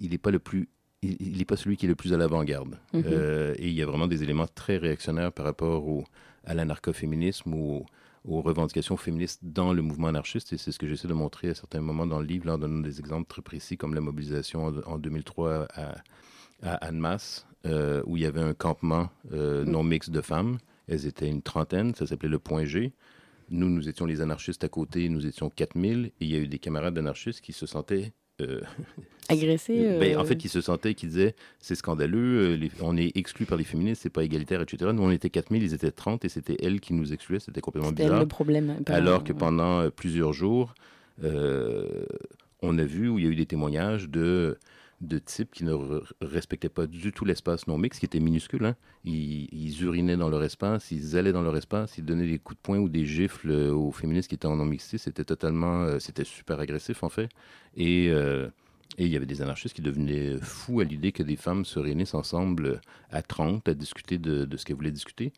il 0.00 0.10
n'est 0.10 0.18
pas 0.18 0.30
le 0.30 0.38
plus 0.38 0.68
il 1.06 1.36
n'est 1.36 1.44
pas 1.44 1.56
celui 1.56 1.76
qui 1.76 1.84
est 1.84 1.88
le 1.90 1.94
plus 1.96 2.14
à 2.14 2.16
l'avant-garde. 2.16 2.78
Mhm. 2.94 3.02
Euh, 3.04 3.54
et 3.58 3.68
il 3.68 3.74
y 3.74 3.82
a 3.82 3.86
vraiment 3.86 4.06
des 4.06 4.22
éléments 4.22 4.46
très 4.46 4.78
réactionnaires 4.78 5.32
par 5.32 5.44
rapport 5.44 5.86
au, 5.86 6.04
à 6.44 6.54
l'anarcho-féminisme 6.54 7.52
ou 7.52 7.84
aux 8.24 8.40
revendications 8.40 8.96
féministes 8.96 9.40
dans 9.42 9.72
le 9.72 9.82
mouvement 9.82 10.08
anarchiste. 10.08 10.52
Et 10.52 10.58
c'est 10.58 10.72
ce 10.72 10.78
que 10.78 10.86
j'essaie 10.86 11.08
de 11.08 11.14
montrer 11.14 11.50
à 11.50 11.54
certains 11.54 11.80
moments 11.80 12.06
dans 12.06 12.20
le 12.20 12.26
livre, 12.26 12.46
là, 12.46 12.54
en 12.54 12.58
donnant 12.58 12.80
des 12.80 13.00
exemples 13.00 13.26
très 13.28 13.42
précis, 13.42 13.76
comme 13.76 13.94
la 13.94 14.00
mobilisation 14.00 14.64
en, 14.64 14.76
en 14.82 14.98
2003 14.98 15.68
à, 15.74 15.96
à 16.62 16.74
Annemasse, 16.76 17.46
euh, 17.66 18.02
où 18.06 18.16
il 18.16 18.22
y 18.22 18.26
avait 18.26 18.40
un 18.40 18.54
campement 18.54 19.10
euh, 19.32 19.64
non 19.64 19.82
mixte 19.82 20.10
de 20.10 20.20
femmes. 20.20 20.58
Elles 20.88 21.06
étaient 21.06 21.28
une 21.28 21.42
trentaine, 21.42 21.94
ça 21.94 22.06
s'appelait 22.06 22.28
le 22.28 22.38
Point 22.38 22.64
G. 22.64 22.92
Nous, 23.50 23.68
nous 23.68 23.88
étions 23.88 24.06
les 24.06 24.20
anarchistes 24.20 24.64
à 24.64 24.68
côté, 24.68 25.08
nous 25.08 25.26
étions 25.26 25.50
4000, 25.50 26.06
et 26.06 26.12
il 26.20 26.28
y 26.28 26.34
a 26.34 26.38
eu 26.38 26.48
des 26.48 26.58
camarades 26.58 26.96
anarchistes 26.98 27.40
qui 27.40 27.52
se 27.52 27.66
sentaient... 27.66 28.12
euh, 28.40 28.60
Agressés, 29.28 29.86
euh, 29.86 29.98
ben, 29.98 30.18
En 30.18 30.24
fait, 30.24 30.36
qui 30.36 30.48
se 30.48 30.60
sentaient, 30.60 30.94
qui 30.94 31.06
disaient, 31.06 31.34
c'est 31.58 31.74
scandaleux, 31.74 32.52
euh, 32.52 32.56
les- 32.56 32.70
on 32.82 32.96
est 32.96 33.16
exclus 33.16 33.46
par 33.46 33.56
les 33.56 33.64
féministes, 33.64 34.02
c'est 34.02 34.10
pas 34.10 34.22
égalitaire, 34.22 34.60
etc. 34.60 34.90
Nous, 34.92 35.02
on 35.02 35.10
était 35.10 35.30
4000, 35.30 35.62
ils 35.62 35.72
étaient 35.72 35.90
30, 35.90 36.24
et 36.24 36.28
c'était 36.28 36.56
elles 36.62 36.80
qui 36.80 36.92
nous 36.92 37.12
excluaient, 37.12 37.40
c'était 37.40 37.60
complètement 37.62 37.92
bizarre. 37.92 38.20
le 38.20 38.26
problème, 38.26 38.76
Alors 38.86 39.24
que 39.24 39.32
pendant 39.32 39.80
euh, 39.80 39.90
plusieurs 39.90 40.32
jours, 40.34 40.74
euh, 41.22 42.04
on 42.60 42.76
a 42.78 42.84
vu 42.84 43.08
où 43.08 43.18
il 43.18 43.24
y 43.24 43.28
a 43.28 43.30
eu 43.30 43.36
des 43.36 43.46
témoignages 43.46 44.08
de, 44.10 44.58
de 45.00 45.18
types 45.18 45.50
qui 45.52 45.64
ne 45.64 45.72
re- 45.72 46.04
respectaient 46.20 46.68
pas 46.68 46.86
du 46.86 47.12
tout 47.12 47.24
l'espace 47.24 47.66
non 47.66 47.78
mixte, 47.78 48.00
qui 48.00 48.06
était 48.06 48.20
minuscule. 48.20 48.64
hein. 48.64 48.76
Ils, 49.04 49.48
ils 49.52 49.82
urinaient 49.82 50.16
dans 50.16 50.28
leur 50.28 50.42
espace, 50.44 50.90
ils 50.90 51.16
allaient 51.16 51.32
dans 51.32 51.42
leur 51.42 51.56
espace, 51.56 51.98
ils 51.98 52.04
donnaient 52.04 52.26
des 52.26 52.38
coups 52.38 52.56
de 52.58 52.62
poing 52.62 52.78
ou 52.78 52.88
des 52.88 53.04
gifles 53.06 53.50
euh, 53.50 53.72
aux 53.72 53.92
féministes 53.92 54.28
qui 54.28 54.34
étaient 54.36 54.46
en 54.46 54.56
non 54.56 54.64
mixité. 54.66 54.98
C'était 54.98 55.24
totalement, 55.24 55.82
euh, 55.82 55.98
c'était 55.98 56.24
super 56.24 56.60
agressif 56.60 57.02
en 57.02 57.08
fait. 57.08 57.28
Et 57.76 58.08
euh, 58.10 58.48
et 58.96 59.06
il 59.06 59.10
y 59.12 59.16
avait 59.16 59.26
des 59.26 59.42
anarchistes 59.42 59.74
qui 59.74 59.82
devenaient 59.82 60.36
fous 60.40 60.80
à 60.80 60.84
l'idée 60.84 61.10
que 61.10 61.24
des 61.24 61.34
femmes 61.36 61.64
se 61.64 61.80
réunissent 61.80 62.14
ensemble 62.14 62.80
à 63.10 63.22
30 63.22 63.68
à 63.68 63.74
discuter 63.74 64.18
de, 64.18 64.44
de 64.44 64.56
ce 64.56 64.64
qu'elles 64.64 64.76
voulaient 64.76 64.92
discuter. 64.92 65.32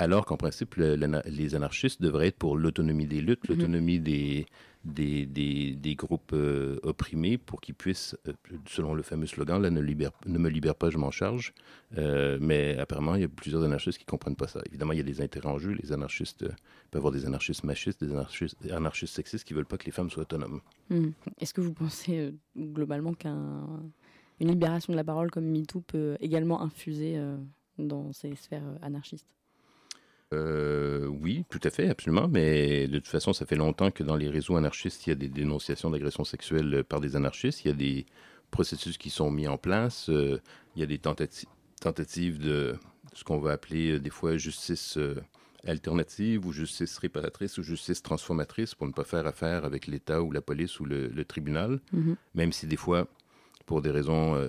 Alors 0.00 0.24
qu'en 0.26 0.36
principe, 0.36 0.76
le- 0.76 0.94
les 1.26 1.54
anarchistes 1.56 2.00
devraient 2.00 2.28
être 2.28 2.38
pour 2.38 2.56
l'autonomie 2.56 3.06
des 3.06 3.20
luttes, 3.20 3.48
Mhm. 3.48 3.56
l'autonomie 3.56 3.98
des, 3.98 4.46
des, 4.84 5.26
des, 5.26 5.74
des 5.74 5.94
groupes 5.96 6.32
euh, 6.34 6.78
opprimés 6.84 7.36
pour 7.36 7.60
qu'ils 7.60 7.74
puissent, 7.74 8.16
euh, 8.28 8.32
selon 8.68 8.94
le 8.94 9.02
fameux 9.02 9.26
slogan, 9.26 9.60
là, 9.60 9.70
ne, 9.70 9.80
libère, 9.80 10.12
ne 10.26 10.38
me 10.38 10.48
libère 10.48 10.76
pas, 10.76 10.88
je 10.90 10.98
m'en 10.98 11.10
charge. 11.10 11.52
Euh, 11.96 12.38
mais 12.40 12.78
apparemment, 12.78 13.16
il 13.16 13.22
y 13.22 13.24
a 13.24 13.28
plusieurs 13.28 13.64
anarchistes 13.64 13.98
qui 13.98 14.04
ne 14.04 14.10
comprennent 14.10 14.36
pas 14.36 14.46
ça. 14.46 14.60
Évidemment, 14.66 14.92
il 14.92 14.98
y 14.98 15.00
a 15.00 15.04
des 15.04 15.20
intérêts 15.20 15.48
en 15.48 15.58
jeu. 15.58 15.72
Les 15.72 15.90
anarchistes, 15.92 16.44
y 16.94 16.96
avoir 16.96 17.12
des 17.12 17.26
anarchistes 17.26 17.64
machistes, 17.64 18.02
des 18.04 18.12
anarchistes, 18.12 18.56
des 18.62 18.70
anarchistes 18.70 19.16
sexistes 19.16 19.44
qui 19.44 19.52
ne 19.52 19.56
veulent 19.58 19.66
pas 19.66 19.78
que 19.78 19.86
les 19.86 19.92
femmes 19.92 20.10
soient 20.10 20.22
autonomes. 20.22 20.60
Hmm. 20.90 21.08
Est-ce 21.40 21.52
que 21.52 21.60
vous 21.60 21.72
pensez 21.74 22.32
globalement 22.56 23.14
qu'une 23.14 23.90
libération 24.38 24.92
de 24.92 24.96
la 24.96 25.02
parole 25.04 25.32
comme 25.32 25.46
MeToo 25.50 25.80
peut 25.80 26.16
également 26.20 26.62
infuser 26.62 27.20
dans 27.78 28.12
ces 28.12 28.36
sphères 28.36 28.78
anarchistes? 28.80 29.26
Euh, 30.34 31.06
oui, 31.06 31.44
tout 31.48 31.60
à 31.62 31.70
fait, 31.70 31.88
absolument. 31.88 32.28
Mais 32.28 32.86
de 32.86 32.98
toute 32.98 33.08
façon, 33.08 33.32
ça 33.32 33.46
fait 33.46 33.56
longtemps 33.56 33.90
que 33.90 34.02
dans 34.02 34.16
les 34.16 34.28
réseaux 34.28 34.56
anarchistes, 34.56 35.06
il 35.06 35.10
y 35.10 35.12
a 35.12 35.16
des 35.16 35.28
dénonciations 35.28 35.90
d'agressions 35.90 36.24
sexuelles 36.24 36.74
euh, 36.74 36.82
par 36.82 37.00
des 37.00 37.16
anarchistes. 37.16 37.64
Il 37.64 37.68
y 37.68 37.70
a 37.70 37.74
des 37.74 38.06
processus 38.50 38.98
qui 38.98 39.10
sont 39.10 39.30
mis 39.30 39.48
en 39.48 39.56
place. 39.56 40.10
Euh, 40.10 40.38
il 40.76 40.80
y 40.80 40.82
a 40.82 40.86
des 40.86 40.98
tentati- 40.98 41.46
tentatives 41.80 42.38
de 42.38 42.76
ce 43.14 43.24
qu'on 43.24 43.38
va 43.38 43.52
appeler 43.52 43.92
euh, 43.92 44.00
des 44.00 44.10
fois 44.10 44.36
justice 44.36 44.98
alternative 45.66 46.46
ou 46.46 46.52
justice 46.52 46.98
réparatrice 46.98 47.58
ou 47.58 47.62
justice 47.62 48.02
transformatrice 48.02 48.74
pour 48.74 48.86
ne 48.86 48.92
pas 48.92 49.04
faire 49.04 49.26
affaire 49.26 49.64
avec 49.64 49.86
l'État 49.86 50.22
ou 50.22 50.30
la 50.30 50.40
police 50.40 50.78
ou 50.78 50.84
le, 50.84 51.08
le 51.08 51.24
tribunal. 51.24 51.80
Mhm. 51.92 52.16
Même 52.34 52.52
si 52.52 52.66
des 52.66 52.76
fois, 52.76 53.08
pour 53.66 53.82
des 53.82 53.90
raisons 53.90 54.48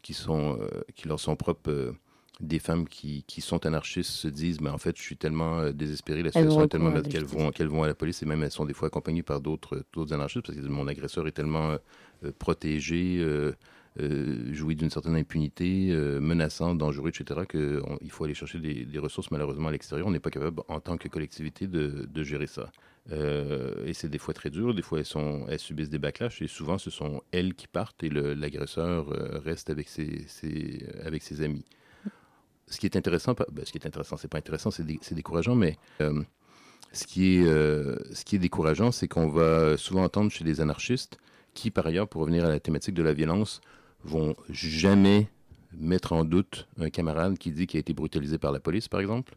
qui, 0.00 0.14
sont, 0.14 0.58
qui 0.94 1.08
leur 1.08 1.18
sont 1.18 1.34
propres, 1.34 1.92
des 2.40 2.58
femmes 2.60 2.86
qui, 2.88 3.24
qui 3.26 3.40
sont 3.40 3.66
anarchistes 3.66 4.10
se 4.10 4.28
disent, 4.28 4.60
mais 4.60 4.70
en 4.70 4.78
fait, 4.78 4.96
je 4.96 5.02
suis 5.02 5.16
tellement 5.16 5.58
euh, 5.60 5.72
désespérée, 5.72 6.22
la 6.22 6.30
situation 6.30 6.60
est 6.64 6.68
tellement 6.68 6.90
qu'elles 7.10 7.24
vont, 7.24 7.50
qu'elles 7.50 7.68
vont 7.68 7.82
à 7.82 7.88
la 7.88 7.94
police 7.94 8.22
et 8.22 8.26
même 8.26 8.42
elles 8.44 8.52
sont 8.52 8.64
des 8.64 8.74
fois 8.74 8.88
accompagnées 8.88 9.24
par 9.24 9.40
d'autres 9.40 9.84
d'autres 9.92 10.12
anarchistes 10.14 10.46
parce 10.46 10.56
que 10.58 10.64
mon 10.66 10.86
agresseur 10.86 11.26
est 11.26 11.32
tellement 11.32 11.70
euh, 11.72 11.78
euh, 12.24 12.32
protégé, 12.38 13.16
euh, 13.18 13.52
euh, 14.00 14.52
jouit 14.54 14.76
d'une 14.76 14.90
certaine 14.90 15.16
impunité, 15.16 15.88
euh, 15.90 16.20
menaçant, 16.20 16.74
dangereux, 16.76 17.10
etc., 17.10 17.40
qu'il 17.50 18.10
faut 18.10 18.24
aller 18.24 18.34
chercher 18.34 18.60
des, 18.60 18.84
des 18.84 18.98
ressources 19.00 19.30
malheureusement 19.32 19.68
à 19.68 19.72
l'extérieur. 19.72 20.06
On 20.06 20.12
n'est 20.12 20.20
pas 20.20 20.30
capable, 20.30 20.62
en 20.68 20.78
tant 20.80 20.96
que 20.96 21.08
collectivité, 21.08 21.66
de, 21.66 22.06
de 22.08 22.22
gérer 22.22 22.46
ça. 22.46 22.70
Euh, 23.10 23.86
et 23.86 23.94
c'est 23.94 24.08
des 24.08 24.18
fois 24.18 24.34
très 24.34 24.50
dur, 24.50 24.74
des 24.74 24.82
fois 24.82 24.98
elles, 24.98 25.06
sont, 25.06 25.46
elles 25.48 25.58
subissent 25.58 25.88
des 25.90 25.98
backlash 25.98 26.42
et 26.42 26.46
souvent 26.46 26.76
ce 26.78 26.90
sont 26.90 27.22
elles 27.32 27.54
qui 27.54 27.66
partent 27.66 28.04
et 28.04 28.10
l'agresseur 28.10 29.08
euh, 29.10 29.38
reste 29.38 29.70
avec 29.70 29.88
ses, 29.88 30.24
ses- 30.28 30.84
avec 31.04 31.22
ses 31.22 31.40
amis. 31.42 31.64
Ce 32.70 32.78
qui 32.78 32.86
est 32.86 32.96
intéressant, 32.96 33.34
ben, 33.34 33.64
ce 33.64 33.72
qui 33.72 33.78
est 33.78 33.86
intéressant, 33.86 34.16
c'est 34.16 34.28
pas 34.28 34.38
intéressant, 34.38 34.70
c'est 34.70 35.14
décourageant, 35.14 35.54
mais 35.54 35.76
euh, 36.00 36.22
ce, 36.92 37.06
qui 37.06 37.36
est, 37.36 37.46
euh, 37.46 37.96
ce 38.12 38.24
qui 38.24 38.36
est 38.36 38.38
décourageant, 38.38 38.92
c'est 38.92 39.08
qu'on 39.08 39.28
va 39.28 39.76
souvent 39.76 40.04
entendre 40.04 40.30
chez 40.30 40.44
les 40.44 40.60
anarchistes 40.60 41.18
qui, 41.54 41.70
par 41.70 41.86
ailleurs, 41.86 42.08
pour 42.08 42.20
revenir 42.20 42.44
à 42.44 42.48
la 42.48 42.60
thématique 42.60 42.94
de 42.94 43.02
la 43.02 43.12
violence, 43.12 43.60
vont 44.04 44.36
jamais 44.50 45.28
mettre 45.72 46.12
en 46.12 46.24
doute 46.24 46.68
un 46.78 46.90
camarade 46.90 47.38
qui 47.38 47.50
dit 47.50 47.66
qu'il 47.66 47.78
a 47.78 47.80
été 47.80 47.92
brutalisé 47.92 48.38
par 48.38 48.52
la 48.52 48.60
police, 48.60 48.88
par 48.88 49.00
exemple. 49.00 49.34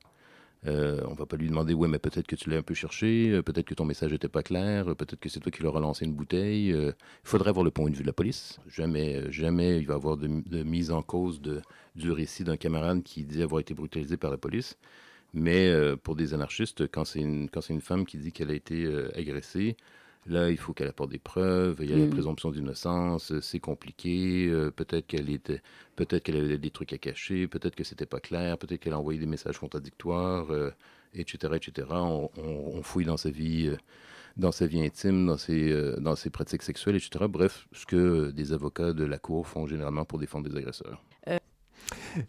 Euh, 0.67 1.01
on 1.07 1.13
va 1.15 1.25
pas 1.25 1.37
lui 1.37 1.47
demander, 1.49 1.73
ouais, 1.73 1.87
mais 1.87 1.97
peut-être 1.97 2.27
que 2.27 2.35
tu 2.35 2.49
l'as 2.51 2.57
un 2.57 2.61
peu 2.61 2.75
cherché, 2.75 3.31
euh, 3.31 3.41
peut-être 3.41 3.65
que 3.65 3.73
ton 3.73 3.85
message 3.85 4.11
n'était 4.11 4.27
pas 4.27 4.43
clair, 4.43 4.89
euh, 4.89 4.95
peut-être 4.95 5.19
que 5.19 5.27
c'est 5.27 5.39
toi 5.39 5.51
qui 5.51 5.63
leur 5.63 5.75
as 5.75 5.79
lancé 5.79 6.05
une 6.05 6.13
bouteille. 6.13 6.71
euh, 6.71 6.91
Il 7.23 7.29
faudrait 7.29 7.49
avoir 7.49 7.65
le 7.65 7.71
point 7.71 7.89
de 7.89 7.95
vue 7.95 8.03
de 8.03 8.07
la 8.07 8.13
police. 8.13 8.59
Jamais, 8.67 9.31
jamais 9.31 9.77
il 9.79 9.87
va 9.87 9.93
y 9.95 9.97
avoir 9.97 10.17
de, 10.17 10.27
mise 10.63 10.91
en 10.91 11.01
cause 11.01 11.41
de, 11.41 11.61
du 11.95 12.11
récit 12.11 12.43
d'un 12.43 12.57
camarade 12.57 13.01
qui 13.01 13.23
dit 13.23 13.41
avoir 13.41 13.59
été 13.59 13.73
brutalisé 13.73 14.17
par 14.17 14.29
la 14.29 14.37
police. 14.37 14.77
Mais 15.33 15.71
pour 16.03 16.15
des 16.15 16.33
anarchistes, 16.33 16.87
quand 16.91 17.05
c'est 17.05 17.21
une, 17.21 17.47
une 17.69 17.81
femme 17.81 18.05
qui 18.05 18.17
dit 18.17 18.31
qu'elle 18.33 18.51
a 18.51 18.53
été 18.53 18.85
agressée, 19.15 19.77
là, 20.25 20.49
il 20.49 20.57
faut 20.57 20.73
qu'elle 20.73 20.87
apporte 20.87 21.09
des 21.11 21.19
preuves, 21.19 21.77
il 21.81 21.89
y 21.89 21.93
a 21.93 21.97
la 21.97 22.05
Mm. 22.05 22.09
présomption 22.09 22.51
d'innocence, 22.51 23.39
c'est 23.41 23.59
compliqué, 23.59 24.47
euh, 24.49 24.71
peut-être 24.71 25.07
qu'elle 25.07 25.29
était, 25.29 25.61
peut-être 25.95 26.23
qu'elle 26.23 26.37
avait 26.37 26.57
des 26.57 26.71
trucs 26.71 26.93
à 26.93 26.97
cacher, 26.97 27.47
peut-être 27.47 27.75
que 27.75 27.83
c'était 27.83 28.05
pas 28.05 28.19
clair, 28.19 28.57
peut-être 28.57 28.79
qu'elle 28.81 28.93
a 28.93 28.99
envoyé 28.99 29.19
des 29.19 29.25
messages 29.25 29.57
contradictoires, 29.59 30.51
euh, 30.51 30.71
etc., 31.13 31.55
etc. 31.57 31.87
On, 32.05 32.29
on- 32.37 32.77
on 32.77 32.83
fouille 32.83 33.05
dans 33.05 33.17
sa 33.17 33.29
vie, 33.31 33.67
euh, 33.67 33.77
dans 34.37 34.51
sa 34.51 34.67
vie 34.67 34.81
intime, 34.83 35.25
dans 35.27 35.37
ses, 35.37 35.73
dans 35.99 36.15
ses 36.15 36.29
pratiques 36.31 36.63
sexuelles, 36.63 36.95
etc. 36.97 37.27
Bref, 37.29 37.67
ce 37.73 37.85
que 37.85 38.31
des 38.31 38.53
avocats 38.53 38.93
de 38.93 39.05
la 39.05 39.19
cour 39.19 39.47
font 39.47 39.67
généralement 39.67 40.05
pour 40.05 40.19
défendre 40.19 40.49
des 40.49 40.57
agresseurs. 40.57 41.03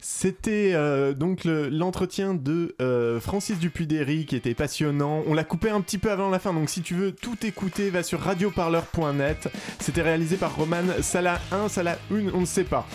C'était 0.01 0.73
euh, 0.75 1.13
donc 1.13 1.45
le- 1.45 1.69
l'entretien 1.69 2.35
de 2.35 2.75
euh, 2.81 3.21
Francis 3.21 3.59
Dupuy-Derry 3.59 4.27
qui 4.27 4.37
était 4.37 4.55
passionnant. 4.55 5.23
On 5.27 5.35
l'a 5.35 5.45
coupé 5.45 5.71
un 5.71 5.81
petit 5.81 5.99
peu 5.99 6.11
avant 6.11 6.31
la 6.31 6.39
fin, 6.39 6.53
donc 6.53 6.69
si 6.71 6.83
tu 6.83 6.95
veux 6.95 7.13
tout 7.13 7.37
écouter, 7.45 7.91
va 7.91 8.03
sur 8.03 8.21
radioparleur.net. 8.21 9.49
C'était 9.81 10.03
réalisé 10.03 10.37
par 10.37 10.55
Roman 10.57 10.83
Salah 11.01 11.41
1, 11.51 11.69
Salah 11.69 11.99
1, 12.13 12.17
on 12.35 12.41
ne 12.41 12.47
sait 12.47 12.65
pas. 12.65 12.87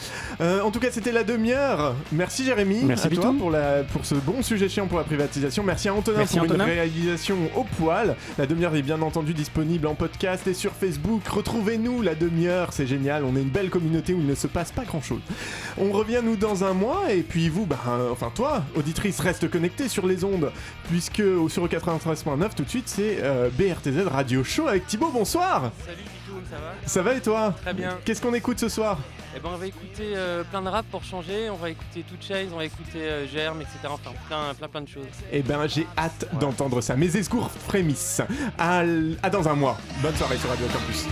Euh, 0.41 0.61
en 0.61 0.71
tout 0.71 0.79
cas, 0.79 0.89
c'était 0.91 1.11
la 1.11 1.23
demi-heure. 1.23 1.95
Merci 2.11 2.45
Jérémy 2.45 2.83
Merci, 2.83 3.07
à 3.07 3.09
toi 3.09 3.33
pour, 3.37 3.51
la, 3.51 3.83
pour 3.83 4.05
ce 4.05 4.15
bon 4.15 4.41
sujet 4.41 4.69
chiant 4.69 4.87
pour 4.87 4.97
la 4.97 5.03
privatisation. 5.03 5.63
Merci 5.63 5.89
à 5.89 5.93
Antonin 5.93 6.19
Merci, 6.19 6.35
pour 6.37 6.45
Antonin. 6.45 6.65
une 6.65 6.71
réalisation 6.71 7.37
au 7.55 7.63
poil. 7.63 8.15
La 8.37 8.45
demi-heure 8.45 8.75
est 8.75 8.81
bien 8.81 9.01
entendu 9.01 9.33
disponible 9.33 9.87
en 9.87 9.95
podcast 9.95 10.47
et 10.47 10.53
sur 10.53 10.71
Facebook. 10.73 11.25
Retrouvez-nous 11.27 12.01
la 12.01 12.15
demi-heure, 12.15 12.73
c'est 12.73 12.87
génial. 12.87 13.23
On 13.23 13.35
est 13.35 13.41
une 13.41 13.49
belle 13.49 13.69
communauté 13.69 14.13
où 14.13 14.19
il 14.19 14.27
ne 14.27 14.35
se 14.35 14.47
passe 14.47 14.71
pas 14.71 14.83
grand-chose. 14.85 15.21
On 15.77 15.91
revient 15.91 16.21
nous 16.23 16.35
dans 16.35 16.63
un 16.63 16.73
mois 16.77 17.11
et 17.11 17.21
puis 17.23 17.49
vous, 17.49 17.65
bah, 17.65 17.77
enfin 18.11 18.31
toi, 18.33 18.63
auditrice, 18.75 19.19
reste 19.19 19.49
connecté 19.49 19.87
sur 19.89 20.07
les 20.07 20.23
ondes 20.23 20.51
puisque 20.87 21.19
au- 21.21 21.49
sur 21.49 21.63
le 21.63 21.67
93.9 21.69 22.55
tout 22.55 22.63
de 22.63 22.69
suite 22.69 22.87
c'est 22.87 23.17
euh, 23.21 23.49
BRTZ 23.51 24.07
Radio 24.07 24.43
Show 24.43 24.67
avec 24.67 24.87
Thibaut. 24.87 25.09
Bonsoir. 25.11 25.71
Salut 25.85 25.97
Pitoum, 25.97 26.41
ça 26.49 26.55
va? 26.57 26.73
Ça 26.85 27.01
va 27.01 27.13
et 27.15 27.21
toi? 27.21 27.53
Très 27.61 27.73
bien. 27.73 27.97
Qu'est-ce 28.05 28.21
qu'on 28.21 28.33
écoute 28.33 28.59
ce 28.59 28.69
soir? 28.69 28.97
Eh 29.35 29.39
ben 29.39 29.49
on 29.53 29.57
va 29.57 29.67
écouter 29.67 30.13
euh, 30.15 30.43
plein 30.43 30.61
de 30.63 30.69
rap 30.69 30.85
pour 30.89 31.03
changer, 31.03 31.49
on 31.51 31.57
va 31.57 31.69
écouter 31.69 32.01
Two 32.07 32.15
Chainz, 32.19 32.49
on 32.53 32.57
va 32.57 32.65
écouter 32.65 33.01
euh, 33.03 33.27
Germe, 33.27 33.61
etc. 33.61 33.77
Enfin 33.89 34.11
plein, 34.27 34.53
plein 34.55 34.67
plein 34.67 34.81
de 34.81 34.87
choses. 34.87 35.03
Eh 35.31 35.43
ben 35.43 35.67
j'ai 35.67 35.85
hâte 35.97 36.25
d'entendre 36.39 36.81
ça. 36.81 36.95
Mes 36.95 37.15
escours 37.17 37.51
frémissent. 37.51 38.21
À 38.57 38.83
dans 39.29 39.47
un 39.47 39.53
mois. 39.53 39.77
Bonne 40.01 40.15
soirée 40.15 40.37
sur 40.37 40.49
Radio 40.49 40.65
Campus. 40.73 41.05